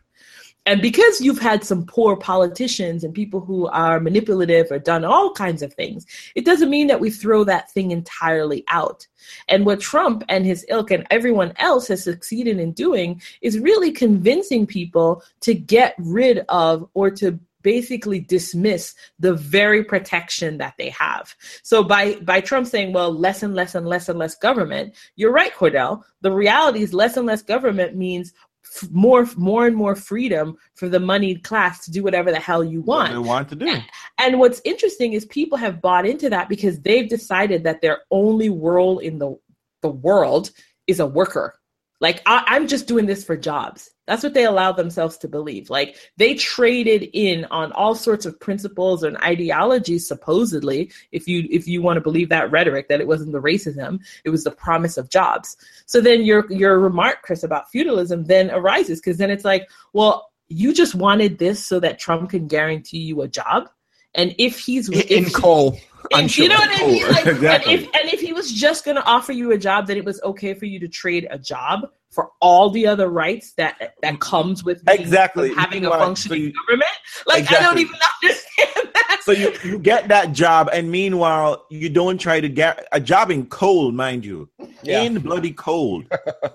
And 0.66 0.80
because 0.80 1.20
you've 1.20 1.40
had 1.40 1.62
some 1.62 1.84
poor 1.84 2.16
politicians 2.16 3.04
and 3.04 3.12
people 3.12 3.40
who 3.40 3.66
are 3.68 4.00
manipulative 4.00 4.70
or 4.70 4.78
done 4.78 5.04
all 5.04 5.32
kinds 5.32 5.62
of 5.62 5.74
things, 5.74 6.06
it 6.34 6.44
doesn't 6.44 6.70
mean 6.70 6.86
that 6.86 7.00
we 7.00 7.10
throw 7.10 7.44
that 7.44 7.70
thing 7.70 7.90
entirely 7.90 8.64
out. 8.68 9.06
And 9.48 9.66
what 9.66 9.80
Trump 9.80 10.24
and 10.28 10.46
his 10.46 10.64
ilk 10.68 10.90
and 10.90 11.06
everyone 11.10 11.52
else 11.56 11.88
has 11.88 12.02
succeeded 12.02 12.58
in 12.58 12.72
doing 12.72 13.20
is 13.42 13.58
really 13.58 13.92
convincing 13.92 14.66
people 14.66 15.22
to 15.40 15.54
get 15.54 15.94
rid 15.98 16.44
of 16.48 16.88
or 16.94 17.10
to 17.10 17.38
basically 17.64 18.20
dismiss 18.20 18.94
the 19.18 19.34
very 19.34 19.82
protection 19.82 20.58
that 20.58 20.74
they 20.78 20.90
have. 20.90 21.34
So 21.62 21.82
by 21.82 22.16
by 22.16 22.40
Trump 22.40 22.68
saying, 22.68 22.92
well, 22.92 23.12
less 23.12 23.42
and 23.42 23.54
less 23.54 23.74
and 23.74 23.88
less 23.88 24.08
and 24.08 24.18
less 24.18 24.36
government, 24.36 24.94
you're 25.16 25.32
right, 25.32 25.52
Cordell. 25.52 26.04
The 26.20 26.30
reality 26.30 26.82
is 26.82 26.94
less 26.94 27.16
and 27.16 27.26
less 27.26 27.42
government 27.42 27.96
means 27.96 28.32
f- 28.74 28.90
more 28.90 29.28
more 29.36 29.66
and 29.66 29.76
more 29.76 29.94
freedom 29.94 30.56
for 30.74 30.88
the 30.88 31.00
moneyed 31.00 31.42
class 31.42 31.84
to 31.84 31.90
do 31.90 32.02
whatever 32.02 32.30
the 32.30 32.38
hell 32.38 32.64
you 32.64 32.80
want. 32.80 33.10
What 33.10 33.22
they 33.22 33.28
want 33.28 33.48
to 33.50 33.56
do. 33.56 33.68
And, 33.68 33.84
and 34.18 34.38
what's 34.38 34.60
interesting 34.64 35.12
is 35.12 35.24
people 35.26 35.58
have 35.58 35.80
bought 35.80 36.06
into 36.06 36.30
that 36.30 36.48
because 36.48 36.80
they've 36.80 37.08
decided 37.08 37.64
that 37.64 37.80
their 37.80 38.00
only 38.10 38.50
role 38.50 38.98
in 38.98 39.18
the 39.18 39.36
the 39.82 39.90
world 39.90 40.50
is 40.86 41.00
a 41.00 41.06
worker. 41.06 41.58
Like 42.04 42.20
I, 42.26 42.44
I'm 42.48 42.68
just 42.68 42.86
doing 42.86 43.06
this 43.06 43.24
for 43.24 43.34
jobs. 43.34 43.90
That's 44.06 44.22
what 44.22 44.34
they 44.34 44.44
allowed 44.44 44.72
themselves 44.76 45.16
to 45.16 45.26
believe. 45.26 45.70
Like 45.70 45.96
they 46.18 46.34
traded 46.34 47.08
in 47.14 47.46
on 47.46 47.72
all 47.72 47.94
sorts 47.94 48.26
of 48.26 48.38
principles 48.38 49.02
and 49.02 49.16
ideologies, 49.24 50.06
supposedly, 50.06 50.92
if 51.12 51.26
you 51.26 51.48
if 51.50 51.66
you 51.66 51.80
want 51.80 51.96
to 51.96 52.02
believe 52.02 52.28
that 52.28 52.50
rhetoric, 52.50 52.88
that 52.88 53.00
it 53.00 53.06
wasn't 53.06 53.32
the 53.32 53.40
racism, 53.40 54.00
it 54.22 54.28
was 54.28 54.44
the 54.44 54.50
promise 54.50 54.98
of 54.98 55.08
jobs. 55.08 55.56
So 55.86 56.02
then 56.02 56.26
your 56.26 56.44
your 56.52 56.78
remark, 56.78 57.22
Chris, 57.22 57.42
about 57.42 57.70
feudalism 57.70 58.24
then 58.24 58.50
arises 58.50 59.00
because 59.00 59.16
then 59.16 59.30
it's 59.30 59.46
like, 59.46 59.66
well, 59.94 60.30
you 60.48 60.74
just 60.74 60.94
wanted 60.94 61.38
this 61.38 61.64
so 61.64 61.80
that 61.80 61.98
Trump 61.98 62.28
can 62.28 62.48
guarantee 62.48 62.98
you 62.98 63.22
a 63.22 63.28
job. 63.28 63.70
And 64.14 64.34
if 64.38 64.58
he's 64.58 64.90
in, 64.90 65.24
in 65.24 65.30
coal, 65.30 65.78
if, 66.16 66.38
you 66.38 66.48
know 66.48 66.56
what 66.56 66.80
I 66.80 66.86
mean? 66.86 67.08
Like, 67.10 67.26
exactly. 67.26 67.74
and, 67.74 67.82
if, 67.82 67.94
and 67.94 68.12
if 68.12 68.20
he 68.20 68.32
was 68.32 68.52
just 68.52 68.84
going 68.84 68.96
to 68.96 69.04
offer 69.04 69.32
you 69.32 69.52
a 69.52 69.58
job, 69.58 69.86
then 69.86 69.96
it 69.96 70.04
was 70.04 70.20
okay 70.22 70.54
for 70.54 70.66
you 70.66 70.78
to 70.80 70.88
trade 70.88 71.26
a 71.30 71.38
job 71.38 71.88
for 72.14 72.30
all 72.40 72.70
the 72.70 72.86
other 72.86 73.08
rights 73.08 73.54
that 73.54 73.94
that 74.00 74.20
comes 74.20 74.62
with 74.62 74.82
exactly 74.88 75.52
having 75.52 75.84
a 75.84 75.90
functioning 75.90 76.38
so 76.38 76.44
you, 76.44 76.52
government. 76.52 76.90
Like 77.26 77.40
exactly. 77.40 77.58
I 77.58 77.68
don't 77.68 77.78
even 77.78 77.98
understand 78.22 78.90
that. 78.94 79.20
So 79.24 79.32
you, 79.32 79.52
you 79.64 79.78
get 79.78 80.08
that 80.08 80.32
job, 80.32 80.70
and 80.72 80.90
meanwhile 80.90 81.66
you 81.70 81.88
don't 81.88 82.18
try 82.18 82.40
to 82.40 82.48
get 82.48 82.86
a 82.92 83.00
job 83.00 83.30
in 83.30 83.46
cold, 83.46 83.94
mind 83.94 84.24
you, 84.24 84.48
yeah. 84.82 85.02
in 85.02 85.18
bloody 85.18 85.52
cold. 85.52 86.06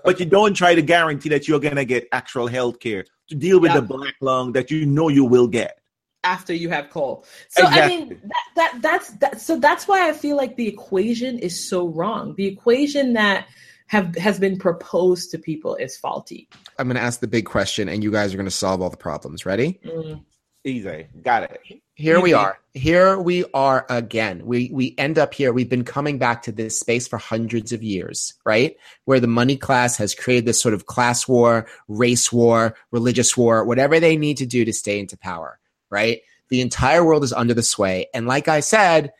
but 0.04 0.18
you 0.18 0.24
don't 0.24 0.54
try 0.54 0.74
to 0.74 0.82
guarantee 0.82 1.28
that 1.28 1.46
you're 1.46 1.60
gonna 1.60 1.84
get 1.84 2.08
actual 2.12 2.46
health 2.46 2.80
care 2.80 3.04
to 3.28 3.34
deal 3.34 3.60
with 3.60 3.70
yeah. 3.70 3.80
the 3.80 3.82
black 3.82 4.14
lung 4.22 4.52
that 4.52 4.70
you 4.70 4.86
know 4.86 5.08
you 5.08 5.24
will 5.24 5.46
get 5.46 5.79
after 6.24 6.52
you 6.52 6.68
have 6.68 6.90
coal. 6.90 7.24
So 7.48 7.66
exactly. 7.66 7.82
I 7.82 7.98
mean 7.98 8.20
that, 8.24 8.44
that 8.56 8.78
that's 8.82 9.10
that 9.14 9.40
so 9.40 9.58
that's 9.58 9.88
why 9.88 10.08
I 10.08 10.12
feel 10.12 10.36
like 10.36 10.56
the 10.56 10.68
equation 10.68 11.38
is 11.38 11.68
so 11.68 11.88
wrong. 11.88 12.34
The 12.36 12.46
equation 12.46 13.14
that 13.14 13.46
have 13.86 14.14
has 14.16 14.38
been 14.38 14.56
proposed 14.58 15.30
to 15.32 15.38
people 15.38 15.74
is 15.76 15.96
faulty. 15.96 16.48
I'm 16.78 16.86
going 16.86 16.96
to 16.96 17.02
ask 17.02 17.20
the 17.20 17.28
big 17.28 17.46
question, 17.46 17.88
and 17.88 18.04
you 18.04 18.12
guys 18.12 18.32
are 18.32 18.36
going 18.36 18.44
to 18.46 18.50
solve 18.50 18.80
all 18.80 18.90
the 18.90 18.96
problems. 18.96 19.44
Ready? 19.44 19.80
Mm. 19.84 20.24
Easy, 20.62 21.06
got 21.22 21.44
it. 21.44 21.60
Here 21.94 22.16
Easy. 22.16 22.22
we 22.22 22.32
are. 22.34 22.58
Here 22.74 23.18
we 23.18 23.44
are 23.52 23.86
again. 23.88 24.44
We 24.44 24.70
we 24.72 24.94
end 24.96 25.18
up 25.18 25.34
here. 25.34 25.52
We've 25.52 25.68
been 25.68 25.84
coming 25.84 26.18
back 26.18 26.42
to 26.42 26.52
this 26.52 26.78
space 26.78 27.08
for 27.08 27.18
hundreds 27.18 27.72
of 27.72 27.82
years, 27.82 28.34
right? 28.44 28.76
Where 29.06 29.20
the 29.20 29.26
money 29.26 29.56
class 29.56 29.96
has 29.96 30.14
created 30.14 30.44
this 30.44 30.60
sort 30.60 30.74
of 30.74 30.86
class 30.86 31.26
war, 31.26 31.66
race 31.88 32.30
war, 32.30 32.76
religious 32.92 33.36
war, 33.36 33.64
whatever 33.64 33.98
they 33.98 34.16
need 34.16 34.36
to 34.36 34.46
do 34.46 34.64
to 34.64 34.72
stay 34.72 35.00
into 35.00 35.16
power, 35.16 35.58
right? 35.90 36.20
The 36.48 36.60
entire 36.60 37.04
world 37.04 37.24
is 37.24 37.32
under 37.32 37.54
the 37.54 37.62
sway, 37.62 38.06
and 38.14 38.26
like 38.26 38.48
I 38.48 38.60
said, 38.60 39.12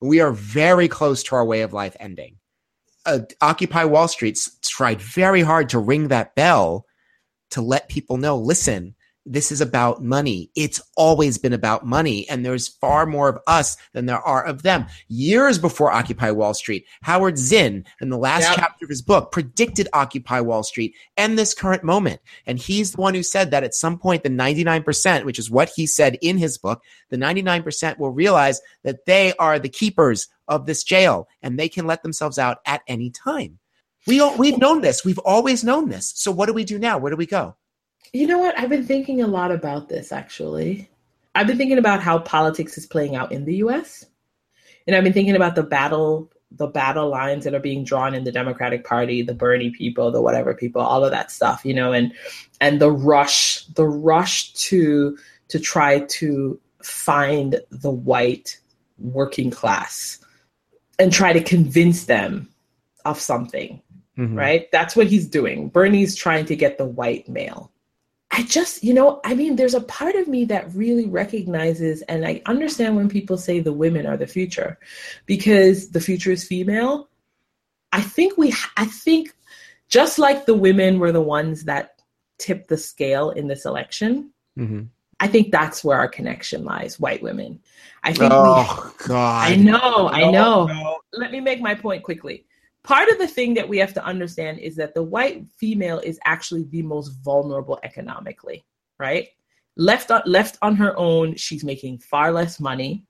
we 0.00 0.20
are 0.20 0.32
very 0.32 0.88
close 0.88 1.22
to 1.24 1.34
our 1.34 1.44
way 1.44 1.62
of 1.62 1.72
life 1.72 1.96
ending 2.00 2.38
uh, 3.08 3.20
Occupy 3.40 3.84
Wall 3.84 4.06
Street 4.06 4.38
tried 4.62 5.00
very 5.00 5.42
hard 5.42 5.70
to 5.70 5.78
ring 5.78 6.08
that 6.08 6.34
bell 6.34 6.84
to 7.50 7.62
let 7.62 7.88
people 7.88 8.18
know 8.18 8.36
listen, 8.36 8.94
this 9.32 9.52
is 9.52 9.60
about 9.60 10.02
money. 10.02 10.50
It's 10.54 10.80
always 10.96 11.38
been 11.38 11.52
about 11.52 11.86
money. 11.86 12.28
And 12.28 12.44
there's 12.44 12.68
far 12.68 13.06
more 13.06 13.28
of 13.28 13.38
us 13.46 13.76
than 13.92 14.06
there 14.06 14.20
are 14.20 14.44
of 14.44 14.62
them. 14.62 14.86
Years 15.08 15.58
before 15.58 15.92
Occupy 15.92 16.30
Wall 16.30 16.54
Street, 16.54 16.86
Howard 17.02 17.38
Zinn, 17.38 17.84
in 18.00 18.08
the 18.08 18.18
last 18.18 18.44
yep. 18.44 18.56
chapter 18.56 18.84
of 18.84 18.88
his 18.88 19.02
book, 19.02 19.30
predicted 19.30 19.88
Occupy 19.92 20.40
Wall 20.40 20.62
Street 20.62 20.94
and 21.16 21.38
this 21.38 21.54
current 21.54 21.84
moment. 21.84 22.20
And 22.46 22.58
he's 22.58 22.92
the 22.92 23.00
one 23.00 23.14
who 23.14 23.22
said 23.22 23.50
that 23.50 23.64
at 23.64 23.74
some 23.74 23.98
point, 23.98 24.22
the 24.22 24.30
99%, 24.30 25.24
which 25.24 25.38
is 25.38 25.50
what 25.50 25.70
he 25.74 25.86
said 25.86 26.18
in 26.22 26.38
his 26.38 26.58
book, 26.58 26.82
the 27.10 27.16
99% 27.16 27.98
will 27.98 28.10
realize 28.10 28.60
that 28.84 29.04
they 29.06 29.34
are 29.34 29.58
the 29.58 29.68
keepers 29.68 30.28
of 30.48 30.66
this 30.66 30.82
jail 30.82 31.28
and 31.42 31.58
they 31.58 31.68
can 31.68 31.86
let 31.86 32.02
themselves 32.02 32.38
out 32.38 32.58
at 32.66 32.82
any 32.88 33.10
time. 33.10 33.58
We 34.06 34.20
all, 34.20 34.36
we've 34.36 34.58
known 34.58 34.80
this. 34.80 35.04
We've 35.04 35.18
always 35.18 35.62
known 35.62 35.90
this. 35.90 36.12
So 36.16 36.30
what 36.30 36.46
do 36.46 36.54
we 36.54 36.64
do 36.64 36.78
now? 36.78 36.96
Where 36.96 37.10
do 37.10 37.16
we 37.16 37.26
go? 37.26 37.56
You 38.12 38.26
know 38.26 38.38
what? 38.38 38.58
I've 38.58 38.70
been 38.70 38.86
thinking 38.86 39.20
a 39.20 39.26
lot 39.26 39.50
about 39.50 39.88
this 39.88 40.12
actually. 40.12 40.90
I've 41.34 41.46
been 41.46 41.58
thinking 41.58 41.78
about 41.78 42.02
how 42.02 42.18
politics 42.18 42.76
is 42.78 42.86
playing 42.86 43.14
out 43.14 43.32
in 43.32 43.44
the 43.44 43.56
US. 43.56 44.06
And 44.86 44.96
I've 44.96 45.04
been 45.04 45.12
thinking 45.12 45.36
about 45.36 45.54
the 45.54 45.62
battle 45.62 46.30
the 46.50 46.66
battle 46.66 47.10
lines 47.10 47.44
that 47.44 47.54
are 47.54 47.60
being 47.60 47.84
drawn 47.84 48.14
in 48.14 48.24
the 48.24 48.32
Democratic 48.32 48.84
Party, 48.84 49.22
the 49.22 49.34
Bernie 49.34 49.70
people, 49.70 50.10
the 50.10 50.22
whatever 50.22 50.54
people, 50.54 50.80
all 50.80 51.04
of 51.04 51.10
that 51.10 51.30
stuff, 51.30 51.64
you 51.64 51.74
know, 51.74 51.92
and 51.92 52.12
and 52.60 52.80
the 52.80 52.90
rush, 52.90 53.64
the 53.74 53.86
rush 53.86 54.52
to 54.54 55.18
to 55.48 55.58
try 55.58 56.00
to 56.00 56.58
find 56.82 57.60
the 57.70 57.90
white 57.90 58.58
working 58.98 59.50
class 59.50 60.18
and 60.98 61.12
try 61.12 61.32
to 61.32 61.42
convince 61.42 62.06
them 62.06 62.48
of 63.04 63.20
something. 63.20 63.80
Mm-hmm. 64.16 64.36
Right? 64.36 64.72
That's 64.72 64.96
what 64.96 65.06
he's 65.06 65.28
doing. 65.28 65.68
Bernie's 65.68 66.16
trying 66.16 66.46
to 66.46 66.56
get 66.56 66.78
the 66.78 66.86
white 66.86 67.28
male. 67.28 67.70
I 68.30 68.42
just, 68.42 68.84
you 68.84 68.92
know, 68.92 69.20
I 69.24 69.34
mean, 69.34 69.56
there's 69.56 69.74
a 69.74 69.80
part 69.80 70.14
of 70.14 70.28
me 70.28 70.44
that 70.46 70.72
really 70.74 71.06
recognizes 71.06 72.02
and 72.02 72.26
I 72.26 72.42
understand 72.46 72.94
when 72.96 73.08
people 73.08 73.38
say 73.38 73.60
the 73.60 73.72
women 73.72 74.06
are 74.06 74.18
the 74.18 74.26
future 74.26 74.78
because 75.24 75.90
the 75.90 76.00
future 76.00 76.30
is 76.30 76.44
female. 76.44 77.08
I 77.90 78.02
think 78.02 78.36
we, 78.36 78.52
I 78.76 78.84
think 78.84 79.34
just 79.88 80.18
like 80.18 80.44
the 80.44 80.54
women 80.54 80.98
were 80.98 81.12
the 81.12 81.22
ones 81.22 81.64
that 81.64 82.00
tipped 82.38 82.68
the 82.68 82.76
scale 82.76 83.30
in 83.30 83.48
this 83.48 83.64
election, 83.64 84.30
mm-hmm. 84.58 84.82
I 85.20 85.26
think 85.26 85.50
that's 85.50 85.82
where 85.82 85.98
our 85.98 86.08
connection 86.08 86.64
lies, 86.64 87.00
white 87.00 87.22
women. 87.22 87.60
I 88.02 88.12
think. 88.12 88.32
Oh 88.32 88.92
we, 88.98 89.06
God! 89.06 89.52
I 89.52 89.56
know, 89.56 90.08
I 90.08 90.30
know. 90.30 90.66
No. 90.66 90.98
Let 91.12 91.32
me 91.32 91.40
make 91.40 91.60
my 91.60 91.74
point 91.74 92.04
quickly. 92.04 92.46
Part 92.88 93.10
of 93.10 93.18
the 93.18 93.28
thing 93.28 93.52
that 93.52 93.68
we 93.68 93.76
have 93.76 93.92
to 93.92 94.02
understand 94.02 94.60
is 94.60 94.74
that 94.76 94.94
the 94.94 95.02
white 95.02 95.44
female 95.58 95.98
is 95.98 96.18
actually 96.24 96.62
the 96.70 96.80
most 96.80 97.10
vulnerable 97.22 97.78
economically, 97.82 98.64
right? 98.98 99.28
Left 99.76 100.10
on, 100.10 100.22
left 100.24 100.56
on 100.62 100.74
her 100.76 100.96
own, 100.96 101.34
she's 101.34 101.62
making 101.62 101.98
far 101.98 102.32
less 102.32 102.58
money. 102.58 103.04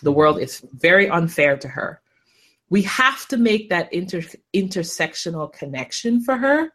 The 0.00 0.12
world 0.12 0.40
is 0.40 0.64
very 0.72 1.10
unfair 1.10 1.58
to 1.58 1.68
her. 1.68 2.00
We 2.70 2.80
have 2.84 3.28
to 3.28 3.36
make 3.36 3.68
that 3.68 3.92
inter, 3.92 4.22
intersectional 4.54 5.52
connection 5.52 6.22
for 6.22 6.38
her 6.38 6.72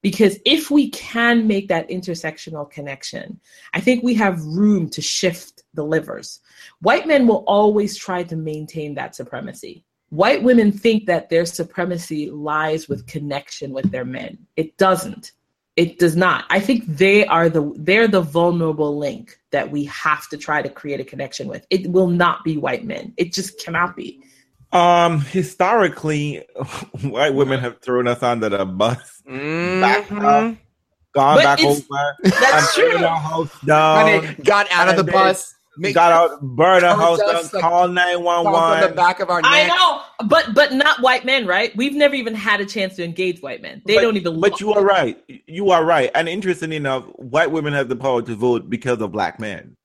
because 0.00 0.38
if 0.46 0.70
we 0.70 0.88
can 0.88 1.46
make 1.46 1.68
that 1.68 1.90
intersectional 1.90 2.70
connection, 2.70 3.38
I 3.74 3.82
think 3.82 4.02
we 4.02 4.14
have 4.14 4.42
room 4.46 4.88
to 4.88 5.02
shift 5.02 5.64
the 5.74 5.84
livers. 5.84 6.40
White 6.80 7.06
men 7.06 7.26
will 7.26 7.44
always 7.46 7.98
try 7.98 8.22
to 8.22 8.36
maintain 8.36 8.94
that 8.94 9.14
supremacy. 9.14 9.84
White 10.10 10.42
women 10.42 10.72
think 10.72 11.06
that 11.06 11.30
their 11.30 11.46
supremacy 11.46 12.30
lies 12.30 12.88
with 12.88 13.06
connection 13.06 13.72
with 13.72 13.90
their 13.90 14.04
men. 14.04 14.38
It 14.56 14.76
doesn't. 14.76 15.32
It 15.76 15.98
does 15.98 16.16
not. 16.16 16.44
I 16.50 16.58
think 16.60 16.84
they 16.86 17.24
are 17.26 17.48
the 17.48 17.72
they're 17.76 18.08
the 18.08 18.20
vulnerable 18.20 18.98
link 18.98 19.38
that 19.52 19.70
we 19.70 19.84
have 19.84 20.28
to 20.30 20.36
try 20.36 20.62
to 20.62 20.68
create 20.68 21.00
a 21.00 21.04
connection 21.04 21.46
with. 21.48 21.64
It 21.70 21.86
will 21.90 22.08
not 22.08 22.42
be 22.44 22.56
white 22.56 22.84
men. 22.84 23.14
It 23.16 23.32
just 23.32 23.58
cannot 23.64 23.96
be. 23.96 24.20
Um, 24.72 25.20
historically, 25.20 26.44
white 27.02 27.34
women 27.34 27.60
have 27.60 27.80
thrown 27.80 28.06
us 28.08 28.22
under 28.22 28.48
the 28.48 28.64
bus, 28.66 29.22
Mm-hmm. 29.28 29.80
back 29.80 30.10
up, 30.12 30.56
gone 31.14 31.36
But 31.36 31.42
back 31.44 31.60
over, 31.64 32.16
That's 32.24 32.76
and 32.78 32.88
burned 32.88 32.98
true. 32.98 33.04
our 33.06 33.16
house 33.18 33.60
down, 33.64 34.36
got 34.44 34.70
out 34.72 34.88
of 34.88 34.96
the 34.96 35.02
and 35.02 35.12
bus. 35.12 35.54
Make, 35.80 35.94
got 35.94 36.12
out, 36.12 36.40
burn 36.42 36.84
a 36.84 36.88
Comes 36.94 37.20
house 37.22 37.50
down, 37.50 37.60
call 37.62 37.88
nine 37.88 38.22
one 38.22 38.44
one. 38.44 38.52
one 38.52 38.80
the 38.82 38.88
back 38.88 39.18
of 39.20 39.30
our 39.30 39.40
neck. 39.40 39.50
I 39.50 39.66
know, 39.68 40.02
but 40.28 40.54
but 40.54 40.72
not 40.74 41.00
white 41.00 41.24
men, 41.24 41.46
right? 41.46 41.74
We've 41.74 41.94
never 41.94 42.14
even 42.14 42.34
had 42.34 42.60
a 42.60 42.66
chance 42.66 42.96
to 42.96 43.04
engage 43.04 43.40
white 43.40 43.62
men. 43.62 43.80
They 43.86 43.94
But- 43.94 44.02
don't 44.02 44.16
even. 44.16 44.40
But 44.40 44.50
look. 44.52 44.60
you 44.60 44.72
are 44.74 44.84
right. 44.84 45.18
You 45.46 45.70
are 45.70 45.84
right. 45.84 46.10
And 46.14 46.28
interesting 46.28 46.72
enough, 46.72 47.04
white 47.16 47.50
women 47.50 47.72
have 47.72 47.88
the 47.88 47.96
power 47.96 48.20
to 48.22 48.34
vote 48.34 48.68
because 48.68 49.00
of 49.00 49.10
black 49.12 49.40
men. 49.40 49.76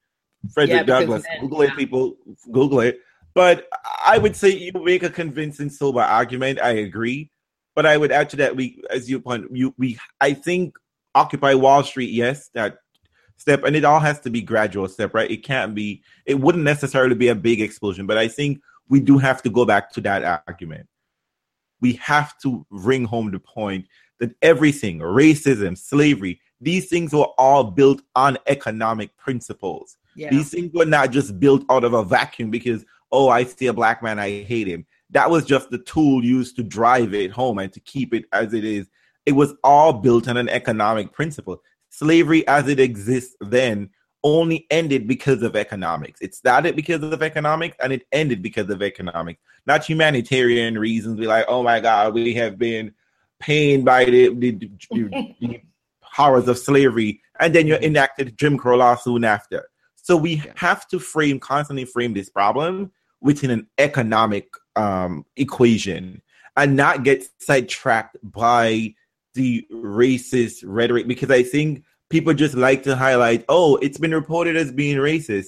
Frederick 0.54 0.80
Yeah, 0.80 0.84
Douglass. 0.84 1.24
men, 1.24 1.42
Google 1.42 1.62
it, 1.62 1.70
yeah. 1.70 1.76
people. 1.76 2.18
Google 2.52 2.82
it. 2.82 3.00
But 3.34 3.68
I 4.06 4.18
would 4.18 4.36
say 4.36 4.50
you 4.50 4.72
make 4.74 5.04
a 5.04 5.10
convincing, 5.10 5.70
sober 5.70 6.02
argument. 6.02 6.60
I 6.62 6.72
agree. 6.72 7.30
But 7.74 7.86
I 7.86 7.98
would 7.98 8.12
add 8.12 8.30
to 8.30 8.38
that, 8.38 8.56
we, 8.56 8.82
as 8.90 9.10
you 9.10 9.20
point, 9.20 9.46
you, 9.52 9.74
we, 9.78 9.98
I 10.22 10.34
think, 10.34 10.76
Occupy 11.14 11.54
Wall 11.56 11.84
Street, 11.84 12.12
yes, 12.12 12.50
that 12.54 12.78
step, 13.38 13.64
and 13.64 13.76
it 13.76 13.86
all 13.86 14.00
has 14.00 14.20
to 14.22 14.30
be 14.30 14.42
gradual 14.42 14.88
step, 14.88 15.14
right? 15.14 15.30
It 15.30 15.44
can't 15.44 15.76
be, 15.76 16.02
it 16.26 16.40
wouldn't 16.40 16.64
necessarily 16.64 17.16
be 17.16 17.28
a 17.28 17.36
big 17.36 17.62
explosion, 17.62 18.08
but 18.08 18.18
I 18.18 18.28
think 18.28 18.62
we 18.90 19.00
do 19.00 19.18
have 19.18 19.42
to 19.44 19.50
go 19.50 19.66
back 19.66 19.92
to 19.94 20.02
that 20.02 20.44
argument. 20.48 20.88
We 21.82 21.94
have 21.94 22.38
to 22.40 22.66
bring 22.72 23.06
home 23.06 23.32
the 23.32 23.40
point 23.40 23.88
that 24.20 24.32
everything, 24.42 25.00
racism, 25.00 25.78
slavery, 25.78 26.40
these 26.62 26.88
things 26.88 27.14
were 27.14 27.28
all 27.38 27.66
built 27.66 28.02
on 28.16 28.38
economic 28.48 29.16
principles. 29.18 29.98
yeah. 30.16 30.30
These 30.30 30.50
things 30.50 30.74
were 30.74 30.86
not 30.86 31.12
just 31.12 31.40
built 31.40 31.64
out 31.70 31.84
of 31.84 31.94
a 31.94 32.04
vacuum 32.04 32.50
because, 32.50 32.86
oh, 33.12 33.30
I 33.30 33.44
see 33.44 33.68
a 33.68 33.74
black 33.74 34.02
man, 34.02 34.20
I 34.20 34.44
hate 34.44 34.68
him. 34.68 34.86
That 35.12 35.30
was 35.30 35.46
just 35.46 35.70
the 35.70 35.78
tool 35.80 36.24
used 36.24 36.56
to 36.56 36.64
drive 36.64 37.14
it 37.14 37.32
home 37.32 37.60
and 37.60 37.72
to 37.74 37.80
keep 37.82 38.14
it 38.14 38.26
as 38.32 38.54
it 38.54 38.64
is. 38.64 38.88
It 39.26 39.34
was 39.34 39.54
all 39.64 39.94
built 39.94 40.28
on 40.28 40.38
an 40.38 40.50
economic 40.50 41.12
principle. 41.12 41.62
Slavery 41.98 42.46
as 42.48 42.68
it 42.68 42.80
exists 42.80 43.36
then 43.40 43.90
only 44.24 44.66
ended 44.72 45.08
because 45.08 45.44
of 45.44 45.56
economics. 45.56 46.20
It 46.22 46.34
started 46.34 46.76
because 46.76 47.04
of 47.04 47.22
economics 47.22 47.78
and 47.82 47.94
it 47.94 48.08
ended 48.12 48.42
because 48.42 48.70
of 48.70 48.82
economics, 48.82 49.40
not 49.68 49.86
humanitarian 49.86 50.78
reasons. 50.78 51.20
Be 51.20 51.28
like, 51.28 51.46
oh 51.48 51.64
my 51.64 51.80
God, 51.80 52.14
we 52.14 52.34
have 52.34 52.58
been 52.58 52.94
pained 53.40 53.86
by 53.86 54.06
the, 54.06 54.30
the, 54.34 54.52
the- 54.52 54.72
the 55.40 55.62
horrors 56.02 56.48
of 56.48 56.58
slavery, 56.58 57.22
and 57.40 57.54
then 57.54 57.68
you 57.68 57.76
enacted 57.76 58.38
Jim 58.38 58.58
Crow 58.58 58.78
law 58.78 58.96
soon 58.96 59.24
after. 59.24 59.68
So 59.96 60.16
we 60.18 60.42
have 60.56 60.88
to 60.88 61.00
frame 61.00 61.40
constantly 61.40 61.86
frame 61.86 62.14
this 62.14 62.30
problem 62.30 62.92
within 63.22 63.52
an 63.52 63.68
economic 63.78 64.48
um, 64.76 65.26
equation 65.36 66.22
and 66.58 66.76
not 66.76 67.04
get 67.04 67.28
sidetracked 67.40 68.18
by 68.24 68.94
the 69.36 69.66
racist 69.72 70.64
rhetoric 70.66 71.08
because 71.08 71.30
I 71.30 71.44
think 71.44 71.84
people 72.10 72.34
just 72.34 72.56
like 72.56 72.84
to 72.84 72.96
highlight, 72.96 73.46
oh, 73.48 73.78
it's 73.78 73.98
been 73.98 74.14
reported 74.14 74.56
as 74.56 74.72
being 74.72 74.98
racist. 74.98 75.48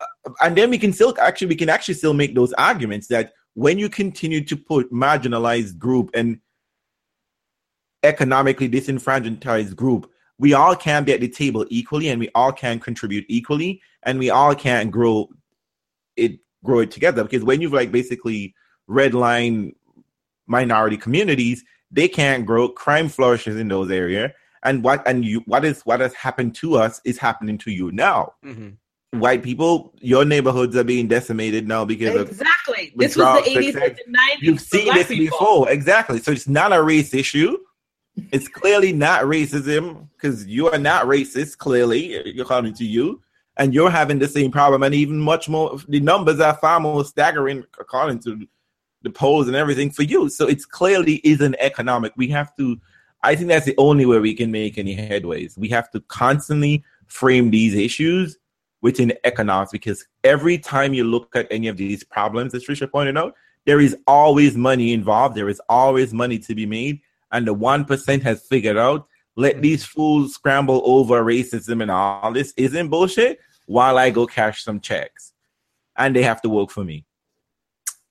Uh, 0.00 0.32
And 0.42 0.56
then 0.56 0.70
we 0.70 0.78
can 0.78 0.92
still 0.92 1.14
actually 1.20 1.48
we 1.48 1.56
can 1.56 1.68
actually 1.68 1.94
still 1.94 2.14
make 2.14 2.34
those 2.34 2.52
arguments 2.54 3.08
that 3.08 3.32
when 3.54 3.78
you 3.78 3.88
continue 3.88 4.44
to 4.44 4.56
put 4.56 4.92
marginalized 4.92 5.78
group 5.78 6.10
and 6.14 6.40
economically 8.02 8.68
disenfranchised 8.68 9.76
group, 9.76 10.10
we 10.38 10.52
all 10.52 10.76
can 10.76 11.04
be 11.04 11.12
at 11.12 11.20
the 11.20 11.28
table 11.28 11.64
equally 11.70 12.08
and 12.08 12.20
we 12.20 12.28
all 12.34 12.52
can 12.52 12.80
contribute 12.80 13.24
equally 13.28 13.80
and 14.02 14.18
we 14.18 14.30
all 14.30 14.54
can 14.54 14.90
grow 14.90 15.28
it 16.16 16.38
grow 16.64 16.80
it 16.80 16.90
together 16.90 17.22
because 17.22 17.44
when 17.44 17.60
you've 17.60 17.72
like 17.72 17.92
basically 17.92 18.54
redline 18.88 19.72
minority 20.46 20.96
communities 20.96 21.62
they 21.94 22.08
can't 22.08 22.44
grow 22.44 22.68
crime 22.68 23.08
flourishes 23.08 23.56
in 23.56 23.68
those 23.68 23.90
areas 23.90 24.30
and 24.62 24.82
what 24.82 25.06
and 25.06 25.24
you 25.24 25.40
what 25.46 25.64
is 25.64 25.80
what 25.82 26.00
has 26.00 26.12
happened 26.14 26.54
to 26.54 26.76
us 26.76 27.00
is 27.04 27.16
happening 27.18 27.56
to 27.58 27.70
you 27.70 27.90
now 27.92 28.32
Mhm. 28.44 28.76
white 29.24 29.42
people 29.42 29.94
your 30.00 30.24
neighborhoods 30.24 30.74
are 30.76 30.84
being 30.84 31.06
decimated 31.08 31.68
now 31.68 31.84
because 31.84 32.14
Exactly. 32.28 32.92
with 32.96 33.08
This 33.08 33.16
was 33.16 33.24
drought, 33.24 33.44
the 33.44 33.50
80s 33.50 33.74
and 33.76 33.96
the 33.96 34.10
90s. 34.10 34.42
You've 34.42 34.60
seen 34.60 34.92
this 34.94 35.08
people. 35.08 35.38
before, 35.38 35.70
exactly. 35.70 36.18
So 36.20 36.32
it's 36.32 36.48
not 36.48 36.72
a 36.72 36.82
race 36.82 37.14
issue. 37.14 37.56
It's 38.32 38.48
clearly 38.48 38.92
not 38.92 39.22
racism 39.24 40.08
because 40.14 40.46
you 40.46 40.68
are 40.70 40.78
not 40.78 41.06
racist. 41.06 41.58
Clearly, 41.58 42.16
according 42.40 42.74
to 42.74 42.84
you, 42.84 43.20
and 43.56 43.72
you're 43.74 43.90
having 43.90 44.18
the 44.18 44.28
same 44.28 44.50
problem, 44.50 44.82
and 44.82 44.94
even 44.94 45.18
much 45.20 45.48
more. 45.48 45.78
The 45.88 46.00
numbers 46.00 46.40
are 46.40 46.56
far 46.56 46.78
more 46.80 47.04
staggering 47.04 47.64
according 47.78 48.18
to 48.20 48.30
the 49.04 49.10
polls 49.10 49.46
and 49.46 49.56
everything 49.56 49.90
for 49.90 50.02
you. 50.02 50.28
So 50.28 50.48
it's 50.48 50.64
clearly 50.64 51.20
isn't 51.22 51.54
economic. 51.60 52.12
We 52.16 52.28
have 52.28 52.56
to. 52.56 52.80
I 53.22 53.36
think 53.36 53.48
that's 53.48 53.66
the 53.66 53.76
only 53.78 54.04
way 54.04 54.18
we 54.18 54.34
can 54.34 54.50
make 54.50 54.76
any 54.76 54.96
headways. 54.96 55.56
We 55.56 55.68
have 55.68 55.90
to 55.92 56.00
constantly 56.00 56.82
frame 57.06 57.50
these 57.50 57.74
issues 57.74 58.36
within 58.82 59.14
economics 59.24 59.72
because 59.72 60.06
every 60.24 60.58
time 60.58 60.92
you 60.92 61.04
look 61.04 61.34
at 61.36 61.46
any 61.50 61.68
of 61.68 61.76
these 61.76 62.02
problems, 62.04 62.54
as 62.54 62.64
Trisha 62.64 62.90
pointed 62.90 63.16
out, 63.16 63.34
there 63.64 63.80
is 63.80 63.96
always 64.06 64.56
money 64.56 64.92
involved. 64.92 65.36
There 65.36 65.48
is 65.48 65.60
always 65.68 66.12
money 66.12 66.38
to 66.40 66.54
be 66.54 66.66
made. 66.66 67.00
And 67.32 67.46
the 67.46 67.54
1% 67.54 68.22
has 68.22 68.42
figured 68.42 68.76
out 68.76 69.06
let 69.36 69.62
these 69.62 69.84
fools 69.84 70.34
scramble 70.34 70.82
over 70.84 71.24
racism 71.24 71.82
and 71.82 71.90
all 71.90 72.30
this 72.30 72.52
isn't 72.56 72.88
bullshit 72.88 73.40
while 73.66 73.98
I 73.98 74.10
go 74.10 74.26
cash 74.26 74.62
some 74.62 74.80
checks. 74.80 75.32
And 75.96 76.14
they 76.14 76.22
have 76.22 76.42
to 76.42 76.48
work 76.48 76.70
for 76.70 76.84
me 76.84 77.04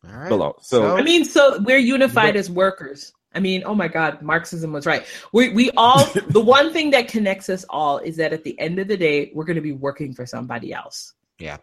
All 0.06 0.20
right. 0.20 0.30
below. 0.30 0.58
So, 0.62 0.96
I 0.98 1.02
mean, 1.02 1.24
so 1.26 1.60
we're 1.62 1.78
unified 1.78 2.36
as 2.36 2.50
workers. 2.50 3.14
I 3.36 3.40
mean, 3.40 3.64
oh 3.66 3.74
my 3.74 3.88
God, 3.88 4.22
Marxism 4.22 4.72
was 4.72 4.86
right. 4.86 5.06
We 5.32 5.50
we 5.50 5.72
all 5.72 6.06
the 6.28 6.42
one 6.42 6.72
thing 6.74 6.92
that 6.92 7.08
connects 7.08 7.50
us 7.50 7.66
all 7.70 7.98
is 7.98 8.18
that 8.18 8.34
at 8.34 8.44
the 8.44 8.60
end 8.60 8.80
of 8.80 8.88
the 8.88 8.98
day, 8.98 9.32
we're 9.34 9.46
going 9.46 9.56
to 9.56 9.62
be 9.62 9.72
working 9.72 10.14
for 10.14 10.26
somebody 10.26 10.74
else. 10.74 11.14
Yeah. 11.40 11.58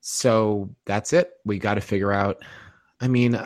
So 0.00 0.70
that's 0.86 1.12
it. 1.12 1.32
We 1.44 1.58
got 1.58 1.74
to 1.74 1.80
figure 1.80 2.12
out. 2.12 2.42
I 3.00 3.08
mean, 3.08 3.40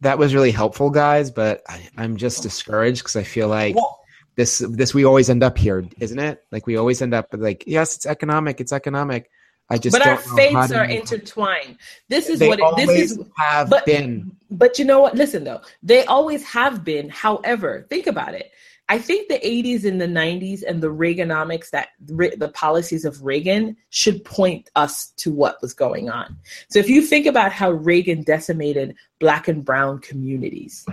that 0.00 0.18
was 0.18 0.34
really 0.34 0.50
helpful, 0.50 0.90
guys, 0.90 1.30
but 1.30 1.62
I, 1.68 1.88
I'm 1.96 2.16
just 2.16 2.42
discouraged 2.42 3.02
because 3.02 3.16
I 3.16 3.22
feel 3.22 3.48
like 3.48 3.76
Well, 3.76 4.00
this 4.36 4.58
this 4.58 4.94
we 4.94 5.04
always 5.04 5.30
end 5.30 5.42
up 5.42 5.58
here, 5.58 5.84
isn't 5.98 6.18
it? 6.18 6.42
Like 6.50 6.66
we 6.66 6.76
always 6.76 7.02
end 7.02 7.14
up 7.14 7.26
like, 7.32 7.64
yes, 7.66 7.96
it's 7.96 8.06
economic, 8.06 8.60
it's 8.60 8.72
economic. 8.72 9.30
I 9.70 9.78
just 9.78 9.96
but 9.96 10.06
our 10.06 10.16
don't 10.16 10.26
know 10.26 10.30
how 10.30 10.66
fates 10.66 10.72
are 10.72 10.84
intertwined. 10.84 11.78
This 12.08 12.28
is 12.28 12.40
They 12.40 12.48
what 12.48 12.58
it, 12.60 12.86
this 12.86 13.10
is. 13.12 13.20
have 13.36 13.70
but- 13.70 13.86
been. 13.86 14.36
But 14.50 14.78
you 14.80 14.84
know 14.84 15.00
what? 15.00 15.14
Listen 15.14 15.44
though, 15.44 15.60
they 15.82 16.04
always 16.06 16.44
have 16.44 16.84
been. 16.84 17.08
However, 17.08 17.86
think 17.88 18.06
about 18.08 18.34
it. 18.34 18.50
I 18.88 18.98
think 18.98 19.28
the 19.28 19.38
80s 19.38 19.84
and 19.84 20.00
the 20.00 20.08
90s 20.08 20.64
and 20.66 20.82
the 20.82 20.88
Reaganomics 20.88 21.70
that 21.70 21.90
the 22.00 22.50
policies 22.52 23.04
of 23.04 23.24
Reagan 23.24 23.76
should 23.90 24.24
point 24.24 24.68
us 24.74 25.10
to 25.18 25.30
what 25.30 25.62
was 25.62 25.72
going 25.72 26.10
on. 26.10 26.36
So 26.70 26.80
if 26.80 26.88
you 26.88 27.00
think 27.00 27.26
about 27.26 27.52
how 27.52 27.70
Reagan 27.70 28.24
decimated 28.24 28.96
black 29.20 29.46
and 29.46 29.64
brown 29.64 30.00
communities, 30.00 30.84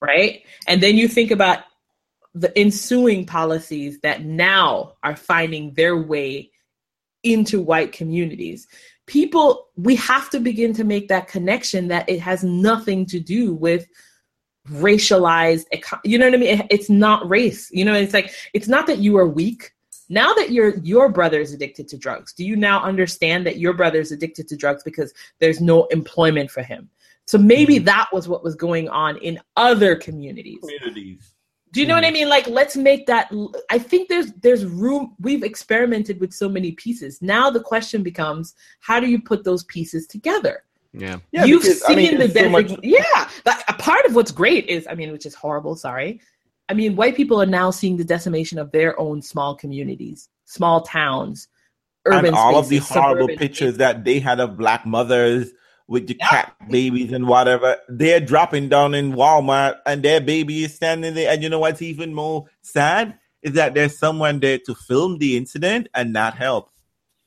right? 0.00 0.44
And 0.68 0.80
then 0.80 0.96
you 0.96 1.08
think 1.08 1.32
about 1.32 1.64
the 2.36 2.56
ensuing 2.56 3.26
policies 3.26 3.98
that 4.02 4.24
now 4.24 4.92
are 5.02 5.16
finding 5.16 5.74
their 5.74 5.96
way 5.96 6.52
into 7.22 7.60
white 7.60 7.92
communities. 7.92 8.66
People, 9.06 9.68
we 9.76 9.96
have 9.96 10.30
to 10.30 10.40
begin 10.40 10.72
to 10.74 10.84
make 10.84 11.08
that 11.08 11.28
connection 11.28 11.88
that 11.88 12.08
it 12.08 12.20
has 12.20 12.44
nothing 12.44 13.06
to 13.06 13.20
do 13.20 13.54
with 13.54 13.86
racialized 14.68 15.64
you 16.04 16.18
know 16.18 16.26
what 16.26 16.34
i 16.34 16.36
mean? 16.36 16.66
It's 16.70 16.90
not 16.90 17.28
race 17.28 17.70
you 17.72 17.84
know 17.84 17.94
it's 17.94 18.12
like 18.12 18.30
it's 18.52 18.68
not 18.68 18.86
that 18.86 18.98
you 18.98 19.16
are 19.16 19.26
weak. 19.26 19.72
Now 20.08 20.34
that 20.34 20.50
your 20.50 20.78
your 20.78 21.08
brother 21.08 21.40
is 21.40 21.52
addicted 21.54 21.88
to 21.88 21.96
drugs 21.96 22.32
do 22.32 22.44
you 22.44 22.56
now 22.56 22.82
understand 22.82 23.46
that 23.46 23.58
your 23.58 23.72
brother 23.72 24.00
is 24.00 24.12
addicted 24.12 24.48
to 24.48 24.56
drugs 24.56 24.82
because 24.82 25.12
there's 25.38 25.60
no 25.60 25.86
employment 25.86 26.50
for 26.50 26.62
him? 26.62 26.90
So 27.26 27.38
maybe 27.38 27.76
mm-hmm. 27.76 27.84
that 27.86 28.08
was 28.12 28.28
what 28.28 28.44
was 28.44 28.54
going 28.54 28.88
on 28.88 29.16
in 29.18 29.40
other 29.56 29.96
communities. 29.96 30.58
Communities. 30.60 31.32
Do 31.72 31.80
you 31.80 31.86
know 31.86 31.94
what 31.94 32.04
I 32.04 32.08
mm-hmm. 32.08 32.14
mean? 32.14 32.28
Like, 32.28 32.46
let's 32.48 32.76
make 32.76 33.06
that. 33.06 33.32
I 33.70 33.78
think 33.78 34.08
there's 34.08 34.32
there's 34.32 34.64
room. 34.64 35.14
We've 35.20 35.44
experimented 35.44 36.20
with 36.20 36.32
so 36.32 36.48
many 36.48 36.72
pieces. 36.72 37.20
Now 37.22 37.50
the 37.50 37.60
question 37.60 38.02
becomes, 38.02 38.54
how 38.80 38.98
do 39.00 39.06
you 39.06 39.20
put 39.20 39.44
those 39.44 39.64
pieces 39.64 40.06
together? 40.06 40.64
Yeah. 40.92 41.18
Yeah, 41.30 41.44
You've 41.44 41.62
because, 41.62 41.84
seen 41.86 41.98
I 41.98 42.02
mean, 42.02 42.18
the 42.18 42.26
there's 42.26 42.46
so 42.46 42.50
much- 42.50 42.80
yeah. 42.82 43.28
That, 43.44 43.62
a 43.68 43.74
part 43.74 44.04
of 44.06 44.16
what's 44.16 44.32
great 44.32 44.66
is, 44.66 44.88
I 44.90 44.94
mean, 44.94 45.12
which 45.12 45.26
is 45.26 45.34
horrible. 45.34 45.76
Sorry, 45.76 46.20
I 46.68 46.74
mean, 46.74 46.96
white 46.96 47.16
people 47.16 47.40
are 47.40 47.46
now 47.46 47.70
seeing 47.70 47.96
the 47.96 48.04
decimation 48.04 48.58
of 48.58 48.72
their 48.72 48.98
own 48.98 49.22
small 49.22 49.54
communities, 49.54 50.28
small 50.46 50.82
towns, 50.82 51.48
urban 52.06 52.26
and 52.26 52.34
all 52.34 52.56
of 52.56 52.68
the 52.68 52.78
horrible 52.78 53.28
pictures 53.28 53.74
spaces. 53.74 53.78
that 53.78 54.04
they 54.04 54.18
had 54.18 54.40
of 54.40 54.56
black 54.56 54.86
mothers 54.86 55.52
with 55.90 56.06
the 56.06 56.14
cat 56.14 56.54
babies 56.70 57.12
and 57.12 57.26
whatever, 57.26 57.76
they're 57.88 58.20
dropping 58.20 58.70
down 58.70 58.94
in 58.94 59.12
Walmart 59.12 59.80
and 59.84 60.02
their 60.02 60.20
baby 60.22 60.64
is 60.64 60.74
standing 60.74 61.14
there. 61.14 61.30
And 61.30 61.42
you 61.42 61.50
know 61.50 61.58
what's 61.58 61.82
even 61.82 62.14
more 62.14 62.46
sad? 62.62 63.18
is 63.42 63.54
that 63.54 63.74
there's 63.74 63.98
someone 63.98 64.40
there 64.40 64.58
to 64.58 64.74
film 64.74 65.18
the 65.18 65.36
incident 65.36 65.88
and 65.94 66.12
not 66.12 66.34
help. 66.36 66.70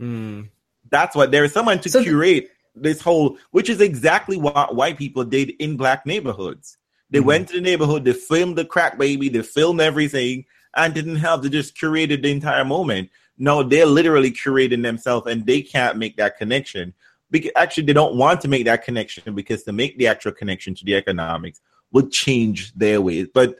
Mm. 0.01 0.49
That's 0.89 1.15
what 1.15 1.31
there 1.31 1.43
is 1.43 1.53
someone 1.53 1.79
to 1.79 1.89
So 1.89 2.03
curate 2.03 2.51
this 2.75 3.01
whole, 3.01 3.37
which 3.51 3.69
is 3.69 3.81
exactly 3.81 4.37
what 4.37 4.75
white 4.75 4.97
people 4.97 5.23
did 5.23 5.51
in 5.59 5.77
black 5.77 6.05
neighborhoods. 6.05 6.77
They 7.09 7.19
Mhm. 7.19 7.25
went 7.25 7.47
to 7.49 7.55
the 7.55 7.61
neighborhood, 7.61 8.05
they 8.05 8.13
filmed 8.13 8.57
the 8.57 8.65
crack 8.65 8.97
baby, 8.97 9.29
they 9.29 9.41
filmed 9.41 9.81
everything, 9.81 10.45
and 10.75 10.93
didn't 10.93 11.17
help. 11.17 11.43
They 11.43 11.49
just 11.49 11.75
curated 11.75 12.23
the 12.23 12.31
entire 12.31 12.65
moment. 12.65 13.09
No, 13.37 13.63
they're 13.63 13.85
literally 13.85 14.31
curating 14.31 14.83
themselves, 14.83 15.27
and 15.27 15.45
they 15.45 15.61
can't 15.61 15.97
make 15.97 16.17
that 16.17 16.37
connection. 16.37 16.93
Because 17.33 17.51
actually, 17.55 17.85
they 17.87 17.93
don't 17.93 18.15
want 18.15 18.41
to 18.41 18.47
make 18.47 18.65
that 18.65 18.85
connection 18.85 19.33
because 19.33 19.63
to 19.63 19.73
make 19.73 19.97
the 19.97 20.05
actual 20.07 20.31
connection 20.31 20.75
to 20.75 20.85
the 20.85 20.95
economics 20.95 21.59
would 21.91 22.11
change 22.11 22.71
their 22.75 23.01
ways. 23.01 23.27
But 23.33 23.55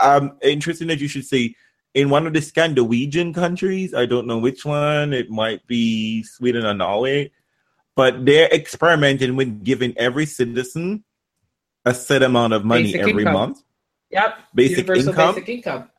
um, 0.00 0.38
interesting 0.40 0.86
that 0.88 1.00
you 1.00 1.08
should 1.08 1.26
say 1.26 1.56
in 1.94 2.10
one 2.10 2.28
of 2.28 2.32
the 2.32 2.40
Scandinavian 2.40 3.34
countries, 3.34 3.92
I 3.92 4.06
don't 4.06 4.28
know 4.28 4.38
which 4.38 4.64
one, 4.64 5.12
it 5.12 5.30
might 5.30 5.66
be 5.66 6.22
Sweden 6.22 6.64
or 6.64 6.74
Norway, 6.74 7.32
but 7.96 8.24
they're 8.24 8.48
experimenting 8.52 9.34
with 9.34 9.64
giving 9.64 9.98
every 9.98 10.24
citizen 10.26 11.02
a 11.84 11.92
set 11.94 12.22
amount 12.22 12.52
of 12.52 12.64
money 12.64 12.92
Basic 12.92 13.00
every 13.00 13.22
income. 13.24 13.32
month, 13.34 13.62
Yep. 14.10 14.38
basic 14.54 14.78
Universal 14.86 15.08
income, 15.10 15.34
basic 15.34 15.48
income. 15.48 15.90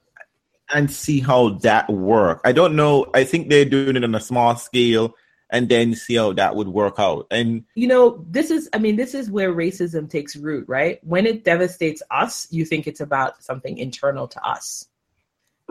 and 0.74 0.89
see 0.89 1.20
how 1.20 1.49
that 1.67 1.89
works. 1.89 2.41
I 2.45 2.53
don't 2.53 2.78
know. 2.78 3.07
I 3.13 3.26
think 3.26 3.49
they're 3.49 3.65
doing 3.65 3.97
it 3.97 4.03
on 4.05 4.15
a 4.15 4.22
small 4.22 4.55
scale 4.55 5.15
and 5.50 5.70
then 5.70 5.95
see 5.95 6.16
how 6.16 6.34
that 6.34 6.56
would 6.56 6.68
work 6.68 6.95
out. 7.00 7.28
And 7.32 7.66
You 7.76 7.88
know, 7.88 8.26
this 8.30 8.52
is 8.52 8.70
I 8.74 8.78
mean, 8.78 8.95
this 8.95 9.14
is 9.14 9.32
where 9.32 9.54
racism 9.54 10.10
takes 10.10 10.36
root, 10.36 10.66
right? 10.68 11.00
When 11.04 11.26
it 11.26 11.43
devastates 11.43 12.02
us, 12.12 12.47
you 12.52 12.66
think 12.66 12.88
it's 12.88 13.02
about 13.02 13.43
something 13.43 13.78
internal 13.78 14.28
to 14.28 14.45
us. 14.45 14.86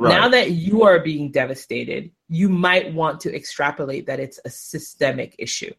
Now 0.00 0.28
that 0.28 0.52
you 0.52 0.84
are 0.84 1.00
being 1.00 1.32
devastated, 1.32 2.12
you 2.28 2.48
might 2.48 2.94
want 2.94 3.20
to 3.20 3.34
extrapolate 3.34 4.06
that 4.06 4.20
it's 4.20 4.38
a 4.44 4.50
systemic 4.50 5.34
issue. 5.38 5.72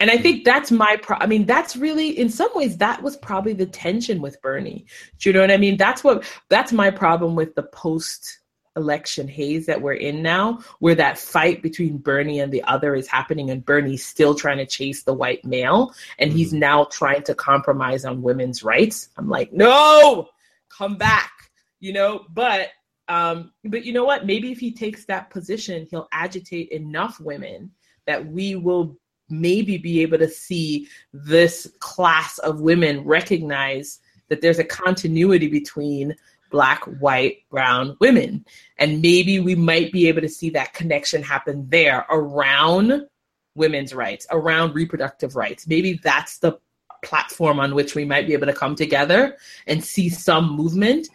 And 0.00 0.10
I 0.10 0.18
think 0.18 0.44
that's 0.44 0.70
my 0.70 0.96
pro- 0.96 1.18
I 1.18 1.26
mean 1.26 1.46
that's 1.46 1.76
really 1.76 2.10
in 2.18 2.28
some 2.28 2.50
ways 2.54 2.76
that 2.78 3.02
was 3.02 3.16
probably 3.16 3.52
the 3.52 3.66
tension 3.66 4.20
with 4.20 4.40
Bernie. 4.42 4.86
Do 5.18 5.28
you 5.28 5.32
know 5.32 5.40
what 5.40 5.50
I 5.50 5.56
mean? 5.56 5.76
That's 5.76 6.04
what 6.04 6.24
that's 6.48 6.72
my 6.72 6.90
problem 6.90 7.34
with 7.34 7.54
the 7.54 7.62
post 7.62 8.40
election 8.76 9.28
haze 9.28 9.66
that 9.66 9.80
we're 9.80 9.92
in 9.92 10.22
now 10.22 10.58
where 10.80 10.94
that 10.94 11.18
fight 11.18 11.62
between 11.62 11.98
Bernie 11.98 12.40
and 12.40 12.52
the 12.52 12.62
other 12.64 12.94
is 12.94 13.06
happening 13.06 13.50
and 13.50 13.64
Bernie's 13.64 14.04
still 14.04 14.34
trying 14.34 14.58
to 14.58 14.66
chase 14.66 15.02
the 15.02 15.14
white 15.14 15.44
male 15.44 15.94
and 16.18 16.32
he's 16.32 16.52
now 16.52 16.84
trying 16.84 17.22
to 17.22 17.34
compromise 17.34 18.04
on 18.04 18.22
women's 18.22 18.62
rights. 18.62 19.08
I'm 19.16 19.28
like, 19.28 19.52
"No! 19.52 20.28
Come 20.68 20.96
back." 20.96 21.32
You 21.80 21.92
know, 21.92 22.24
but 22.30 22.70
um, 23.08 23.52
but 23.64 23.84
you 23.84 23.92
know 23.92 24.04
what? 24.04 24.26
Maybe 24.26 24.50
if 24.50 24.58
he 24.58 24.72
takes 24.72 25.04
that 25.06 25.30
position, 25.30 25.86
he'll 25.90 26.08
agitate 26.12 26.70
enough 26.70 27.20
women 27.20 27.70
that 28.06 28.26
we 28.26 28.56
will 28.56 28.96
maybe 29.28 29.78
be 29.78 30.02
able 30.02 30.18
to 30.18 30.28
see 30.28 30.88
this 31.12 31.70
class 31.80 32.38
of 32.38 32.60
women 32.60 33.04
recognize 33.04 34.00
that 34.28 34.40
there's 34.40 34.58
a 34.58 34.64
continuity 34.64 35.48
between 35.48 36.14
black, 36.50 36.84
white, 36.84 37.38
brown 37.50 37.96
women. 38.00 38.44
And 38.78 39.02
maybe 39.02 39.40
we 39.40 39.54
might 39.54 39.92
be 39.92 40.08
able 40.08 40.20
to 40.20 40.28
see 40.28 40.50
that 40.50 40.72
connection 40.74 41.22
happen 41.22 41.68
there 41.68 42.06
around 42.10 43.06
women's 43.54 43.94
rights, 43.94 44.26
around 44.30 44.74
reproductive 44.74 45.36
rights. 45.36 45.66
Maybe 45.66 46.00
that's 46.02 46.38
the 46.38 46.58
platform 47.04 47.60
on 47.60 47.74
which 47.74 47.94
we 47.94 48.04
might 48.04 48.26
be 48.26 48.32
able 48.32 48.46
to 48.46 48.52
come 48.52 48.74
together 48.74 49.36
and 49.66 49.84
see 49.84 50.08
some 50.08 50.56
movement. 50.56 51.08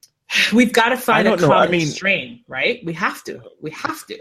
We've 0.52 0.72
got 0.72 0.90
to 0.90 0.96
find 0.96 1.26
a 1.28 1.36
know. 1.36 1.46
I 1.46 1.48
common 1.66 1.70
mean- 1.70 1.86
strain, 1.86 2.44
right? 2.48 2.84
We 2.84 2.92
have 2.94 3.22
to. 3.24 3.40
We 3.60 3.70
have 3.72 4.06
to. 4.06 4.18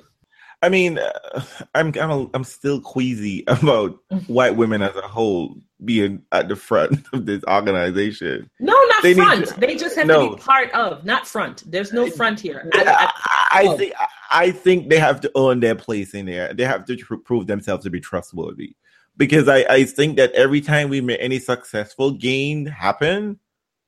I 0.66 0.70
mean, 0.70 0.98
uh, 0.98 1.44
I'm 1.76 1.94
I'm 2.00 2.10
a, 2.10 2.28
I'm 2.34 2.44
still 2.44 2.82
queasy 2.82 3.44
about 3.48 4.00
white 4.26 4.56
women 4.56 4.82
as 4.82 4.96
a 4.96 5.02
whole 5.02 5.56
being 5.84 6.24
at 6.32 6.48
the 6.48 6.56
front 6.56 7.06
of 7.14 7.28
this 7.28 7.44
organization. 7.48 8.50
No, 8.60 8.74
not 8.74 9.04
They 9.04 9.14
front. 9.14 9.48
to- 9.48 9.60
they 9.60 9.76
just 9.76 9.96
have 9.96 10.08
no. 10.08 10.32
to 10.32 10.36
be 10.36 10.42
part 10.42 10.72
of, 10.72 11.06
not 11.06 11.28
front. 11.28 11.64
There's 11.70 11.94
no 11.94 12.10
front 12.10 12.40
here. 12.40 12.68
I, 12.74 12.82
at- 12.82 13.14
I 13.52 13.64
oh. 13.68 13.78
think 13.78 13.94
I 14.32 14.50
think 14.50 14.90
they 14.90 14.98
have 14.98 15.22
to 15.22 15.32
earn 15.38 15.60
their 15.60 15.76
place 15.76 16.16
in 16.16 16.26
there. 16.26 16.52
They 16.52 16.66
have 16.66 16.86
to 16.86 16.96
tr- 16.96 17.16
prove 17.18 17.46
themselves 17.46 17.84
to 17.84 17.92
be 17.92 18.00
trustworthy. 18.00 18.76
Because 19.18 19.48
I, 19.48 19.60
I 19.70 19.84
think 19.84 20.18
that 20.18 20.32
every 20.34 20.62
time 20.62 20.90
we 20.90 21.00
make 21.00 21.20
any 21.22 21.38
successful 21.40 22.10
gain 22.12 22.66
happen, 22.66 23.40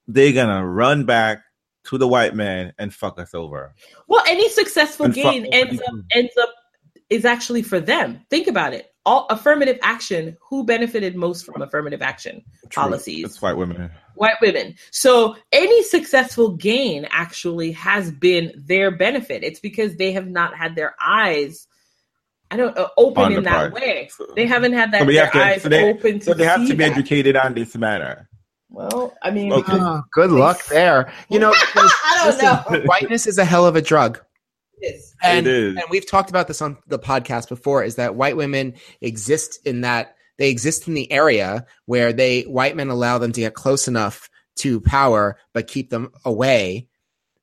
they're 0.07 0.31
gonna 0.31 0.63
run 0.65 1.05
back 1.05 1.39
to 1.85 1.97
the 1.97 2.07
white 2.07 2.35
man 2.35 2.71
and 2.77 2.93
fuck 2.93 3.19
us 3.19 3.33
over. 3.33 3.73
well, 4.07 4.23
any 4.27 4.47
successful 4.49 5.05
And 5.07 5.15
gain 5.15 5.45
ends 5.47 5.81
up 5.81 5.95
ends 6.13 6.37
up 6.39 6.49
is 7.09 7.25
actually 7.25 7.61
for 7.61 7.79
them. 7.79 8.21
Think 8.29 8.47
about 8.47 8.73
it. 8.73 8.91
All 9.05 9.25
affirmative 9.29 9.79
action. 9.81 10.35
Who 10.49 10.65
benefited 10.65 11.15
most 11.15 11.45
from 11.45 11.61
affirmative 11.61 12.01
action? 12.01 12.43
True. 12.69 12.83
Policies. 12.83 13.25
It's 13.25 13.41
white 13.41 13.55
women. 13.55 13.89
white 14.15 14.35
women. 14.41 14.75
So 14.91 15.35
any 15.53 15.83
successful 15.83 16.51
gain 16.57 17.07
actually 17.09 17.71
has 17.73 18.11
been 18.11 18.51
their 18.57 18.91
benefit. 18.91 19.43
It's 19.43 19.59
because 19.61 19.95
they 19.95 20.11
have 20.11 20.27
not 20.27 20.57
had 20.57 20.75
their 20.75 20.95
eyes, 21.01 21.67
I 22.51 22.57
don't 22.57 22.77
uh, 22.77 22.89
open 22.97 23.31
in 23.31 23.43
that 23.43 23.71
prize. 23.71 23.81
way. 23.81 24.09
So- 24.11 24.27
They 24.35 24.45
haven't 24.45 24.73
had 24.73 24.91
that 24.91 24.99
So 24.99 25.05
their 25.05 25.29
to- 25.31 25.43
eyes 25.43 25.61
so 25.63 25.69
they- 25.69 25.89
open 25.89 26.19
to 26.19 26.25
So 26.25 26.33
they 26.33 26.43
have 26.45 26.61
see 26.61 26.67
to 26.69 26.75
be 26.75 26.83
that. 26.83 26.91
educated 26.97 27.37
on 27.37 27.53
this 27.53 27.75
matter. 27.77 28.27
Well, 28.69 29.15
I 29.23 29.31
mean, 29.31 29.53
Okay. 29.53 29.71
Oh, 29.73 30.01
good 30.11 30.31
luck 30.31 30.65
there. 30.65 31.13
You 31.29 31.39
know, 31.39 31.53
I 31.75 32.17
don't 32.17 32.25
listen, 32.27 32.81
know. 32.81 32.85
whiteness 32.87 33.25
is 33.25 33.37
a 33.37 33.45
hell 33.45 33.65
of 33.65 33.77
a 33.77 33.81
drug. 33.81 34.19
Yes. 34.81 35.13
And, 35.23 35.47
It 35.47 35.53
is. 35.53 35.75
and 35.75 35.85
we've 35.89 36.07
talked 36.09 36.29
about 36.29 36.47
this 36.47 36.61
on 36.61 36.77
the 36.87 36.99
podcast 36.99 37.49
before 37.49 37.83
is 37.83 37.95
that 37.95 38.15
white 38.15 38.37
women 38.37 38.73
exist 39.01 39.59
in 39.65 39.81
that 39.81 40.15
they 40.37 40.49
exist 40.49 40.87
in 40.87 40.93
the 40.93 41.11
area 41.11 41.65
where 41.85 42.13
they 42.13 42.43
white 42.43 42.75
men 42.75 42.89
allow 42.89 43.17
them 43.17 43.31
to 43.31 43.41
get 43.41 43.53
close 43.55 43.87
enough 43.87 44.29
to 44.57 44.79
power 44.81 45.37
but 45.53 45.67
keep 45.67 45.89
them 45.89 46.11
away 46.25 46.87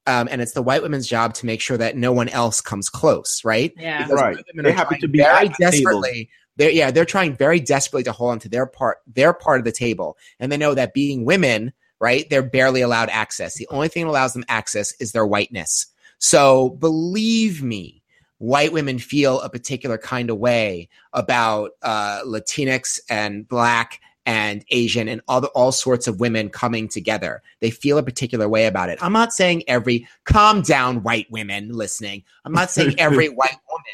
um, 0.06 0.28
and 0.30 0.42
it's 0.42 0.52
the 0.52 0.62
white 0.62 0.82
women's 0.82 1.06
job 1.08 1.32
to 1.34 1.46
make 1.46 1.60
sure 1.62 1.78
that 1.78 1.96
no 1.96 2.12
one 2.12 2.28
else 2.28 2.60
comes 2.60 2.88
close 2.88 3.40
right 3.44 3.72
Yeah. 3.76 3.98
Because 4.04 4.20
Right. 4.20 4.36
white 4.36 4.44
women 4.52 4.64
They 4.64 4.70
are 4.70 4.74
happen 4.74 4.88
trying 4.90 5.00
to 5.00 5.08
be 5.08 5.18
very 5.18 5.30
at 5.32 5.40
table. 5.42 5.54
desperately 5.58 6.30
they're 6.56 6.70
yeah 6.70 6.90
they're 6.92 7.04
trying 7.04 7.34
very 7.34 7.58
desperately 7.58 8.04
to 8.04 8.12
hold 8.12 8.30
on 8.32 8.38
to 8.40 8.48
their 8.48 8.66
part 8.66 8.98
their 9.06 9.32
part 9.32 9.58
of 9.58 9.64
the 9.64 9.72
table 9.72 10.16
and 10.38 10.52
they 10.52 10.56
know 10.56 10.74
that 10.74 10.94
being 10.94 11.24
women 11.24 11.72
right 12.00 12.28
they're 12.30 12.42
barely 12.42 12.80
allowed 12.80 13.08
access 13.10 13.54
the 13.56 13.66
only 13.70 13.88
thing 13.88 14.04
that 14.04 14.10
allows 14.10 14.34
them 14.34 14.44
access 14.48 14.92
is 15.00 15.10
their 15.12 15.26
whiteness 15.26 15.86
so 16.24 16.70
believe 16.70 17.62
me 17.62 18.02
white 18.38 18.72
women 18.72 18.98
feel 18.98 19.42
a 19.42 19.50
particular 19.50 19.98
kind 19.98 20.30
of 20.30 20.38
way 20.38 20.88
about 21.12 21.72
uh, 21.82 22.22
latinx 22.24 22.98
and 23.10 23.46
black 23.46 24.00
and 24.24 24.64
asian 24.70 25.06
and 25.06 25.20
all, 25.28 25.42
the, 25.42 25.48
all 25.48 25.70
sorts 25.70 26.06
of 26.06 26.20
women 26.20 26.48
coming 26.48 26.88
together 26.88 27.42
they 27.60 27.70
feel 27.70 27.98
a 27.98 28.02
particular 28.02 28.48
way 28.48 28.64
about 28.64 28.88
it 28.88 28.98
i'm 29.02 29.12
not 29.12 29.34
saying 29.34 29.62
every 29.68 30.08
calm 30.24 30.62
down 30.62 31.02
white 31.02 31.30
women 31.30 31.68
listening 31.68 32.24
i'm 32.46 32.52
not 32.52 32.70
saying 32.70 32.94
every 32.98 33.28
white 33.28 33.58
woman 33.70 33.84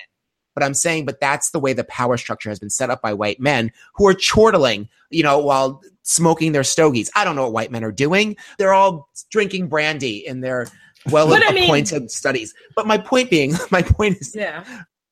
but 0.55 0.65
I'm 0.65 0.75
saying, 0.75 1.07
but 1.07 1.21
that's 1.21 1.51
the 1.51 1.61
way 1.61 1.73
the 1.73 1.85
power 1.85 2.17
structure 2.17 2.49
has 2.49 2.59
been 2.59 2.71
set 2.71 2.91
up 2.91 3.01
by 3.01 3.15
white 3.15 3.41
men 3.41 3.71
who 3.95 4.07
are 4.09 4.15
chortling, 4.15 4.89
you 5.09 5.23
know, 5.23 5.39
while 5.39 5.81
smoking 6.03 6.53
their 6.53 6.65
stogies. 6.65 7.11
I 7.15 7.25
don't 7.25 7.37
know 7.37 7.45
what 7.45 7.53
white 7.53 7.71
men 7.71 7.85
are 7.85 7.93
doing. 7.93 8.37
They're 8.59 8.75
all 8.75 9.09
drinking 9.31 9.69
brandy 9.69 10.27
in 10.27 10.41
their 10.41 10.67
well 11.11 11.29
But 11.29 11.43
I 11.47 11.53
mean- 11.53 11.65
appointed 11.65 12.11
studies. 12.11 12.55
But 12.77 12.87
my 12.87 12.99
point 12.99 13.31
being, 13.31 13.55
my 13.71 13.83
point 13.83 14.19
is, 14.21 14.35
Yeah. 14.35 14.65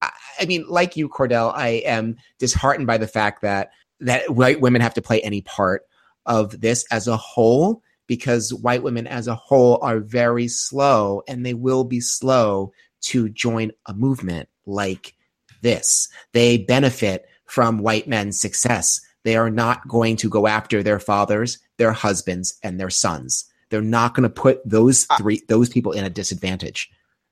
I, 0.02 0.10
I 0.40 0.44
mean, 0.46 0.64
like 0.68 0.96
you, 0.96 1.08
Cordell, 1.08 1.52
I 1.54 1.82
am 1.84 2.16
disheartened 2.38 2.86
by 2.86 2.98
the 2.98 3.08
fact 3.08 3.42
that 3.42 3.70
that 4.00 4.30
white 4.30 4.60
women 4.60 4.80
have 4.80 4.94
to 4.94 5.02
play 5.02 5.20
any 5.22 5.40
part 5.42 5.82
of 6.26 6.60
this 6.60 6.84
as 6.90 7.08
a 7.08 7.16
whole 7.16 7.82
because 8.06 8.54
white 8.54 8.82
women 8.82 9.06
as 9.06 9.26
a 9.26 9.34
whole 9.34 9.78
are 9.82 9.98
very 10.00 10.46
slow 10.48 11.22
and 11.26 11.44
they 11.44 11.54
will 11.54 11.84
be 11.84 12.00
slow 12.00 12.72
to 13.00 13.28
join 13.28 13.72
a 13.86 13.94
movement 13.94 14.48
like 14.66 15.14
this. 15.62 16.08
They 16.32 16.58
benefit 16.58 17.26
from 17.46 17.78
white 17.78 18.06
men's 18.06 18.40
success. 18.40 19.00
They 19.24 19.36
are 19.36 19.50
not 19.50 19.86
going 19.88 20.16
to 20.18 20.28
go 20.28 20.46
after 20.46 20.82
their 20.82 20.98
fathers, 21.00 21.58
their 21.76 21.92
husbands, 21.92 22.54
and 22.62 22.78
their 22.78 22.90
sons. 22.90 23.44
They're 23.70 23.82
not 23.82 24.14
going 24.14 24.24
to 24.24 24.30
put 24.30 24.60
those 24.68 25.06
three 25.18 25.42
those 25.48 25.68
people 25.68 25.92
in 25.92 26.04
a 26.04 26.10
disadvantage. 26.10 26.90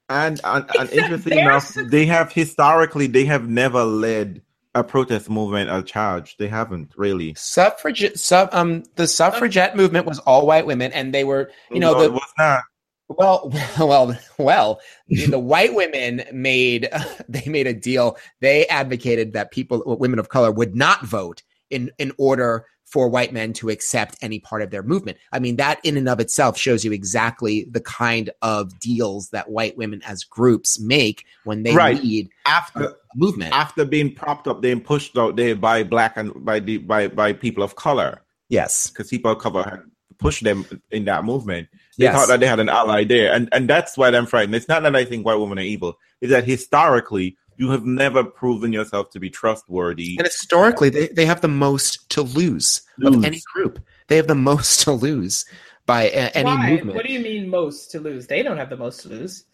And, 0.09 0.41
and, 0.45 0.65
and 0.79 0.89
Except 0.89 0.93
interesting 0.95 1.39
enough, 1.39 1.75
they 1.75 2.07
have 2.07 2.33
historically 2.33 3.07
they 3.09 3.25
have 3.25 3.49
never 3.49 3.85
led 3.85 4.43
a 4.77 4.85
protest 4.85 5.29
movement 5.31 5.71
or 5.71 5.83
charge. 5.83 6.37
They 6.37 6.49
haven't 6.49 6.93
really. 6.97 7.35
Suffragette, 7.35 8.19
sub, 8.19 8.51
um, 8.53 8.85
the 8.97 9.09
suffragette 9.09 9.77
movement 9.77 10.07
was 10.07 10.19
all 10.21 10.47
white 10.47 10.67
women, 10.67 10.93
and 10.93 11.13
they 11.15 11.25
were, 11.25 11.51
you 11.71 11.81
know, 11.81 11.95
No, 11.95 11.99
the 11.99 12.05
it 12.05 12.13
was 12.13 12.33
not. 12.39 12.63
well, 13.09 13.53
well, 13.79 14.19
well. 14.39 14.81
the 15.09 15.39
white 15.39 15.75
women 15.75 16.23
made 16.33 16.89
they 17.29 17.45
made 17.47 17.67
a 17.67 17.75
deal. 17.75 18.19
They 18.41 18.67
advocated 18.67 19.33
that 19.33 19.51
people, 19.51 19.83
women 19.99 20.19
of 20.19 20.29
color, 20.29 20.53
would 20.53 20.77
not 20.77 21.05
vote 21.05 21.43
in 21.71 21.91
in 21.99 22.13
order 22.19 22.67
for 22.87 23.09
white 23.09 23.33
men 23.33 23.53
to 23.53 23.69
accept 23.69 24.17
any 24.23 24.39
part 24.39 24.63
of 24.63 24.71
their 24.71 24.83
movement. 24.83 25.19
I 25.33 25.41
mean, 25.41 25.57
that 25.57 25.81
in 25.85 25.97
and 25.97 26.09
of 26.09 26.21
itself 26.21 26.57
shows 26.57 26.85
you 26.85 26.93
exactly 26.93 27.67
the 27.71 27.81
kind 27.81 28.31
of 28.43 28.79
deals 28.79 29.31
that 29.31 29.51
white 29.51 29.77
women 29.77 30.01
as 30.07 30.23
groups 30.23 30.79
make 30.81 31.25
when 31.45 31.65
they 31.65 31.75
Right. 31.75 32.01
lead 32.03 32.29
After 32.47 32.85
a 32.85 32.95
movement. 33.17 33.53
after 33.53 33.85
being 33.85 34.15
propped 34.15 34.47
up, 34.47 34.63
then 34.63 34.81
pushed 34.81 35.19
out 35.19 35.35
there 35.37 35.57
by 35.57 35.83
black 35.83 36.17
and 36.17 36.33
by 36.45 36.61
the 36.61 36.79
by 36.79 37.09
by 37.09 37.33
people 37.33 37.65
of 37.65 37.75
color, 37.75 38.23
yes. 38.49 38.89
because 38.89 39.09
people 39.09 39.33
of 39.33 39.39
color 39.39 39.65
had 39.65 39.83
pushed 40.19 40.45
them 40.45 40.65
in 40.93 41.05
that 41.07 41.25
movement. 41.25 41.69
They 41.99 42.05
Yes. 42.05 42.15
thought 42.15 42.29
that 42.29 42.41
they 42.41 42.47
had 42.47 42.61
an 42.61 42.69
ally 42.69 43.03
there, 43.05 43.33
and 43.35 43.49
and 43.53 43.69
that's 43.69 43.97
why 43.99 44.09
I'm 44.09 44.27
frightened. 44.27 44.55
It's 44.55 44.69
not 44.69 44.83
that 44.85 44.95
I 44.95 45.05
think 45.05 45.27
white 45.27 45.35
women 45.41 45.59
are 45.59 45.63
evil; 45.63 45.99
it's 46.21 46.31
that 46.31 46.45
historically 46.45 47.37
you 47.57 47.71
have 47.71 47.85
never 47.85 48.25
proven 48.25 48.73
yourself 48.73 49.11
to 49.11 49.21
be 49.21 49.31
trustworthy. 49.31 50.17
And 50.19 50.27
historically, 50.27 50.91
they, 50.91 51.09
they 51.09 51.27
have 51.27 51.41
the 51.41 51.49
most 51.49 52.09
to 52.11 52.23
lose, 52.23 52.83
of 53.03 53.25
any 53.25 53.41
group. 53.55 53.81
They 54.09 54.17
have 54.17 54.27
the 54.27 54.35
most 54.35 54.81
to 54.83 54.93
lose 54.93 55.45
by 55.87 56.05
a- 56.05 56.31
any 56.35 56.45
Why? 56.45 56.71
movement. 56.71 56.97
What 56.97 57.07
do 57.07 57.13
you 57.13 57.21
mean 57.21 57.49
most 57.49 57.91
to 57.93 58.01
lose? 58.01 58.27
They 58.27 58.43
don't 58.43 58.57
have 58.57 58.71
the 58.71 58.77
most 58.77 59.03
to 59.03 59.09
lose. 59.09 59.45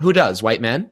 Who 0.00 0.12
does? 0.12 0.42
White 0.42 0.60
men? 0.60 0.90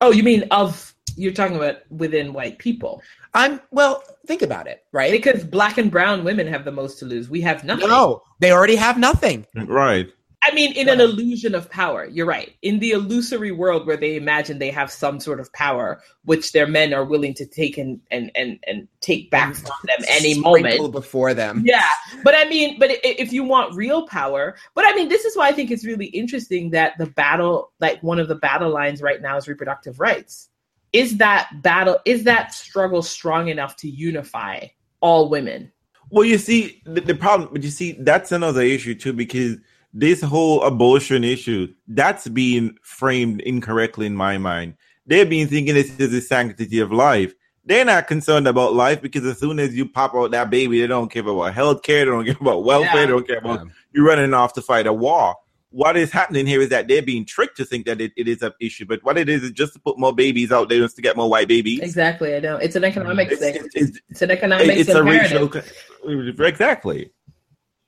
Oh, 0.00 0.10
you 0.10 0.22
mean 0.22 0.44
of 0.50 0.94
you're 1.16 1.32
talking 1.32 1.56
about 1.56 1.78
within 1.90 2.32
white 2.32 2.58
people. 2.58 3.02
I'm 3.34 3.60
well. 3.70 4.02
Think 4.26 4.42
about 4.42 4.66
it, 4.66 4.84
right? 4.92 5.12
Because 5.12 5.44
black 5.44 5.78
and 5.78 5.90
brown 5.90 6.24
women 6.24 6.46
have 6.46 6.64
the 6.64 6.72
most 6.72 6.98
to 7.00 7.04
lose. 7.04 7.28
We 7.28 7.42
have 7.42 7.64
nothing. 7.64 7.88
No, 7.88 8.22
they 8.40 8.52
already 8.52 8.76
have 8.76 8.98
nothing. 8.98 9.46
Right. 9.54 10.08
I 10.46 10.54
mean, 10.54 10.72
in 10.72 10.90
an 10.90 11.00
illusion 11.00 11.54
of 11.54 11.70
power, 11.70 12.04
you're 12.04 12.26
right. 12.26 12.54
In 12.60 12.78
the 12.78 12.90
illusory 12.90 13.50
world 13.50 13.86
where 13.86 13.96
they 13.96 14.16
imagine 14.16 14.58
they 14.58 14.70
have 14.70 14.90
some 14.90 15.18
sort 15.18 15.40
of 15.40 15.50
power, 15.54 16.02
which 16.24 16.52
their 16.52 16.66
men 16.66 16.92
are 16.92 17.04
willing 17.04 17.32
to 17.34 17.46
take 17.46 17.78
and 17.78 18.00
and 18.10 18.30
and, 18.34 18.58
and 18.66 18.86
take 19.00 19.30
back 19.30 19.54
from 19.54 19.72
them 19.84 20.04
any 20.08 20.38
moment. 20.38 20.92
before 20.92 21.32
them. 21.32 21.62
Yeah, 21.64 21.88
but 22.22 22.34
I 22.36 22.44
mean, 22.44 22.78
but 22.78 22.90
if 23.02 23.32
you 23.32 23.42
want 23.42 23.74
real 23.74 24.06
power, 24.06 24.56
but 24.74 24.84
I 24.84 24.94
mean, 24.94 25.08
this 25.08 25.24
is 25.24 25.34
why 25.34 25.48
I 25.48 25.52
think 25.52 25.70
it's 25.70 25.86
really 25.86 26.06
interesting 26.06 26.70
that 26.70 26.98
the 26.98 27.06
battle, 27.06 27.72
like 27.80 28.02
one 28.02 28.18
of 28.18 28.28
the 28.28 28.34
battle 28.34 28.70
lines 28.70 29.00
right 29.00 29.22
now, 29.22 29.36
is 29.38 29.48
reproductive 29.48 29.98
rights. 29.98 30.50
Is 30.92 31.16
that 31.16 31.48
battle? 31.62 31.98
Is 32.04 32.24
that 32.24 32.52
struggle 32.52 33.02
strong 33.02 33.48
enough 33.48 33.76
to 33.78 33.88
unify 33.88 34.66
all 35.00 35.30
women? 35.30 35.72
Well, 36.10 36.24
you 36.24 36.38
see, 36.38 36.82
the, 36.84 37.00
the 37.00 37.14
problem, 37.14 37.48
but 37.50 37.62
you 37.62 37.70
see, 37.70 37.92
that's 37.92 38.30
another 38.30 38.60
issue 38.60 38.94
too, 38.94 39.12
because 39.12 39.56
this 39.94 40.20
whole 40.20 40.62
abortion 40.64 41.22
issue, 41.24 41.72
that's 41.88 42.26
being 42.28 42.76
framed 42.82 43.40
incorrectly 43.42 44.06
in 44.06 44.16
my 44.16 44.36
mind. 44.36 44.74
They've 45.06 45.28
been 45.30 45.46
thinking 45.48 45.74
this 45.74 45.98
is 46.00 46.10
the 46.10 46.20
sanctity 46.20 46.80
of 46.80 46.90
life. 46.92 47.32
They're 47.64 47.84
not 47.84 48.08
concerned 48.08 48.48
about 48.48 48.74
life 48.74 49.00
because 49.00 49.24
as 49.24 49.38
soon 49.38 49.58
as 49.58 49.74
you 49.74 49.88
pop 49.88 50.14
out 50.14 50.32
that 50.32 50.50
baby, 50.50 50.80
they 50.80 50.86
don't 50.88 51.10
care 51.10 51.22
about 51.22 51.54
health 51.54 51.82
care, 51.84 52.04
they 52.04 52.10
don't 52.10 52.24
care 52.26 52.36
about 52.40 52.64
welfare, 52.64 52.90
Yeah. 52.94 53.00
they 53.00 53.06
don't 53.06 53.26
care 53.26 53.38
about 53.38 53.68
you 53.92 54.06
running 54.06 54.34
off 54.34 54.52
to 54.54 54.62
fight 54.62 54.86
a 54.88 54.92
war. 54.92 55.36
What 55.70 55.96
is 55.96 56.10
happening 56.12 56.46
here 56.46 56.60
is 56.60 56.68
that 56.68 56.86
they're 56.88 57.02
being 57.02 57.24
tricked 57.24 57.56
to 57.56 57.64
think 57.64 57.86
that 57.86 58.00
it, 58.00 58.12
it 58.16 58.28
is 58.28 58.42
an 58.42 58.52
issue, 58.60 58.84
but 58.86 59.02
what 59.02 59.16
it 59.18 59.28
is 59.28 59.42
is 59.42 59.50
just 59.52 59.72
to 59.74 59.80
put 59.80 59.98
more 59.98 60.14
babies 60.14 60.52
out 60.52 60.68
there, 60.68 60.78
just 60.80 60.94
to 60.96 61.02
get 61.02 61.16
more 61.16 61.28
white 61.30 61.48
babies. 61.48 61.80
Exactly, 61.80 62.34
I 62.36 62.40
know 62.40 62.56
it's 62.56 62.76
an 62.76 62.84
economic 62.84 63.30
It's, 63.30 63.40
thing. 63.40 63.56
it's, 63.56 63.74
it's, 63.74 64.00
It's 64.10 64.22
an 64.22 64.30
economic. 64.30 64.68
it's 64.68 64.88
a 64.90 64.98
imperative. 65.00 65.64
racial, 66.04 66.44
exactly. 66.46 67.10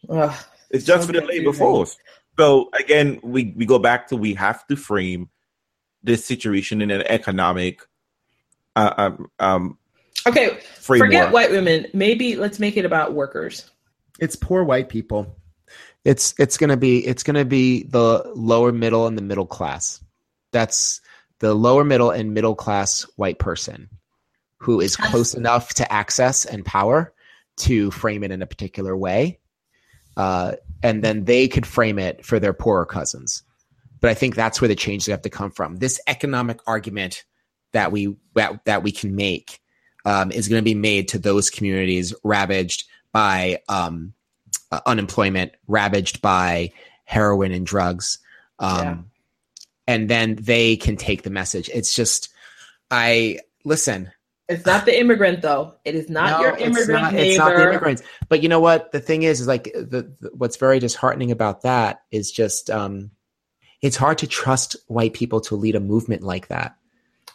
Ugh. 0.09 0.35
It's 0.71 0.85
just 0.85 1.03
So 1.03 1.07
for 1.07 1.13
the 1.13 1.21
labor 1.21 1.45
confusing. 1.53 1.59
force. 1.67 1.97
So 2.39 2.69
again, 2.79 3.21
we, 3.23 3.55
we 3.57 3.65
go 3.67 3.79
back 3.79 4.09
to 4.09 4.17
we 4.17 4.35
have 4.35 4.67
to 4.67 4.77
frame 4.77 5.31
this 6.03 6.25
situation 6.25 6.83
in 6.83 6.91
an 6.91 7.03
economic 7.07 7.81
uh, 8.75 8.93
um, 8.97 9.31
um, 9.39 9.79
Okay, 10.27 10.59
framework. 10.81 11.09
forget 11.09 11.33
white 11.33 11.51
women. 11.51 11.87
Maybe 11.95 12.37
let's 12.37 12.59
make 12.59 12.77
it 12.77 12.85
about 12.85 13.15
workers. 13.15 13.71
It's 14.19 14.37
poor 14.37 14.65
white 14.65 14.89
people. 14.89 15.37
It's 16.05 16.35
it's 16.39 16.57
gonna 16.57 16.77
be 16.77 17.05
it's 17.07 17.23
gonna 17.23 17.45
be 17.45 17.85
the 17.85 18.23
lower 18.35 18.73
middle 18.73 19.07
and 19.07 19.17
the 19.17 19.23
middle 19.23 19.47
class. 19.47 20.01
That's 20.53 21.01
the 21.41 21.55
lower 21.55 21.85
middle 21.85 22.11
and 22.11 22.33
middle 22.35 22.55
class 22.55 23.03
white 23.17 23.39
person 23.39 23.89
who 24.59 24.81
is 24.81 24.97
close 24.97 25.35
enough 25.35 25.75
to 25.75 25.93
access 25.93 26.45
and 26.45 26.65
power 26.65 27.13
to 27.59 27.91
frame 27.91 28.25
it 28.25 28.31
in 28.31 28.43
a 28.43 28.47
particular 28.47 28.97
way. 28.97 29.39
Uh, 30.17 30.53
and 30.83 31.03
then 31.03 31.25
they 31.25 31.49
could 31.49 31.67
frame 31.67 31.99
it 31.99 32.25
for 32.25 32.39
their 32.41 32.53
poorer 32.53 32.87
cousins. 32.87 33.43
But 34.01 34.11
I 34.11 34.15
think 34.15 34.35
that's 34.35 34.61
where 34.61 34.69
the 34.69 34.75
change 34.75 35.07
have 35.07 35.23
to 35.23 35.31
come 35.31 35.51
from. 35.51 35.77
This 35.77 36.01
economic 36.07 36.61
argument 36.67 37.25
that 37.73 37.93
we 37.93 38.17
that, 38.35 38.65
that 38.65 38.83
we 38.83 38.93
can 38.93 39.15
make 39.15 39.61
um, 40.05 40.31
is 40.31 40.49
going 40.49 40.61
to 40.61 40.65
be 40.65 40.75
made 40.75 41.09
to 41.09 41.19
those 41.19 41.51
communities 41.51 42.15
ravaged 42.23 42.85
by 43.13 43.61
um, 43.69 44.13
uh, 44.71 44.81
unemployment, 44.87 45.53
ravaged 45.67 46.23
by 46.23 46.73
heroin 47.05 47.53
and 47.53 47.67
drugs, 47.67 48.19
um, 48.59 48.83
Yeah. 48.83 48.97
and 49.87 50.09
then 50.09 50.37
they 50.37 50.77
can 50.77 50.97
take 50.97 51.23
the 51.23 51.31
message. 51.31 51.71
It's 51.73 51.95
just, 51.95 52.29
I 52.91 53.41
listen. 53.65 54.11
It's 54.49 54.65
not 54.65 54.85
the 54.85 54.97
immigrant 54.99 55.43
though. 55.43 55.75
It 55.85 55.95
is 55.97 56.09
not 56.09 56.39
No, 56.39 56.41
your 56.47 56.53
it's 56.57 56.63
immigrant 56.63 57.03
not- 57.03 57.13
neighbor. 57.15 57.29
It's 57.31 57.39
not 57.39 57.57
the 57.57 57.69
immigrants. 57.69 58.03
But 58.29 58.43
you 58.43 58.49
know 58.49 58.61
what? 58.61 58.93
The 58.93 59.01
thing 59.01 59.25
is, 59.25 59.41
is 59.41 59.47
like 59.49 59.65
the, 59.75 60.15
the 60.21 60.31
what's 60.35 60.57
very 60.57 60.79
disheartening 60.79 61.33
about 61.33 61.63
that 61.63 62.03
is 62.13 62.31
just 62.31 62.71
um, 62.71 63.11
it's 63.83 63.97
hard 63.97 64.19
to 64.19 64.27
trust 64.29 64.77
white 64.87 65.15
people 65.15 65.41
to 65.43 65.57
lead 65.57 65.75
a 65.75 65.81
movement 65.81 66.23
like 66.23 66.47
that. 66.49 66.76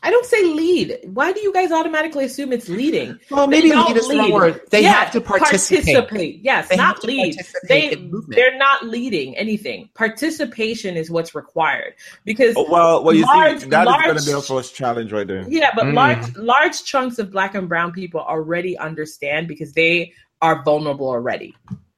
I 0.04 0.10
don't 0.10 0.26
say 0.26 0.44
lead. 0.44 0.98
Why 1.14 1.32
do 1.32 1.40
you 1.42 1.54
guys 1.54 1.72
automatically 1.72 2.26
assume 2.26 2.52
it's 2.52 2.68
leading? 2.68 3.20
Well, 3.30 3.46
They 3.46 3.58
maybe 3.58 3.70
don't 3.70 3.88
lead 3.90 3.98
is 3.98 4.08
the 4.08 4.18
wrong 4.18 4.32
word. 4.32 4.62
They 4.72 4.82
Yeah, 4.82 4.94
have 4.94 5.12
to 5.12 5.22
participate. 5.22 5.86
Participate. 5.96 6.40
Yes, 6.42 6.70
They 6.70 6.76
not 6.76 7.04
lead. 7.04 7.36
They 7.68 8.10
they're 8.30 8.58
not 8.58 8.86
leading 8.88 9.38
anything. 9.38 9.90
Participation 9.94 10.98
is 10.98 11.12
what's 11.12 11.36
required 11.36 11.94
because 12.26 12.56
Oh, 12.58 12.66
well, 12.72 13.04
well, 13.04 13.14
you 13.14 13.26
Large- 13.26 13.62
see, 13.62 13.68
that 13.70 13.82
is 13.84 13.86
large- 13.86 14.06
going 14.06 14.18
to 14.18 14.26
be 14.26 14.34
our 14.34 14.42
first 14.42 14.74
challenge 14.74 15.12
right 15.12 15.28
there. 15.28 15.46
Yeah, 15.48 15.70
but 15.76 15.86
Mm. 15.86 15.94
large 15.94 16.36
large 16.36 16.84
chunks 16.84 17.20
of 17.20 17.30
black 17.32 17.54
and 17.54 17.70
brown 17.70 17.92
people 17.92 18.22
already 18.22 18.76
understand 18.78 19.48
because 19.48 19.74
they 19.74 20.14
are 20.42 20.64
vulnerable 20.64 21.10
already. 21.10 21.56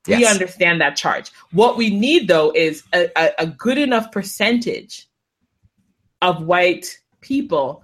We 0.07 0.25
understand 0.25 0.81
that 0.81 0.97
charge. 0.97 1.31
What 1.53 1.77
we 1.77 1.89
need 1.89 2.27
though 2.27 2.51
is 2.53 2.83
a, 2.93 3.09
a, 3.15 3.31
a 3.39 3.47
good 3.47 3.77
enough 3.77 4.11
percentage 4.11 5.07
of 6.21 6.43
white 6.43 6.97
people 7.21 7.82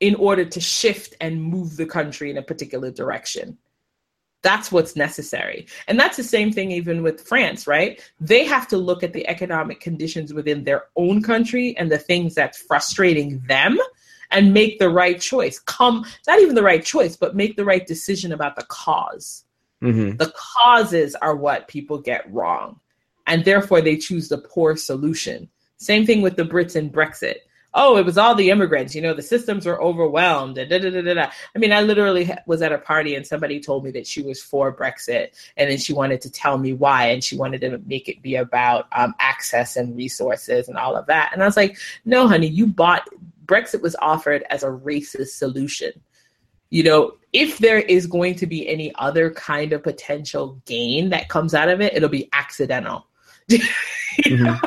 in 0.00 0.14
order 0.16 0.44
to 0.44 0.60
shift 0.60 1.14
and 1.20 1.42
move 1.42 1.76
the 1.76 1.86
country 1.86 2.30
in 2.30 2.38
a 2.38 2.42
particular 2.42 2.90
direction. 2.90 3.58
That's 4.42 4.72
what's 4.72 4.96
necessary. 4.96 5.66
And 5.86 6.00
that's 6.00 6.16
the 6.16 6.24
same 6.24 6.50
thing 6.50 6.70
even 6.70 7.02
with 7.02 7.20
France, 7.20 7.66
right? 7.66 8.00
They 8.18 8.44
have 8.46 8.66
to 8.68 8.78
look 8.78 9.02
at 9.02 9.12
the 9.12 9.28
economic 9.28 9.80
conditions 9.80 10.32
within 10.32 10.64
their 10.64 10.84
own 10.96 11.22
country 11.22 11.76
and 11.76 11.92
the 11.92 11.98
things 11.98 12.34
that's 12.34 12.56
frustrating 12.62 13.40
them 13.46 13.78
and 14.30 14.54
make 14.54 14.78
the 14.78 14.88
right 14.88 15.20
choice. 15.20 15.58
Come, 15.58 16.06
not 16.26 16.40
even 16.40 16.54
the 16.54 16.62
right 16.62 16.82
choice, 16.82 17.16
but 17.16 17.36
make 17.36 17.56
the 17.56 17.64
right 17.64 17.86
decision 17.86 18.32
about 18.32 18.56
the 18.56 18.64
cause. 18.64 19.44
Mhm. 19.82 20.18
The 20.18 20.32
causes 20.34 21.14
are 21.16 21.36
what 21.36 21.68
people 21.68 21.98
get 21.98 22.30
wrong. 22.32 22.80
And 23.26 23.44
therefore 23.44 23.82
they 23.82 23.96
choose 23.96 24.28
the 24.28 24.38
poor 24.38 24.76
solution. 24.76 25.50
Same 25.76 26.06
thing 26.06 26.22
with 26.22 26.36
the 26.36 26.44
Brits 26.44 26.76
and 26.76 26.92
Brexit. 26.92 27.36
Oh, 27.72 27.96
it 27.96 28.04
was 28.04 28.18
all 28.18 28.34
the 28.34 28.50
immigrants. 28.50 28.94
You 28.94 29.02
know, 29.02 29.14
the 29.14 29.22
systems 29.22 29.64
were 29.64 29.80
overwhelmed. 29.80 30.56
Da, 30.56 30.66
da, 30.66 30.78
da. 30.78 31.30
I 31.54 31.58
mean, 31.58 31.72
I 31.72 31.82
literally 31.82 32.30
was 32.46 32.62
at 32.62 32.72
a 32.72 32.78
party 32.78 33.14
and 33.14 33.24
somebody 33.24 33.60
told 33.60 33.84
me 33.84 33.92
that 33.92 34.06
she 34.06 34.22
was 34.22 34.42
for 34.42 34.74
Brexit, 34.74 35.28
and 35.56 35.70
then 35.70 35.78
she 35.78 35.92
wanted 35.92 36.20
to 36.22 36.30
tell 36.30 36.58
me 36.58 36.72
why, 36.72 37.06
and 37.06 37.22
she 37.22 37.36
wanted 37.36 37.60
to 37.60 37.78
make 37.86 38.08
it 38.08 38.22
be 38.22 38.34
about 38.34 38.86
um, 38.92 39.14
access 39.20 39.76
and 39.76 39.96
resources 39.96 40.68
and 40.68 40.76
all 40.76 40.96
of 40.96 41.06
that. 41.06 41.30
And 41.32 41.42
I 41.42 41.46
was 41.46 41.56
like, 41.56 41.78
no, 42.04 42.26
honey, 42.26 42.48
you 42.48 42.66
bought 42.66 43.08
Brexit 43.50 43.82
was 43.82 43.96
offered 44.00 44.44
as 44.48 44.62
a 44.62 44.68
racist 44.68 45.30
solution. 45.30 45.90
You 46.70 46.84
know, 46.84 47.12
if 47.32 47.58
there 47.58 47.80
is 47.80 48.06
going 48.06 48.36
to 48.36 48.46
be 48.46 48.68
any 48.68 48.94
other 48.94 49.30
kind 49.32 49.72
of 49.72 49.82
potential 49.82 50.60
gain 50.66 51.10
that 51.10 51.28
comes 51.28 51.52
out 51.52 51.68
of 51.68 51.80
it, 51.80 51.94
it'll 51.94 52.08
be 52.08 52.28
accidental. 52.32 53.08
You 54.26 54.38
know? 54.38 54.58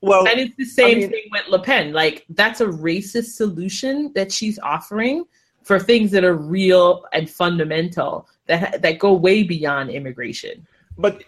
Well, 0.00 0.26
And 0.28 0.38
it's 0.38 0.56
the 0.56 0.64
same 0.64 0.96
I 0.98 1.00
mean- 1.00 1.10
thing 1.10 1.24
with 1.32 1.48
Le 1.48 1.62
Pen. 1.62 1.92
Like 1.92 2.24
that's 2.30 2.60
a 2.60 2.66
racist 2.66 3.34
solution 3.36 4.12
that 4.14 4.30
she's 4.30 4.58
offering 4.60 5.24
for 5.62 5.78
things 5.80 6.10
that 6.12 6.22
are 6.24 6.34
real 6.36 7.04
and 7.12 7.28
fundamental 7.28 8.28
that 8.46 8.80
that 8.82 8.98
go 9.00 9.12
way 9.12 9.42
beyond 9.42 9.90
immigration. 9.90 10.66
but 10.98 11.24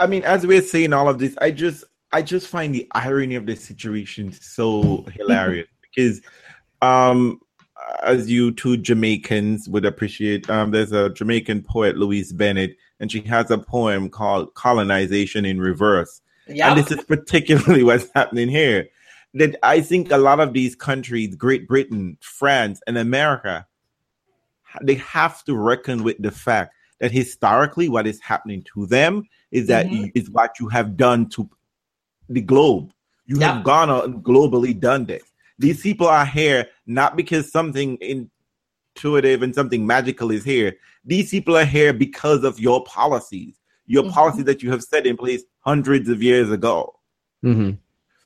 I 0.00 0.06
mean, 0.06 0.22
as 0.22 0.46
we're 0.46 0.62
saying 0.62 0.92
all 0.92 1.08
of 1.08 1.18
this, 1.18 1.34
I 1.40 1.50
just 1.50 1.84
I 2.12 2.22
just 2.22 2.46
find 2.48 2.74
the 2.74 2.86
irony 2.92 3.34
of 3.34 3.46
this 3.46 3.64
situation 3.64 4.32
so 4.32 5.04
hilarious 5.14 5.68
because 5.82 6.20
um 6.82 7.40
as 8.02 8.28
you 8.30 8.52
two 8.52 8.76
Jamaicans 8.76 9.68
would 9.68 9.86
appreciate, 9.86 10.48
um 10.50 10.70
there's 10.70 10.92
a 10.92 11.08
Jamaican 11.10 11.62
poet 11.62 11.96
Louise 11.96 12.32
Bennett 12.32 12.76
and 13.00 13.10
she 13.10 13.20
has 13.22 13.50
a 13.50 13.58
poem 13.58 14.10
called 14.10 14.52
Colonization 14.54 15.44
in 15.46 15.58
Reverse. 15.60 16.20
Yeah. 16.48 16.70
And 16.70 16.78
this 16.78 16.90
is 16.90 17.04
particularly 17.04 17.82
what's 17.84 18.08
happening 18.14 18.48
here. 18.48 18.88
That 19.34 19.56
I 19.62 19.80
think 19.80 20.10
a 20.10 20.16
lot 20.18 20.40
of 20.40 20.52
these 20.52 20.74
countries, 20.74 21.34
Great 21.36 21.68
Britain, 21.68 22.16
France, 22.20 22.80
and 22.86 22.96
America, 22.96 23.66
they 24.82 24.94
have 24.94 25.44
to 25.44 25.54
reckon 25.54 26.02
with 26.02 26.16
the 26.20 26.30
fact 26.30 26.74
that 27.00 27.10
historically 27.12 27.88
what 27.88 28.06
is 28.06 28.20
happening 28.20 28.64
to 28.74 28.86
them 28.86 29.24
is 29.50 29.66
that 29.68 29.86
Mhm. 29.86 30.10
is 30.14 30.30
what 30.30 30.58
you 30.58 30.68
have 30.68 30.96
done 30.96 31.28
to 31.30 31.48
the 32.28 32.40
globe. 32.40 32.92
You 33.26 33.38
Yeah. 33.38 33.54
have 33.54 33.64
gone 33.64 33.90
out 33.90 34.06
and 34.06 34.22
globally 34.24 34.78
done 34.78 35.04
this. 35.06 35.22
These 35.58 35.82
people 35.82 36.06
are 36.08 36.26
here 36.26 36.68
not 36.86 37.16
because 37.16 37.52
something 37.52 37.98
intuitive 38.00 39.42
and 39.42 39.54
something 39.54 39.86
magical 39.86 40.30
is 40.30 40.44
here. 40.44 40.76
These 41.04 41.30
people 41.30 41.56
are 41.56 41.64
here 41.64 41.92
because 41.92 42.44
of 42.44 42.58
your 42.58 42.82
policies, 42.84 43.56
your 43.88 44.04
Mhm. 44.04 44.12
policies 44.12 44.44
that 44.44 44.62
you 44.62 44.70
have 44.70 44.82
set 44.82 45.06
in 45.06 45.16
place 45.16 45.42
hundreds 45.60 46.08
of 46.08 46.22
years 46.22 46.50
ago. 46.52 46.94
hmm 47.42 47.70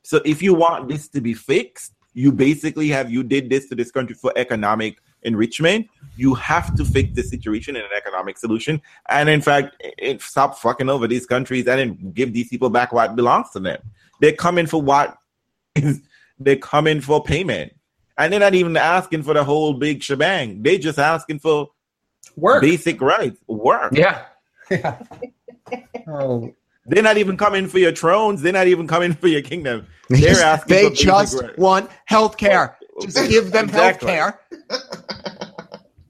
So 0.03 0.21
if 0.25 0.43
you 0.43 0.53
want 0.53 0.89
this 0.89 1.09
to 1.15 1.21
be 1.21 1.33
fixed, 1.33 1.93
you 2.13 2.33
basically 2.33 2.89
have 2.89 3.11
you 3.11 3.23
did 3.23 3.49
this 3.49 3.69
to 3.69 3.75
this 3.77 3.91
country 3.91 4.15
for 4.15 4.33
economic 4.37 4.99
enrichment. 5.23 5.87
You 6.17 6.35
have 6.35 6.75
to 6.75 6.85
fix 6.85 7.15
the 7.15 7.23
situation 7.23 7.77
in 7.77 7.83
an 7.83 7.95
economic 7.97 8.37
solution, 8.37 8.83
and 9.09 9.29
in 9.29 9.41
fact, 9.41 9.77
it, 9.81 10.21
stop 10.21 10.59
fucking 10.59 10.89
over 10.91 11.07
these 11.07 11.25
countries 11.27 11.67
and 11.69 11.79
then 11.79 12.11
give 12.13 12.33
these 12.33 12.49
people 12.49 12.69
back 12.71 12.93
what 12.93 13.15
belongs 13.17 13.51
to 13.53 13.61
them. 13.61 13.79
They're 14.21 14.33
coming 14.47 14.67
for 14.67 14.83
what 14.83 15.17
is 15.77 16.01
they're 16.39 16.57
coming 16.57 17.01
for 17.01 17.23
payment, 17.23 17.73
and 18.19 18.33
they're 18.33 18.41
not 18.41 18.55
even 18.57 18.77
asking 18.77 19.23
for 19.23 19.33
the 19.35 19.45
whole 19.45 19.75
big 19.75 20.03
shebang. 20.03 20.63
They're 20.65 20.79
just 20.79 20.99
asking 20.99 21.39
for 21.39 21.71
Work. 22.37 22.61
basic 22.63 23.01
rights, 23.01 23.39
work. 23.47 23.93
Yeah. 23.95 24.25
yeah. 24.71 24.99
Oh, 26.09 26.55
They're 26.87 27.03
not 27.03 27.17
even 27.19 27.37
coming 27.37 27.69
for 27.69 27.79
your 27.79 27.93
thrones. 27.93 28.43
They're 28.43 28.53
not 28.53 28.67
even 28.67 28.87
coming 28.89 29.13
for 29.15 29.29
your 29.29 29.43
kingdom. 29.43 29.87
They're 30.09 30.43
asking 30.43 30.77
they 30.77 30.89
for 30.91 30.95
just 30.95 31.41
rights. 31.41 31.57
want 31.59 31.91
health 32.07 32.37
care. 32.37 32.77
Just 33.01 33.31
give 33.31 33.53
them 33.53 33.67
Exactly. 33.67 34.13
health 34.13 34.39
care. 34.51 34.81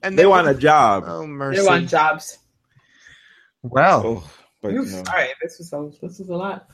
And 0.02 0.18
They 0.18 0.26
want 0.26 0.48
a 0.48 0.54
job. 0.54 1.04
Oh 1.06 1.26
mercy! 1.26 1.60
They 1.60 1.66
want 1.66 1.88
jobs. 1.88 2.38
Well, 3.62 4.02
Oh, 4.24 4.30
but 4.60 4.72
Oof. 4.74 4.90
no. 4.90 4.98
All 4.98 5.04
right, 5.12 5.30
this 5.40 5.58
was 5.58 5.72
a, 5.72 5.90
this 6.04 6.18
was 6.18 6.28
a 6.28 6.34
lot. 6.34 6.68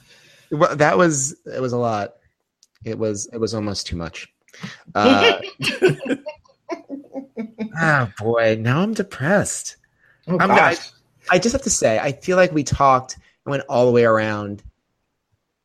well, 0.50 0.74
that 0.76 0.96
was 0.96 1.36
it 1.44 1.60
was 1.60 1.72
a 1.74 1.76
lot. 1.78 2.14
It 2.84 2.98
was 2.98 3.28
it 3.32 3.38
was 3.38 3.52
almost 3.54 3.86
too 3.86 3.96
much. 3.96 4.28
Uh, 4.94 5.40
oh 7.80 8.08
boy, 8.18 8.56
now 8.60 8.80
I'm 8.80 8.94
depressed. 8.94 9.76
Oh, 10.26 10.38
I'm 10.38 10.48
gosh. 10.48 10.76
not- 10.76 10.92
I 11.30 11.38
just 11.38 11.52
have 11.52 11.62
to 11.62 11.70
say, 11.70 11.98
I 11.98 12.12
feel 12.12 12.36
like 12.36 12.52
we 12.52 12.64
talked 12.64 13.14
and 13.14 13.50
went 13.50 13.64
all 13.68 13.86
the 13.86 13.92
way 13.92 14.04
around. 14.04 14.62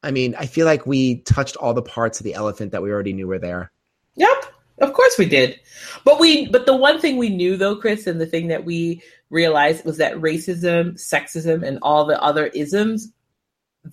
I 0.01 0.11
mean, 0.11 0.36
I 0.36 0.45
feel 0.45 0.66
like 0.66 0.86
we 0.86 1.22
touched 1.22 1.55
all 1.55 1.74
the 1.74 1.82
parts 1.82 2.20
of 2.20 2.26
the 2.26 2.34
elephant 2.34 2.72
that 2.72 2.82
we 2.82 2.91
already 2.91 3.14
knew 3.14 3.28
were 3.28 3.39
there. 3.39 3.72
Yep, 4.16 4.45
of 4.80 4.93
course 4.93 5.18
we 5.18 5.26
did. 5.26 5.59
But 6.03 6.20
we 6.20 6.47
but 6.47 6.66
the 6.66 6.76
one 6.76 6.99
thing 6.99 7.18
we 7.18 7.30
knew 7.30 7.55
though, 7.57 7.76
Chris, 7.76 8.05
and 8.05 8.20
the 8.20 8.26
thing 8.26 8.47
that 8.47 8.66
we 8.66 9.01
realized 9.30 9.86
was 9.86 9.97
that 9.97 10.16
racism, 10.16 10.93
sexism, 10.93 11.66
and 11.66 11.80
all 11.82 12.05
the 12.05 12.22
other 12.22 12.47
isms, 12.47 13.11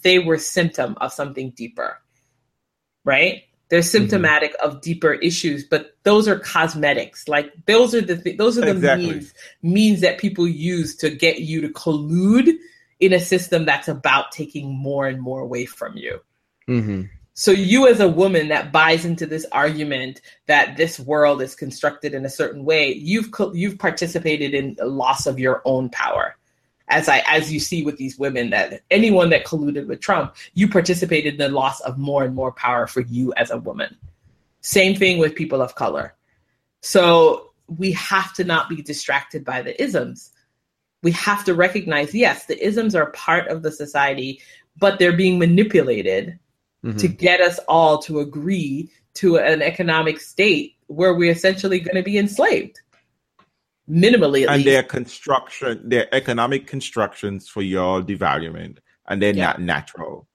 they 0.02 0.18
were 0.18 0.38
symptom 0.38 0.96
of 1.00 1.12
something 1.12 1.50
deeper. 1.50 2.00
Right? 3.04 3.44
They're 3.70 3.82
symptomatic 3.82 4.54
of 4.60 4.80
deeper 4.80 5.12
issues, 5.12 5.64
but 5.64 5.96
those 6.02 6.26
are 6.26 6.38
cosmetics. 6.38 7.28
Like 7.28 7.52
those 7.66 7.94
are 7.94 8.00
the 8.00 8.16
th- 8.16 8.36
those 8.36 8.58
are 8.58 8.62
the 8.62 8.72
Exactly. 8.72 9.06
means 9.06 9.34
means 9.62 10.00
that 10.00 10.18
people 10.18 10.48
use 10.48 10.96
to 10.96 11.08
get 11.08 11.40
you 11.40 11.60
to 11.60 11.68
collude 11.68 12.52
in 12.98 13.12
a 13.12 13.20
system 13.20 13.64
that's 13.64 13.86
about 13.86 14.32
taking 14.32 14.74
more 14.74 15.06
and 15.06 15.22
more 15.22 15.40
away 15.40 15.66
from 15.66 15.96
you. 15.96 16.20
Mm-hmm. 16.68 17.02
So 17.34 17.52
you 17.52 17.86
as 17.86 18.00
a 18.00 18.08
woman 18.08 18.48
that 18.48 18.72
buys 18.72 19.04
into 19.04 19.24
this 19.24 19.46
argument 19.52 20.20
that 20.46 20.76
this 20.76 20.98
world 20.98 21.40
is 21.40 21.54
constructed 21.54 22.12
in 22.12 22.24
a 22.24 22.28
certain 22.28 22.64
way, 22.64 22.92
you've 22.92 23.30
co- 23.30 23.54
you've 23.54 23.78
participated 23.78 24.52
in 24.52 24.74
the 24.74 24.86
loss 24.86 25.26
of 25.26 25.38
your 25.38 25.62
own 25.64 25.90
power. 25.90 26.36
As 26.90 27.08
I 27.08 27.22
as 27.26 27.52
you 27.52 27.60
see 27.60 27.82
with 27.82 27.96
these 27.96 28.18
women 28.18 28.50
that 28.50 28.82
anyone 28.90 29.30
that 29.30 29.46
colluded 29.46 29.86
with 29.86 30.00
Trump, 30.00 30.34
you 30.54 30.68
participated 30.68 31.34
in 31.34 31.38
the 31.38 31.48
loss 31.48 31.80
of 31.80 31.98
more 31.98 32.24
and 32.24 32.34
more 32.34 32.52
power 32.52 32.86
for 32.86 33.00
you 33.00 33.32
as 33.36 33.50
a 33.50 33.58
woman. 33.58 33.96
Same 34.60 34.94
thing 34.94 35.18
with 35.18 35.34
people 35.34 35.62
of 35.62 35.74
color. 35.74 36.14
So 36.82 37.52
we 37.78 37.92
have 37.92 38.34
to 38.34 38.44
not 38.44 38.68
be 38.68 38.82
distracted 38.82 39.44
by 39.44 39.62
the 39.62 39.80
isms. 39.82 40.32
We 41.02 41.12
have 41.12 41.44
to 41.44 41.54
recognize 41.54 42.14
yes, 42.14 42.44
the 42.46 42.62
isms 42.62 42.94
are 42.94 43.12
part 43.12 43.48
of 43.48 43.62
the 43.62 43.72
society, 43.72 44.40
but 44.76 44.98
they're 44.98 45.16
being 45.16 45.38
manipulated 45.38 46.38
Mm-hmm. 46.82 46.96
to 46.96 47.08
get 47.08 47.42
us 47.42 47.60
all 47.68 47.98
to 47.98 48.20
agree 48.20 48.90
to 49.12 49.36
an 49.36 49.60
economic 49.60 50.18
state 50.18 50.76
where 50.86 51.12
we're 51.12 51.30
essentially 51.30 51.78
going 51.78 51.96
to 51.96 52.02
be 52.02 52.16
enslaved. 52.16 52.80
Minimally, 53.90 54.42
at 54.44 54.50
and 54.50 54.56
least. 54.58 54.66
their 54.66 54.82
construction, 54.84 55.88
their 55.88 56.06
economic 56.14 56.66
constructions 56.66 57.48
for 57.48 57.62
your 57.62 58.00
devaluation, 58.02 58.78
and 59.08 59.20
they're 59.20 59.34
Yeah. 59.34 59.46
not 59.46 59.60
natural 59.60 60.28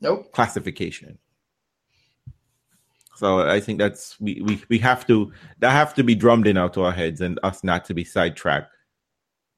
Nope. 0.00 0.32
classification. 0.32 1.18
So 3.16 3.40
I 3.40 3.60
think 3.60 3.78
that's 3.78 4.18
we, 4.18 4.40
we 4.42 4.62
we 4.68 4.78
have 4.78 5.06
to 5.08 5.30
that 5.60 5.70
have 5.70 5.94
to 5.94 6.02
be 6.02 6.14
drummed 6.14 6.46
in 6.46 6.56
out 6.56 6.72
to 6.74 6.82
our 6.82 6.92
heads 6.92 7.20
and 7.20 7.38
us 7.42 7.62
not 7.62 7.84
to 7.84 7.94
be 7.94 8.04
sidetracked 8.04 8.74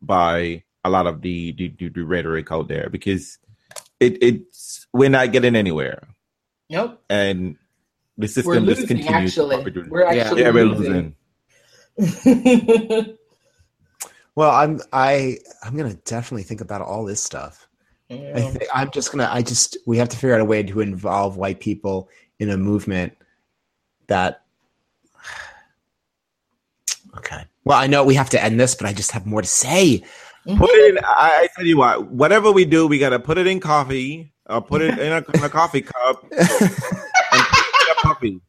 by 0.02 0.64
a 0.84 0.90
lot 0.90 1.06
of 1.06 1.22
the 1.22 1.52
the, 1.52 1.68
the, 1.78 1.88
the 1.88 2.02
rhetoric 2.02 2.50
out 2.52 2.68
there 2.68 2.90
because 2.90 3.38
it 4.00 4.18
it's 4.22 4.86
we're 4.92 5.08
not 5.08 5.32
getting 5.32 5.54
anywhere 5.56 6.02
Nope. 6.68 7.00
and 7.08 7.56
the 8.18 8.22
We're 8.24 8.28
system 8.28 8.66
just 8.66 8.88
continues 8.88 9.38
actually. 9.38 9.70
to. 9.70 9.86
We're 9.88 10.12
Yeah. 10.12 10.22
actually 10.24 10.42
yeah 10.42 10.50
we're 10.50 10.64
losing. 10.66 11.14
losing 11.96 13.16
Well, 14.36 14.50
I'm 14.50 14.80
I 14.92 15.38
I'm 15.62 15.76
gonna 15.76 15.94
definitely 16.04 16.42
think 16.42 16.60
about 16.60 16.82
all 16.82 17.04
this 17.04 17.22
stuff. 17.22 17.68
I 18.10 18.14
Yeah. 18.14 18.40
think 18.50 18.64
I'm 18.74 18.90
just 18.90 19.12
gonna 19.12 19.28
I 19.30 19.42
just 19.42 19.76
we 19.86 19.96
have 19.98 20.08
to 20.10 20.16
figure 20.16 20.34
out 20.34 20.40
a 20.40 20.44
way 20.44 20.62
to 20.62 20.80
involve 20.80 21.36
white 21.36 21.60
people 21.60 22.08
in 22.38 22.50
a 22.50 22.56
movement 22.56 23.12
that 24.08 24.42
Okay. 27.16 27.44
Well, 27.64 27.78
I 27.78 27.86
know 27.86 28.04
we 28.04 28.14
have 28.16 28.30
to 28.30 28.42
end 28.42 28.58
this, 28.58 28.74
but 28.74 28.86
I 28.88 28.92
just 28.92 29.12
have 29.12 29.24
more 29.24 29.40
to 29.42 29.48
say. 29.48 30.02
Mm-hmm. 30.46 30.58
put 30.58 30.68
it 30.70 30.90
in 30.96 30.98
I, 31.04 31.44
I 31.44 31.48
tell 31.56 31.64
you 31.64 31.78
what 31.78 32.08
whatever 32.08 32.52
we 32.52 32.66
do 32.66 32.86
we 32.86 32.98
gotta 32.98 33.18
put 33.18 33.38
it 33.38 33.46
in 33.46 33.60
coffee 33.60 34.30
or 34.44 34.60
put 34.60 34.82
it 34.82 34.98
in 34.98 35.10
a, 35.12 35.24
in 35.32 35.42
a 35.42 35.48
coffee 35.48 35.80
cup 35.80 36.22
and 36.30 36.46
put 36.48 36.68
it 36.68 37.80
in 37.80 37.90
a 37.92 38.00
puppy 38.02 38.40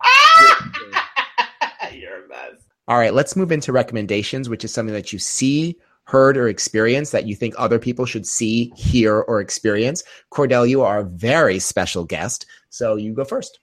You're 1.92 2.24
a 2.24 2.28
mess. 2.28 2.59
All 2.90 2.98
right, 2.98 3.14
let's 3.14 3.36
move 3.36 3.52
into 3.52 3.72
recommendations, 3.72 4.48
which 4.48 4.64
is 4.64 4.74
something 4.74 4.92
that 4.94 5.12
you 5.12 5.18
see, 5.20 5.78
heard, 6.04 6.36
or 6.36 6.48
experienced 6.48 7.12
that 7.12 7.24
you 7.24 7.36
think 7.36 7.54
other 7.56 7.78
people 7.78 8.04
should 8.04 8.26
see, 8.26 8.72
hear, 8.76 9.20
or 9.20 9.40
experience. 9.40 10.02
Cordell, 10.32 10.68
you 10.68 10.82
are 10.82 10.98
a 10.98 11.04
very 11.04 11.60
special 11.60 12.04
guest, 12.04 12.46
so 12.68 12.96
you 12.96 13.14
go 13.14 13.24
first. 13.24 13.60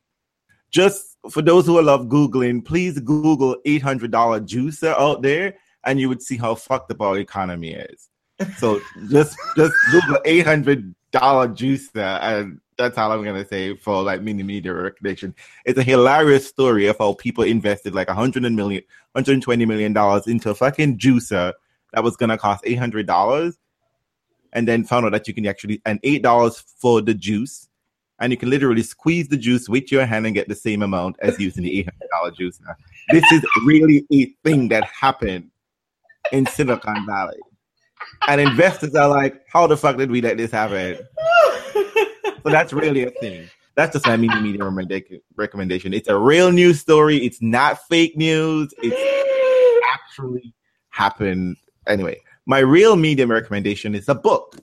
just 0.70 1.18
for 1.30 1.42
those 1.42 1.66
who 1.66 1.82
love 1.82 2.08
googling 2.08 2.64
please 2.64 3.00
google 3.00 3.58
$800 3.66 4.10
juicer 4.48 4.94
out 4.98 5.22
there 5.22 5.56
and 5.84 6.00
you 6.00 6.10
would 6.10 6.22
see 6.22 6.38
how 6.38 6.56
fucked 6.56 6.92
up 6.92 7.02
our 7.02 7.18
economy 7.18 7.74
is 7.74 8.10
so 8.58 8.80
just 9.10 9.36
just 9.56 9.74
google 9.92 10.18
$800 10.26 10.94
juicer 11.16 12.20
and 12.22 12.60
that's 12.78 12.98
all 12.98 13.12
i'm 13.12 13.24
gonna 13.24 13.46
say 13.48 13.76
for 13.76 14.04
like 14.04 14.22
mini 14.22 14.44
media 14.44 14.74
recognition 14.74 15.34
it's 15.66 15.80
a 15.80 15.84
hilarious 15.84 16.48
story 16.48 16.88
of 16.88 16.98
how 16.98 17.14
people 17.14 17.44
invested 17.44 17.96
like 17.96 18.08
100 18.08 18.44
million 18.52 18.84
120 19.14 19.66
million 19.66 19.94
dollars 19.94 20.28
into 20.28 20.50
a 20.50 20.56
fucking 20.56 20.98
juicer 20.98 21.54
that 21.94 22.04
was 22.04 22.16
gonna 22.16 22.38
cost 22.38 22.64
$800 22.64 23.58
and 24.54 24.68
then 24.68 24.84
found 24.84 25.06
out 25.06 25.12
that 25.12 25.28
you 25.28 25.34
can 25.34 25.46
actually 25.46 25.82
and 25.86 26.02
$8 26.02 26.64
for 26.80 27.02
the 27.02 27.14
juice 27.14 27.70
and 28.20 28.32
you 28.32 28.38
can 28.38 28.50
literally 28.50 28.84
squeeze 28.84 29.28
the 29.28 29.38
juice 29.38 29.70
with 29.70 29.92
your 29.92 30.06
hand 30.06 30.26
and 30.26 30.36
get 30.36 30.48
the 30.48 30.56
same 30.56 30.82
amount 30.82 31.18
as 31.20 31.40
using 31.40 31.64
the 31.64 31.84
$800 32.24 32.36
juicer. 32.36 32.76
This 33.10 33.24
is 33.32 33.44
really 33.66 34.06
a 34.12 34.26
thing 34.44 34.70
that 34.70 34.86
happened 34.86 35.52
in 36.32 36.46
Silicon 36.48 37.06
Valley. 37.06 37.38
And 38.28 38.42
investors 38.42 38.96
are 38.96 39.08
like, 39.08 39.44
how 39.48 39.68
the 39.68 39.78
fuck 39.78 39.98
did 39.98 40.10
we 40.10 40.22
let 40.22 40.38
this 40.38 40.52
happen? 40.52 40.98
So 42.48 42.52
that's 42.52 42.74
really 42.74 43.04
a 43.04 43.12
thing. 43.12 43.50
That's 43.76 43.94
just 43.94 44.08
my 44.08 44.18
media 44.18 44.42
media 44.42 44.64
recommendation. 45.36 45.94
It's 45.94 46.08
a 46.08 46.18
real 46.18 46.52
news 46.52 46.80
story. 46.80 47.18
It's 47.18 47.42
not 47.42 47.80
fake 47.88 48.18
news. 48.18 48.74
It's 48.82 49.84
actually 49.94 50.54
happened. 50.90 51.58
Anyway, 51.86 52.18
my 52.46 52.60
real 52.60 52.96
medium 52.96 53.30
recommendation 53.30 53.94
is 53.94 54.10
a 54.10 54.16
book. 54.16 54.58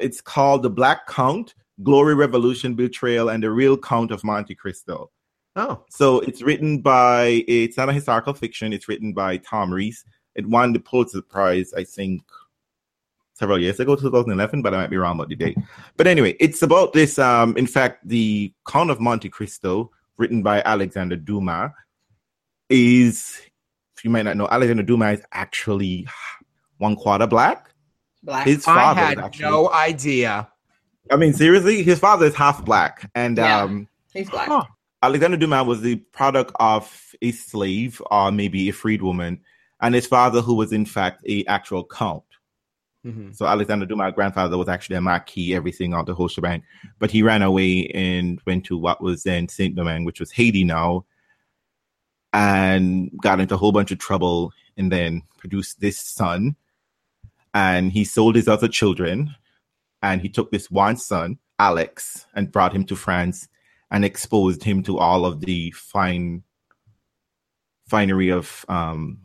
It's 0.00 0.20
called 0.20 0.62
The 0.62 0.70
Black 0.70 1.06
Count 1.06 1.54
Glory, 1.82 2.14
Revolution, 2.14 2.74
Betrayal, 2.74 3.28
and 3.28 3.42
the 3.42 3.50
Real 3.50 3.76
Count 3.76 4.10
of 4.10 4.24
Monte 4.24 4.54
Cristo. 4.54 5.10
Oh, 5.54 5.84
So 5.88 6.20
it's 6.20 6.42
written 6.42 6.80
by, 6.80 7.44
it's 7.46 7.76
not 7.76 7.88
a 7.88 7.92
historical 7.92 8.34
fiction, 8.34 8.72
it's 8.72 8.88
written 8.88 9.12
by 9.12 9.38
Tom 9.38 9.72
Reiss. 9.72 10.04
It 10.34 10.46
won 10.46 10.72
the 10.74 10.80
Pulitzer 10.80 11.22
Prize, 11.22 11.72
I 11.74 11.84
think, 11.84 12.22
several 13.36 13.58
years 13.60 13.78
ago, 13.78 13.94
2011, 13.96 14.62
but 14.62 14.72
I 14.72 14.78
might 14.78 14.90
be 14.90 14.96
wrong 14.96 15.16
about 15.16 15.28
the 15.28 15.36
date. 15.36 15.58
But 15.98 16.06
anyway, 16.06 16.34
it's 16.40 16.62
about 16.62 16.92
this, 16.94 17.18
um, 17.18 17.56
in 17.58 17.66
fact, 17.66 18.06
the 18.08 18.52
Count 18.66 18.90
of 18.90 18.98
Monte 18.98 19.28
Cristo, 19.28 19.90
written 20.16 20.42
by 20.42 20.62
Alexander 20.62 21.16
Dumas, 21.16 21.70
is, 22.70 23.38
if 23.96 24.04
you 24.04 24.10
might 24.10 24.22
not 24.24 24.36
know, 24.36 24.48
Alexander 24.50 24.82
Dumas 24.82 25.20
is 25.20 25.24
actually 25.32 26.06
one 26.78 26.96
quarter 26.96 27.26
black. 27.26 27.70
Black. 28.22 28.46
His 28.46 28.64
father 28.64 28.80
I 28.80 28.84
father 28.94 29.00
had 29.00 29.16
was 29.18 29.24
actually. 29.26 29.50
no 29.50 29.70
idea. 29.70 30.48
I 31.10 31.16
mean, 31.16 31.32
seriously, 31.32 31.82
his 31.82 31.98
father 32.00 32.26
is 32.26 32.34
half 32.34 32.64
black, 32.64 33.10
and 33.14 33.36
Yeah. 33.36 33.62
um, 33.62 33.88
He's 34.12 34.30
black. 34.30 34.48
huh. 34.48 34.64
Alexander 35.02 35.36
Dumas 35.36 35.66
was 35.66 35.82
the 35.82 35.96
product 35.96 36.52
of 36.58 37.14
a 37.22 37.30
slave 37.30 38.00
or 38.10 38.32
maybe 38.32 38.68
a 38.68 38.72
freed 38.72 39.02
woman, 39.02 39.40
and 39.80 39.94
his 39.94 40.06
father, 40.06 40.40
who 40.40 40.54
was 40.54 40.72
in 40.72 40.84
fact 40.86 41.22
a 41.28 41.44
actual 41.46 41.84
count. 41.84 42.24
Mhm. 43.06 43.36
So 43.36 43.46
Alexander 43.46 43.86
Dumas' 43.86 44.14
grandfather 44.14 44.58
was 44.58 44.68
actually 44.68 44.96
a 44.96 45.00
marquis, 45.00 45.54
everything 45.54 45.94
on 45.94 46.04
the 46.04 46.14
whole 46.14 46.28
shebang. 46.28 46.62
But 46.98 47.12
he 47.12 47.22
ran 47.22 47.42
away 47.42 47.86
and 47.88 48.40
went 48.46 48.64
to 48.66 48.76
what 48.76 49.00
was 49.00 49.22
then 49.22 49.48
Saint 49.48 49.76
Domingue, 49.76 50.04
which 50.04 50.18
was 50.18 50.32
Haiti 50.32 50.64
now, 50.64 51.04
and 52.32 53.10
got 53.22 53.38
into 53.38 53.54
a 53.54 53.58
whole 53.58 53.72
bunch 53.72 53.92
of 53.92 53.98
trouble, 53.98 54.52
and 54.76 54.90
then 54.90 55.22
produced 55.38 55.80
this 55.80 55.98
son. 55.98 56.56
And 57.54 57.92
he 57.92 58.04
sold 58.04 58.34
his 58.34 58.48
other 58.48 58.68
children, 58.68 59.34
and 60.02 60.20
he 60.20 60.28
took 60.28 60.50
this 60.50 60.70
one 60.70 60.96
son, 60.96 61.38
Alex, 61.58 62.26
and 62.34 62.52
brought 62.52 62.74
him 62.74 62.84
to 62.86 62.96
France 62.96 63.48
and 63.90 64.04
exposed 64.04 64.64
him 64.64 64.82
to 64.82 64.98
all 64.98 65.24
of 65.24 65.40
the 65.40 65.70
fine 65.70 66.42
finery 67.88 68.30
of 68.30 68.66
um, 68.68 69.20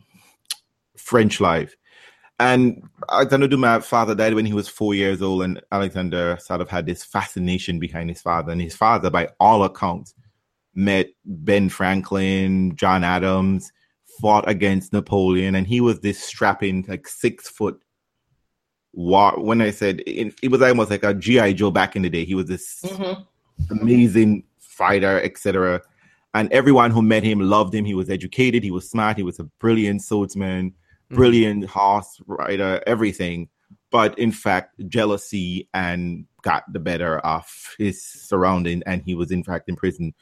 French 0.96 1.40
life. 1.40 1.76
And 2.38 2.82
Alexander 3.10 3.46
Dumas' 3.46 3.86
father 3.86 4.14
died 4.14 4.34
when 4.34 4.46
he 4.46 4.52
was 4.52 4.68
four 4.68 4.94
years 4.94 5.22
old, 5.22 5.42
and 5.42 5.60
Alexander 5.70 6.36
sort 6.40 6.60
of 6.60 6.68
had 6.68 6.86
this 6.86 7.04
fascination 7.04 7.78
behind 7.78 8.08
his 8.10 8.20
father. 8.20 8.50
And 8.52 8.60
his 8.60 8.74
father, 8.74 9.10
by 9.10 9.28
all 9.38 9.62
accounts, 9.62 10.14
met 10.74 11.10
Ben 11.24 11.68
Franklin, 11.68 12.74
John 12.74 13.04
Adams, 13.04 13.70
fought 14.20 14.48
against 14.48 14.92
Napoleon, 14.92 15.54
and 15.54 15.66
he 15.66 15.80
was 15.80 16.00
this 16.00 16.22
strapping, 16.22 16.84
like 16.88 17.06
six 17.06 17.48
foot 17.48 17.80
war. 18.92 19.32
When 19.40 19.60
I 19.62 19.70
said 19.70 20.02
it, 20.06 20.34
it 20.42 20.50
was 20.50 20.62
almost 20.62 20.90
like 20.90 21.04
a 21.04 21.14
GI 21.14 21.54
Joe 21.54 21.70
back 21.70 21.96
in 21.96 22.02
the 22.02 22.10
day. 22.10 22.24
He 22.24 22.34
was 22.34 22.46
this 22.46 22.82
Mhm. 22.84 23.26
amazing 23.70 24.44
fighter, 24.58 25.20
etc. 25.22 25.80
And 26.34 26.50
everyone 26.52 26.90
who 26.90 27.02
met 27.02 27.22
him 27.22 27.40
loved 27.40 27.74
him. 27.74 27.84
He 27.84 27.94
was 27.94 28.10
educated, 28.10 28.62
he 28.64 28.70
was 28.70 28.90
smart, 28.90 29.16
he 29.16 29.22
was 29.22 29.38
a 29.38 29.44
brilliant 29.60 30.02
swordsman, 30.02 30.74
Mm-hmm. 31.12 31.20
brilliant 31.20 31.66
horse 31.66 32.22
rider, 32.26 32.82
everything. 32.86 33.50
But 33.90 34.18
in 34.18 34.32
fact, 34.32 34.80
jealousy 34.88 35.68
and 35.74 36.24
got 36.40 36.64
the 36.72 36.80
better 36.80 37.18
of 37.18 37.74
his 37.78 38.02
surrounding, 38.02 38.82
and 38.86 39.02
he 39.04 39.14
was 39.14 39.30
in 39.30 39.44
fact 39.44 39.68
in 39.68 39.76
prison. 39.76 40.14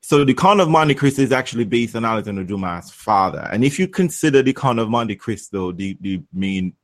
So 0.00 0.24
the 0.24 0.34
Count 0.34 0.60
of 0.60 0.68
Monte 0.68 0.94
Cristo 0.94 1.22
is 1.22 1.32
actually 1.32 1.64
based 1.64 1.96
on 1.96 2.04
Alexander 2.04 2.44
Dumas' 2.44 2.90
father. 2.92 3.48
And 3.52 3.64
if 3.64 3.78
you 3.80 3.88
consider 3.88 4.42
the 4.42 4.52
Count 4.52 4.78
of 4.78 4.88
Monte 4.88 5.16
Cristo, 5.16 5.72
the, 5.72 5.96
the 6.00 6.22
main 6.32 6.74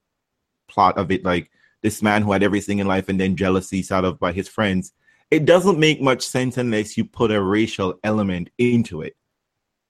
plot 0.68 0.98
of 0.98 1.12
it, 1.12 1.24
like 1.24 1.50
this 1.82 2.02
man 2.02 2.22
who 2.22 2.32
had 2.32 2.42
everything 2.42 2.80
in 2.80 2.88
life 2.88 3.08
and 3.08 3.20
then 3.20 3.36
jealousy 3.36 3.82
sort 3.82 4.04
of 4.04 4.18
by 4.18 4.32
his 4.32 4.48
friends, 4.48 4.92
it 5.30 5.44
doesn't 5.44 5.78
make 5.78 6.00
much 6.00 6.26
sense 6.26 6.56
unless 6.56 6.96
you 6.96 7.04
put 7.04 7.30
a 7.30 7.40
racial 7.40 7.98
element 8.02 8.50
into 8.58 9.02
it. 9.02 9.14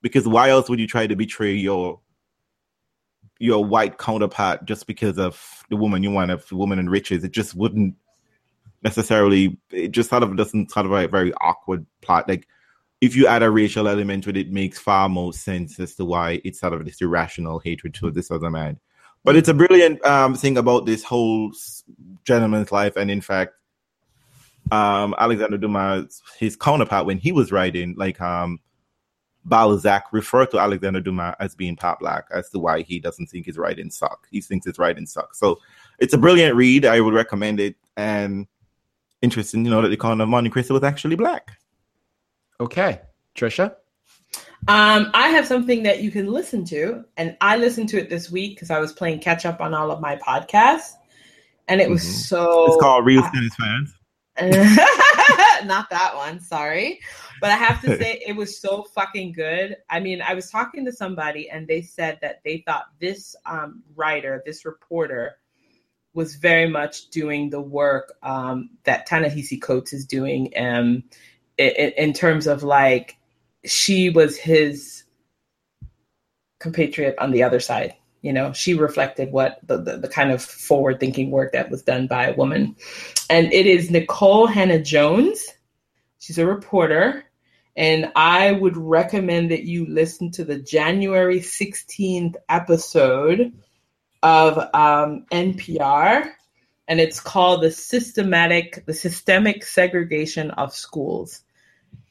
Because 0.02 0.28
why 0.28 0.50
else 0.50 0.68
would 0.68 0.78
you 0.80 0.86
try 0.86 1.06
to 1.06 1.16
betray 1.16 1.54
your 1.54 2.00
your 3.38 3.64
white 3.64 3.98
counterpart 3.98 4.64
just 4.64 4.86
because 4.86 5.18
of 5.18 5.64
the 5.70 5.76
woman 5.76 6.02
you 6.02 6.10
want, 6.10 6.30
of 6.30 6.46
the 6.48 6.56
woman 6.56 6.78
in 6.78 6.88
riches? 6.88 7.24
It 7.24 7.32
just 7.32 7.54
wouldn't 7.54 7.94
necessarily. 8.82 9.58
It 9.70 9.92
just 9.92 10.10
sort 10.10 10.22
of 10.22 10.36
doesn't 10.36 10.70
sort 10.70 10.86
of 10.86 10.92
a 10.92 11.08
very 11.08 11.32
awkward 11.34 11.86
plot. 12.00 12.28
Like 12.28 12.46
if 13.00 13.14
you 13.14 13.26
add 13.26 13.42
a 13.42 13.50
racial 13.50 13.88
element 13.88 14.24
to 14.24 14.30
it, 14.30 14.36
it 14.36 14.50
makes 14.50 14.78
far 14.78 15.08
more 15.08 15.32
sense 15.32 15.78
as 15.78 15.94
to 15.96 16.04
why 16.04 16.40
it's 16.44 16.60
sort 16.60 16.72
of 16.72 16.84
this 16.84 17.00
irrational 17.00 17.58
hatred 17.60 17.94
to 17.94 18.10
this 18.10 18.30
other 18.30 18.50
man. 18.50 18.78
But 19.24 19.36
it's 19.36 19.48
a 19.48 19.54
brilliant 19.54 20.04
um, 20.04 20.34
thing 20.34 20.56
about 20.56 20.86
this 20.86 21.04
whole 21.04 21.52
gentleman's 22.24 22.72
life, 22.72 22.96
and 22.96 23.10
in 23.10 23.20
fact, 23.20 23.54
um, 24.70 25.14
Alexander 25.18 25.58
Dumas, 25.58 26.22
his 26.38 26.56
counterpart 26.56 27.06
when 27.06 27.18
he 27.18 27.32
was 27.32 27.52
writing, 27.52 27.94
like 27.96 28.20
um, 28.20 28.60
Balzac, 29.44 30.12
referred 30.12 30.50
to 30.50 30.58
Alexander 30.58 31.00
Dumas 31.00 31.34
as 31.40 31.54
being 31.54 31.76
part 31.76 32.00
black, 32.00 32.26
as 32.32 32.50
to 32.50 32.58
why 32.58 32.82
he 32.82 32.98
doesn't 32.98 33.26
think 33.28 33.46
his 33.46 33.56
writing 33.58 33.90
suck. 33.90 34.26
He 34.30 34.40
thinks 34.40 34.66
his 34.66 34.78
writing 34.78 35.06
sucks. 35.06 35.38
So 35.38 35.58
it's 35.98 36.14
a 36.14 36.18
brilliant 36.18 36.54
read. 36.54 36.84
I 36.84 37.00
would 37.00 37.14
recommend 37.14 37.60
it. 37.60 37.76
And 37.96 38.46
interesting, 39.22 39.64
you 39.64 39.70
know, 39.70 39.82
that 39.82 39.88
the 39.88 39.96
Count 39.96 40.20
of 40.20 40.28
Monte 40.28 40.50
Cristo 40.50 40.74
was 40.74 40.82
actually 40.82 41.16
black. 41.16 41.50
Okay, 42.60 43.00
Trisha. 43.34 43.74
Um, 44.66 45.10
I 45.14 45.28
have 45.28 45.46
something 45.46 45.84
that 45.84 46.02
you 46.02 46.10
can 46.10 46.26
listen 46.26 46.64
to, 46.66 47.04
and 47.16 47.36
I 47.40 47.56
listened 47.56 47.88
to 47.90 47.98
it 47.98 48.10
this 48.10 48.30
week 48.30 48.56
because 48.56 48.70
I 48.70 48.80
was 48.80 48.92
playing 48.92 49.20
catch 49.20 49.46
up 49.46 49.60
on 49.60 49.72
all 49.72 49.90
of 49.90 50.00
my 50.00 50.16
podcasts, 50.16 50.92
and 51.68 51.80
it 51.80 51.88
was 51.88 52.02
Mhm. 52.02 52.26
so. 52.26 52.66
It's 52.66 52.82
called 52.82 53.06
Real 53.06 53.22
Tennis 53.22 53.54
Fans. 53.54 53.94
not 55.64 55.90
that 55.90 56.12
one, 56.14 56.40
sorry. 56.40 57.00
But 57.40 57.50
I 57.50 57.56
have 57.56 57.80
to 57.82 57.96
say, 57.98 58.22
it 58.26 58.36
was 58.36 58.60
so 58.60 58.84
fucking 58.94 59.32
good. 59.32 59.76
I 59.90 60.00
mean, 60.00 60.22
I 60.22 60.34
was 60.34 60.50
talking 60.50 60.84
to 60.84 60.92
somebody, 60.92 61.50
and 61.50 61.66
they 61.66 61.82
said 61.82 62.18
that 62.22 62.40
they 62.44 62.62
thought 62.66 62.86
this 63.00 63.36
um, 63.46 63.82
writer, 63.94 64.42
this 64.44 64.64
reporter, 64.64 65.36
was 66.14 66.36
very 66.36 66.68
much 66.68 67.10
doing 67.10 67.50
the 67.50 67.60
work 67.60 68.14
um, 68.22 68.70
that 68.84 69.06
Ta-Nehisi 69.06 69.60
Coates 69.60 69.92
is 69.92 70.04
doing 70.04 70.52
um, 70.56 71.04
in, 71.58 71.92
in 71.96 72.12
terms 72.12 72.46
of 72.46 72.62
like 72.62 73.16
she 73.64 74.10
was 74.10 74.36
his 74.36 75.04
compatriot 76.58 77.14
on 77.18 77.30
the 77.30 77.42
other 77.42 77.60
side. 77.60 77.94
You 78.28 78.34
know, 78.34 78.52
she 78.52 78.74
reflected 78.74 79.32
what 79.32 79.58
the, 79.66 79.78
the, 79.78 79.96
the 79.96 80.08
kind 80.08 80.30
of 80.30 80.42
forward 80.42 81.00
thinking 81.00 81.30
work 81.30 81.52
that 81.52 81.70
was 81.70 81.80
done 81.80 82.08
by 82.08 82.26
a 82.26 82.36
woman. 82.36 82.76
And 83.30 83.50
it 83.54 83.64
is 83.64 83.88
Nikole 83.88 84.52
Hannah-Jones. 84.52 85.46
She's 86.18 86.36
a 86.36 86.44
reporter. 86.44 87.24
And 87.74 88.12
I 88.14 88.52
would 88.52 88.76
recommend 88.76 89.50
that 89.50 89.64
you 89.64 89.86
listen 89.86 90.30
to 90.32 90.44
the 90.44 90.58
January 90.58 91.40
16th 91.40 92.34
episode 92.50 93.54
of 94.22 94.58
um, 94.74 95.24
NPR. 95.32 96.30
And 96.86 97.00
it's 97.00 97.20
called 97.20 97.62
the 97.62 97.70
systematic, 97.70 98.84
the 98.84 98.92
systemic 98.92 99.64
segregation 99.64 100.50
of 100.50 100.74
schools 100.74 101.40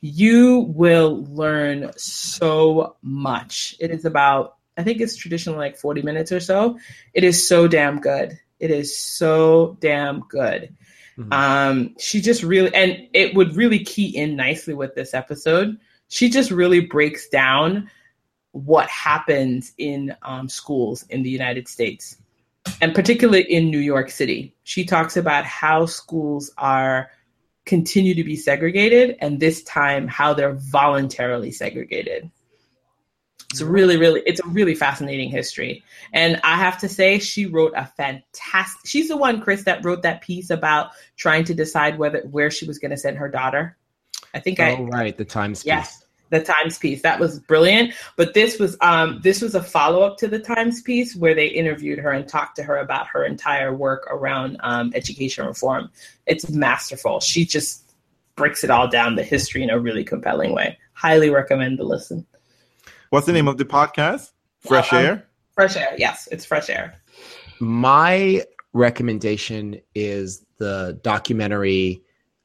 you 0.01 0.71
will 0.75 1.25
learn 1.29 1.91
so 1.97 2.95
much. 3.01 3.75
It 3.79 3.91
is 3.91 4.05
about, 4.05 4.56
I 4.77 4.83
think 4.83 5.01
it's 5.01 5.15
traditionally 5.15 5.59
like 5.59 5.77
40 5.77 6.03
minutes 6.03 6.31
or 6.31 6.39
so. 6.39 6.77
It 7.13 7.23
is 7.23 7.47
so 7.47 7.67
damn 7.67 7.99
good. 7.99 8.39
It 8.59 8.71
is 8.71 8.97
so 8.97 9.77
damn 9.79 10.21
good. 10.29 10.75
Mhm. 11.17 11.33
Um, 11.33 11.95
she 11.99 12.21
just 12.21 12.43
really, 12.43 12.73
and 12.73 13.07
it 13.13 13.33
would 13.35 13.55
really 13.55 13.79
key 13.79 14.15
in 14.15 14.35
nicely 14.35 14.73
with 14.73 14.93
this 14.95 15.13
episode. 15.13 15.77
She 16.09 16.29
just 16.29 16.51
really 16.51 16.79
breaks 16.79 17.27
down 17.27 17.89
what 18.51 18.87
happens 18.87 19.73
in 19.77 20.15
um, 20.21 20.47
schools 20.47 21.03
in 21.09 21.23
the 21.23 21.29
United 21.29 21.67
States, 21.67 22.17
and 22.81 22.93
particularly 22.93 23.41
in 23.41 23.69
New 23.69 23.79
York 23.79 24.09
City. 24.09 24.55
She 24.63 24.85
talks 24.85 25.17
about 25.17 25.43
how 25.45 25.85
schools 25.85 26.51
are 26.57 27.09
continue 27.65 28.15
to 28.15 28.23
be 28.23 28.35
segregated 28.35 29.17
and 29.19 29.39
this 29.39 29.61
time 29.63 30.07
how 30.07 30.33
they're 30.33 30.53
voluntarily 30.53 31.51
segregated 31.51 32.31
it's 33.51 33.61
really 33.61 33.97
really 33.97 34.21
it's 34.25 34.41
a 34.41 34.47
really 34.47 34.75
fascinating 34.75 35.29
history 35.29 35.83
and 36.13 36.39
i 36.43 36.57
have 36.57 36.77
to 36.77 36.89
say 36.89 37.17
she 37.17 37.45
wrote 37.45 37.73
a 37.75 37.85
fantastic 37.85 38.81
she's 38.85 39.07
the 39.07 39.15
one 39.15 39.39
chris 39.41 39.63
that 39.63 39.83
wrote 39.85 40.01
that 40.01 40.21
piece 40.21 40.49
about 40.49 40.91
trying 41.15 41.43
to 41.45 41.53
decide 41.53 41.97
whether 41.97 42.21
where 42.29 42.51
she 42.51 42.65
was 42.65 42.77
going 42.77 42.91
to 42.91 42.97
send 42.97 43.17
her 43.17 43.29
daughter 43.29 43.77
i 44.33 44.39
think 44.39 44.59
i 44.59 44.75
Oh, 44.75 44.83
right, 44.85 45.17
the 45.17 45.25
Times 45.25 45.59
piece. 45.59 45.67
Yes, 45.67 46.03
the 46.29 46.41
Times 46.41 46.77
piece 46.77 47.01
that 47.03 47.19
was 47.19 47.39
brilliant. 47.39 47.93
But 48.15 48.33
this 48.33 48.59
was 48.59 48.77
um 48.81 49.19
this 49.23 49.41
was 49.41 49.55
a 49.55 49.63
follow 49.63 50.01
up 50.03 50.17
to 50.17 50.27
the 50.27 50.39
Times 50.39 50.81
piece 50.81 51.15
where 51.15 51.33
they 51.33 51.47
interviewed 51.47 51.99
her 51.99 52.11
and 52.11 52.27
talked 52.27 52.57
to 52.57 52.63
her 52.63 52.77
about 52.77 53.07
her 53.07 53.23
entire 53.23 53.73
work 53.73 54.07
around 54.09 54.57
um, 54.59 54.91
education 54.93 55.45
reform. 55.45 55.89
It's 56.25 56.49
masterful. 56.49 57.21
She 57.21 57.45
just 57.45 57.83
breaks 58.35 58.63
it 58.63 58.69
all 58.69 58.87
down 58.87 59.15
the 59.15 59.23
history 59.23 59.63
in 59.63 59.69
a 59.69 59.79
really 59.79 60.03
compelling 60.03 60.53
way. 60.53 60.77
Highly 60.93 61.29
recommend 61.29 61.79
the 61.79 61.83
listen. 61.83 62.25
What's 63.09 63.25
the 63.25 63.33
name 63.33 63.47
of 63.47 63.57
the 63.57 63.65
podcast? 63.65 64.31
Fresh 64.59 64.91
Um, 64.93 64.99
Air. 65.05 65.27
Fresh 65.53 65.75
air, 65.75 65.95
yes, 65.97 66.27
it's 66.31 66.45
fresh 66.45 66.69
air. 66.69 66.93
My 67.59 68.43
recommendation 68.73 69.81
is 69.95 70.45
the 70.59 70.99
documentary 71.01 72.03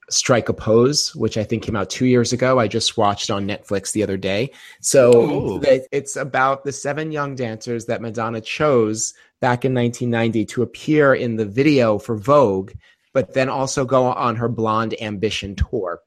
Strike 0.09 0.49
a 0.49 0.55
Pose, 0.55 1.15
which 1.15 1.37
I 1.37 1.45
think 1.45 1.63
came 1.63 1.77
out 1.77 1.91
two 1.91 2.07
years 2.07 2.33
ago. 2.33 2.59
I 2.59 2.69
just 2.69 2.97
watched 2.97 3.31
on 3.31 3.47
Netflix 3.47 3.93
the 3.93 4.03
other 4.03 4.17
day. 4.17 4.51
So 4.81 5.59
Ooh. 5.59 5.63
it's 5.91 6.17
about 6.17 6.65
the 6.65 6.73
seven 6.73 7.13
young 7.13 7.35
dancers 7.35 7.87
that 7.87 8.01
Madonna 8.01 8.41
chose 8.41 9.15
back 9.41 9.65
in 9.65 9.75
1990 9.75 10.45
to 10.47 10.63
appear 10.63 11.15
in 11.15 11.37
the 11.37 11.47
video 11.47 11.99
for 11.99 12.17
Vogue, 12.17 12.73
but 13.13 13.35
then 13.35 13.49
also 13.49 13.85
go 13.85 14.05
on 14.07 14.37
her 14.37 14.49
Blonde 14.49 14.95
Ambition 15.01 15.55
tour. 15.55 16.01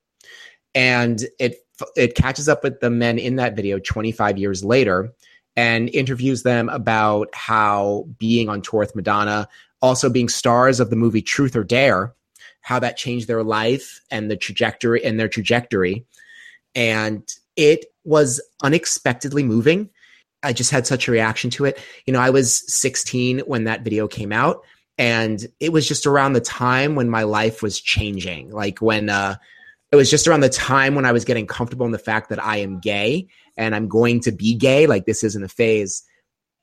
And 0.73 1.23
it 1.39 1.64
it 1.95 2.15
catches 2.15 2.47
up 2.47 2.63
with 2.63 2.79
the 2.79 2.89
men 2.89 3.17
in 3.17 3.35
that 3.37 3.55
video 3.55 3.79
25 3.79 4.37
years 4.37 4.63
later 4.63 5.13
and 5.55 5.89
interviews 5.89 6.43
them 6.43 6.69
about 6.69 7.29
how 7.33 8.07
being 8.17 8.49
on 8.49 8.61
tour 8.61 8.81
with 8.81 8.95
Madonna 8.95 9.47
also 9.81 10.09
being 10.09 10.29
stars 10.29 10.79
of 10.79 10.89
the 10.89 10.95
movie 10.95 11.21
Truth 11.21 11.55
or 11.55 11.63
Dare, 11.63 12.13
how 12.61 12.79
that 12.79 12.97
changed 12.97 13.27
their 13.27 13.43
life 13.43 14.01
and 14.09 14.29
the 14.29 14.35
trajectory 14.35 15.03
and 15.03 15.19
their 15.19 15.27
trajectory. 15.27 16.05
And 16.73 17.29
it 17.55 17.85
was 18.03 18.41
unexpectedly 18.63 19.43
moving. 19.43 19.89
I 20.43 20.53
just 20.53 20.71
had 20.71 20.85
such 20.87 21.07
a 21.07 21.11
reaction 21.11 21.49
to 21.51 21.65
it. 21.65 21.79
You 22.05 22.13
know, 22.13 22.19
I 22.19 22.31
was 22.31 22.63
16 22.73 23.39
when 23.39 23.65
that 23.65 23.83
video 23.83 24.07
came 24.07 24.31
out, 24.31 24.63
and 24.97 25.45
it 25.59 25.71
was 25.71 25.87
just 25.87 26.05
around 26.05 26.33
the 26.33 26.41
time 26.41 26.95
when 26.95 27.09
my 27.09 27.23
life 27.23 27.61
was 27.61 27.79
changing. 27.79 28.51
Like 28.51 28.79
when 28.79 29.09
uh, 29.09 29.35
it 29.95 29.97
was 29.97 30.11
just 30.11 30.27
around 30.27 30.41
the 30.41 30.49
time 30.49 30.93
when 30.93 31.05
I 31.05 31.11
was 31.11 31.25
getting 31.25 31.47
comfortable 31.47 31.85
in 31.85 31.91
the 31.91 31.97
fact 31.97 32.29
that 32.29 32.43
I 32.43 32.57
am 32.57 32.79
gay 32.79 33.27
and 33.57 33.73
I'm 33.73 33.87
going 33.87 34.19
to 34.21 34.31
be 34.31 34.53
gay. 34.53 34.87
Like 34.87 35.05
this 35.05 35.23
isn't 35.23 35.43
a 35.43 35.47
phase. 35.47 36.03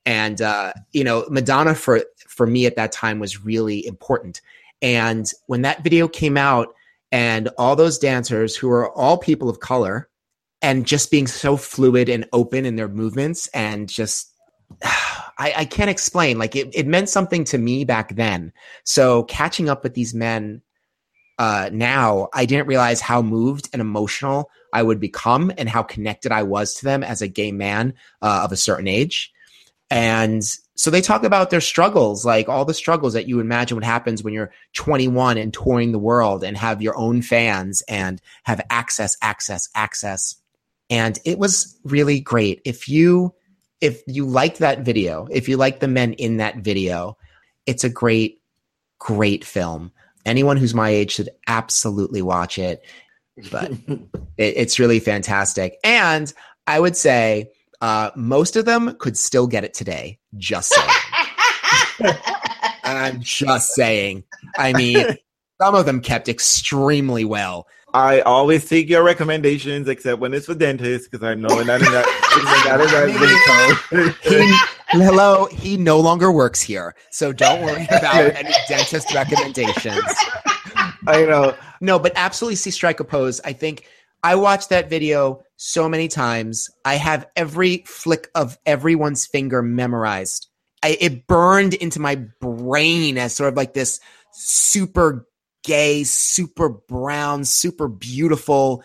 And 0.05 0.41
uh, 0.43 0.73
you 0.93 1.05
know, 1.05 1.27
Madonna 1.31 1.75
for 1.75 2.05
for 2.29 2.47
me 2.47 2.67
at 2.67 2.77
that 2.77 2.93
time 2.93 3.19
was 3.19 3.45
really 3.45 3.87
important. 3.87 4.41
And 4.83 5.31
when 5.47 5.63
that 5.63 5.85
video 5.85 6.09
came 6.09 6.37
out, 6.37 6.75
and 7.13 7.51
all 7.59 7.77
those 7.77 7.99
dancers 7.99 8.57
who 8.57 8.71
are 8.71 8.91
all 8.93 9.19
people 9.19 9.49
of 9.49 9.61
color, 9.61 10.09
and 10.63 10.87
just 10.87 11.11
being 11.11 11.27
so 11.27 11.57
fluid 11.57 12.09
and 12.09 12.27
open 12.33 12.65
in 12.65 12.77
their 12.77 12.89
movements, 12.89 13.49
and 13.49 13.89
just 13.89 14.33
I, 15.39 15.55
I 15.59 15.65
can't 15.65 15.91
explain. 15.91 16.39
Like 16.39 16.57
it, 16.57 16.69
it 16.75 16.87
meant 16.87 17.09
something 17.09 17.45
to 17.45 17.59
me 17.59 17.85
back 17.85 18.17
then. 18.17 18.53
So 18.85 19.25
catching 19.25 19.69
up 19.69 19.83
with 19.83 19.95
these 19.95 20.15
men 20.15 20.63
uh, 21.43 21.69
now, 21.73 22.29
I 22.33 22.47
didn't 22.47 22.69
realize 22.69 23.01
how 23.01 23.21
moved 23.21 23.69
and 23.73 23.83
emotional 23.83 24.49
I 24.73 24.85
would 24.85 25.01
become, 25.01 25.51
and 25.59 25.69
how 25.69 25.83
connected 25.83 26.31
I 26.31 26.45
was 26.45 26.75
to 26.75 26.85
them 26.85 27.03
as 27.03 27.21
a 27.21 27.27
gay 27.27 27.51
man 27.51 27.95
uh, 28.23 28.43
of 28.45 28.53
a 28.53 28.57
certain 28.57 28.87
age. 28.87 29.33
And 29.91 30.45
so 30.77 30.89
they 30.89 31.01
talk 31.01 31.25
about 31.25 31.51
their 31.51 31.61
struggles, 31.61 32.25
like 32.25 32.49
all 32.49 32.65
the 32.65 32.73
struggles 32.73 33.15
that 33.15 33.27
you 33.27 33.41
imagine 33.41 33.77
what 33.77 33.83
happens 33.83 34.23
when 34.23 34.33
you're 34.33 34.53
21 34.75 35.37
and 35.37 35.53
touring 35.53 35.91
the 35.91 35.99
world 35.99 36.45
and 36.45 36.57
have 36.57 36.81
your 36.81 36.97
own 36.97 37.23
fans 37.23 37.83
and 37.89 38.23
have 38.45 38.61
access, 38.71 39.17
access, 39.21 39.69
access. 39.75 40.37
And 40.91 41.19
it 41.25 41.41
was 41.41 41.77
really 41.83 42.21
great. 42.21 42.63
If 42.65 42.89
you 42.89 43.35
if 43.81 44.01
you 44.07 44.27
like 44.27 44.59
that 44.59 44.83
video, 44.83 45.27
if 45.29 45.49
you 45.49 45.57
like 45.57 45.81
the 45.81 45.89
men 45.89 46.13
in 46.13 46.37
that 46.37 46.59
video, 46.59 47.19
it's 47.67 47.83
a 47.83 47.89
great, 47.89 48.41
great 49.01 49.45
film. 49.45 49.91
Anyone 50.25 50.57
who's 50.57 50.75
my 50.75 50.91
age 50.91 51.13
should 51.13 51.31
absolutely 51.47 52.23
watch 52.23 52.59
it. 52.59 52.85
But 53.51 53.73
it, 53.89 54.09
it's 54.39 54.79
really 54.79 55.01
fantastic. 55.01 55.79
And 55.85 56.33
I 56.67 56.81
would 56.81 56.97
say 56.97 57.51
uh, 57.81 58.11
most 58.15 58.57
of 58.57 58.65
them 58.65 58.97
could 58.99 59.17
still 59.17 59.47
get 59.47 59.65
it 59.65 59.75
today. 59.75 60.19
Just 60.37 60.73
saying. 60.73 62.15
I'm 62.85 63.21
just 63.21 63.75
saying. 63.75 64.25
I 64.57 64.73
mean, 64.73 65.17
some 65.61 65.75
of 65.75 65.87
them 65.87 66.01
kept 66.01 66.29
extremely 66.29 67.25
well. 67.25 67.67
I 67.95 68.21
always 68.21 68.69
take 68.69 68.89
your 68.89 69.03
recommendations, 69.03 69.87
except 69.87 70.21
when 70.21 70.33
it's 70.33 70.47
for 70.47 70.55
dentists, 70.55 71.09
because 71.09 71.27
I 71.27 71.35
know 71.35 71.63
that 71.63 71.83
is 71.83 71.89
not, 71.91 72.07
that 72.65 72.81
is 74.25 74.82
hello, 74.93 75.47
he 75.47 75.77
no 75.77 75.99
longer 75.99 76.31
works 76.31 76.61
here, 76.61 76.95
so 77.11 77.33
don't 77.33 77.63
worry 77.63 77.85
about 77.91 78.35
any 78.37 78.53
dentist 78.69 79.13
recommendations. 79.15 80.03
I 81.07 81.25
know. 81.25 81.57
No, 81.81 81.99
but 81.99 82.13
absolutely 82.15 82.57
see 82.57 82.71
strike 82.71 83.01
a 83.01 83.05
pose. 83.05 83.41
I 83.45 83.53
think 83.53 83.87
I 84.23 84.37
watched 84.37 84.69
that 84.69 84.89
video 84.89 85.43
so 85.57 85.89
many 85.89 86.09
times. 86.09 86.71
I 86.85 86.95
have 86.95 87.27
every 87.35 87.79
flick 87.87 88.29
of 88.35 88.59
everyone's 88.67 89.27
finger 89.27 89.63
memorized. 89.63 90.49
I, 90.83 90.97
it 91.01 91.27
burned 91.27 91.75
into 91.75 92.01
my 92.01 92.17
brain 92.41 93.19
as 93.19 93.35
sort 93.35 93.49
of 93.49 93.57
like 93.57 93.75
this 93.75 94.01
super 94.33 95.27
gay, 95.65 96.05
super 96.05 96.69
brown, 96.69 97.45
super 97.45 97.89
beautiful 97.89 98.83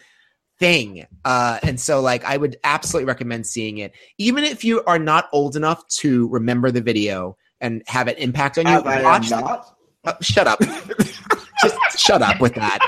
thing. 0.60 1.06
Uh, 1.24 1.60
and 1.64 1.80
so, 1.80 2.02
like, 2.02 2.24
I 2.26 2.38
would 2.38 2.58
absolutely 2.64 3.08
recommend 3.08 3.46
seeing 3.46 3.78
it, 3.78 3.94
even 4.18 4.44
if 4.44 4.64
you 4.64 4.84
are 4.86 5.00
not 5.00 5.30
old 5.32 5.56
enough 5.56 5.88
to 5.88 6.28
remember 6.30 6.72
the 6.72 6.82
video 6.82 7.38
and 7.62 7.84
have 7.88 8.08
an 8.08 8.16
impact 8.16 8.58
on 8.58 8.68
you. 8.68 8.82
watch 9.04 9.30
not. 9.30 9.76
Uh, 10.06 10.14
shut 10.22 10.48
up. 10.48 10.60
Just 11.62 12.00
shut 12.00 12.22
up 12.22 12.40
with 12.40 12.54
that. 12.56 12.80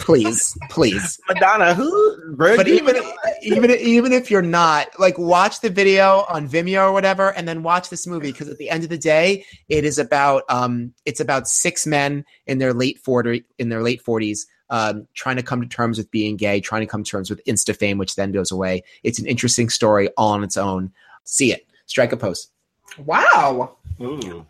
please, 0.00 0.56
please. 0.70 1.20
Madonna, 1.28 1.74
who? 1.74 2.34
But 2.36 2.68
even 2.68 2.96
even 3.42 3.70
even 3.70 4.12
if 4.12 4.30
you're 4.30 4.42
not, 4.42 4.88
like, 4.98 5.18
watch 5.18 5.60
the 5.60 5.70
video 5.70 6.24
on 6.28 6.48
Vimeo 6.48 6.88
or 6.88 6.92
whatever, 6.92 7.30
and 7.30 7.46
then 7.46 7.62
watch 7.62 7.90
this 7.90 8.06
movie 8.06 8.32
because 8.32 8.48
at 8.48 8.58
the 8.58 8.70
end 8.70 8.84
of 8.84 8.90
the 8.90 8.98
day, 8.98 9.44
it 9.68 9.84
is 9.84 9.98
about 9.98 10.44
um, 10.48 10.92
it's 11.04 11.20
about 11.20 11.46
six 11.46 11.86
men 11.86 12.24
in 12.46 12.58
their 12.58 12.72
late 12.72 12.98
forty 12.98 13.44
in 13.58 13.68
their 13.68 13.82
late 13.82 14.02
forties. 14.02 14.46
Um, 14.72 15.06
trying 15.12 15.36
to 15.36 15.42
come 15.42 15.60
to 15.60 15.68
terms 15.68 15.98
with 15.98 16.10
being 16.10 16.38
gay, 16.38 16.58
trying 16.58 16.80
to 16.80 16.86
come 16.86 17.04
to 17.04 17.10
terms 17.10 17.28
with 17.28 17.44
Insta 17.44 17.76
fame, 17.76 17.98
which 17.98 18.16
then 18.16 18.32
goes 18.32 18.50
away. 18.50 18.82
It's 19.02 19.18
an 19.18 19.26
interesting 19.26 19.68
story 19.68 20.08
all 20.16 20.32
on 20.32 20.42
its 20.42 20.56
own. 20.56 20.90
See 21.24 21.52
it. 21.52 21.66
Strike 21.84 22.12
a 22.12 22.16
pose. 22.16 22.48
Wow. 22.96 23.76
Ooh. 24.00 24.46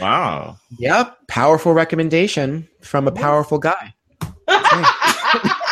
Wow. 0.00 0.56
Yep. 0.78 1.28
Powerful 1.28 1.72
recommendation 1.72 2.68
from 2.80 3.06
a 3.06 3.12
powerful 3.12 3.58
guy. 3.58 3.94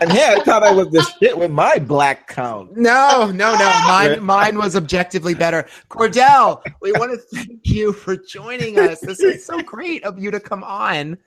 And 0.00 0.10
here 0.10 0.28
I 0.30 0.40
thought 0.40 0.62
I 0.62 0.72
was 0.72 0.88
the 0.88 1.02
shit 1.02 1.36
with 1.36 1.50
my 1.50 1.78
black 1.78 2.26
count. 2.26 2.74
No, 2.74 3.30
no, 3.34 3.54
no. 3.54 3.80
Mine, 3.86 4.22
mine 4.24 4.56
was 4.56 4.74
objectively 4.74 5.34
better. 5.34 5.68
Cordell, 5.90 6.62
we 6.80 6.92
want 6.92 7.12
to 7.12 7.18
thank 7.36 7.60
you 7.64 7.92
for 7.92 8.16
joining 8.16 8.78
us. 8.78 9.00
This 9.00 9.20
is 9.20 9.44
so 9.44 9.60
great 9.60 10.02
of 10.04 10.18
you 10.18 10.30
to 10.30 10.40
come 10.40 10.64
on. 10.64 11.18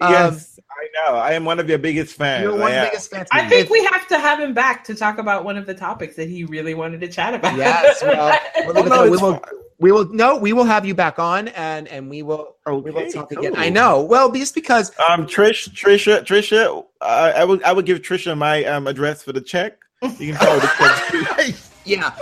Um, 0.00 0.12
yes, 0.12 0.58
I 0.70 0.88
know. 0.94 1.16
I 1.16 1.32
am 1.32 1.44
one 1.44 1.60
of 1.60 1.68
your 1.68 1.78
biggest 1.78 2.16
fans. 2.16 2.42
You're 2.42 2.52
one 2.52 2.72
of 2.72 2.80
the 2.80 2.86
biggest 2.90 3.10
fans. 3.10 3.28
I 3.32 3.48
think 3.48 3.70
we 3.70 3.82
have 3.84 4.08
to 4.08 4.18
have 4.18 4.40
him 4.40 4.52
back 4.52 4.84
to 4.84 4.94
talk 4.94 5.18
about 5.18 5.44
one 5.44 5.56
of 5.56 5.66
the 5.66 5.74
topics 5.74 6.16
that 6.16 6.28
he 6.28 6.44
really 6.44 6.74
wanted 6.74 7.00
to 7.00 7.08
chat 7.08 7.34
about. 7.34 7.56
Yes, 7.56 8.02
well, 8.02 8.38
well 8.74 8.84
no, 8.84 9.10
we 9.10 9.16
will 9.16 9.40
we 9.78 9.92
will 9.92 10.04
no, 10.12 10.36
we 10.36 10.52
will 10.52 10.64
have 10.64 10.84
you 10.84 10.94
back 10.94 11.18
on, 11.18 11.48
and 11.48 11.86
and 11.88 12.10
we 12.10 12.22
will 12.22 12.56
okay, 12.66 12.82
we 12.84 12.90
will 12.90 13.10
talk 13.10 13.30
cool. 13.30 13.38
again. 13.38 13.54
I 13.56 13.68
know. 13.68 14.02
Well, 14.02 14.32
just 14.32 14.54
because 14.54 14.90
um, 15.08 15.26
Trish, 15.26 15.68
Trisha, 15.70 16.22
Trisha, 16.22 16.84
uh, 17.00 17.32
I 17.36 17.44
would 17.44 17.62
I 17.62 17.72
would 17.72 17.86
give 17.86 18.02
Trisha 18.02 18.36
my 18.36 18.64
um 18.64 18.86
address 18.86 19.22
for 19.22 19.32
the 19.32 19.40
check. 19.40 19.78
You 20.02 20.32
can 20.32 20.34
call 20.34 20.58
the 20.58 21.24
check. 21.36 21.54
Yeah, 21.84 22.12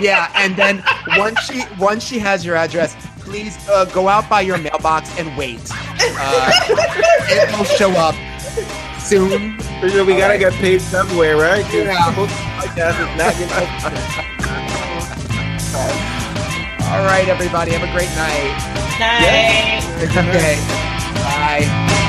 yeah, 0.00 0.30
and 0.34 0.56
then 0.56 0.82
once 1.16 1.40
she 1.40 1.62
once 1.78 2.02
she 2.04 2.18
has 2.18 2.44
your 2.44 2.56
address, 2.56 2.96
please 3.20 3.56
uh, 3.68 3.84
go 3.86 4.08
out 4.08 4.28
by 4.28 4.40
your 4.40 4.58
mailbox 4.58 5.16
and 5.18 5.34
wait. 5.36 5.60
Uh, 5.70 6.50
it 7.30 7.56
will 7.56 7.64
show 7.64 7.90
up 7.92 8.14
soon. 9.00 9.56
Trisha, 9.80 10.04
we 10.06 10.12
All 10.14 10.18
gotta 10.18 10.32
right. 10.34 10.40
get 10.40 10.52
paid 10.54 10.80
somewhere, 10.80 11.36
right? 11.36 11.64
Yeah. 11.72 12.04
All 16.92 17.04
right, 17.06 17.26
everybody. 17.28 17.72
Have 17.72 17.82
a 17.82 17.90
great 17.92 18.10
night. 18.14 18.52
Night. 19.00 19.82
okay. 20.02 20.56
Bye. 21.24 22.08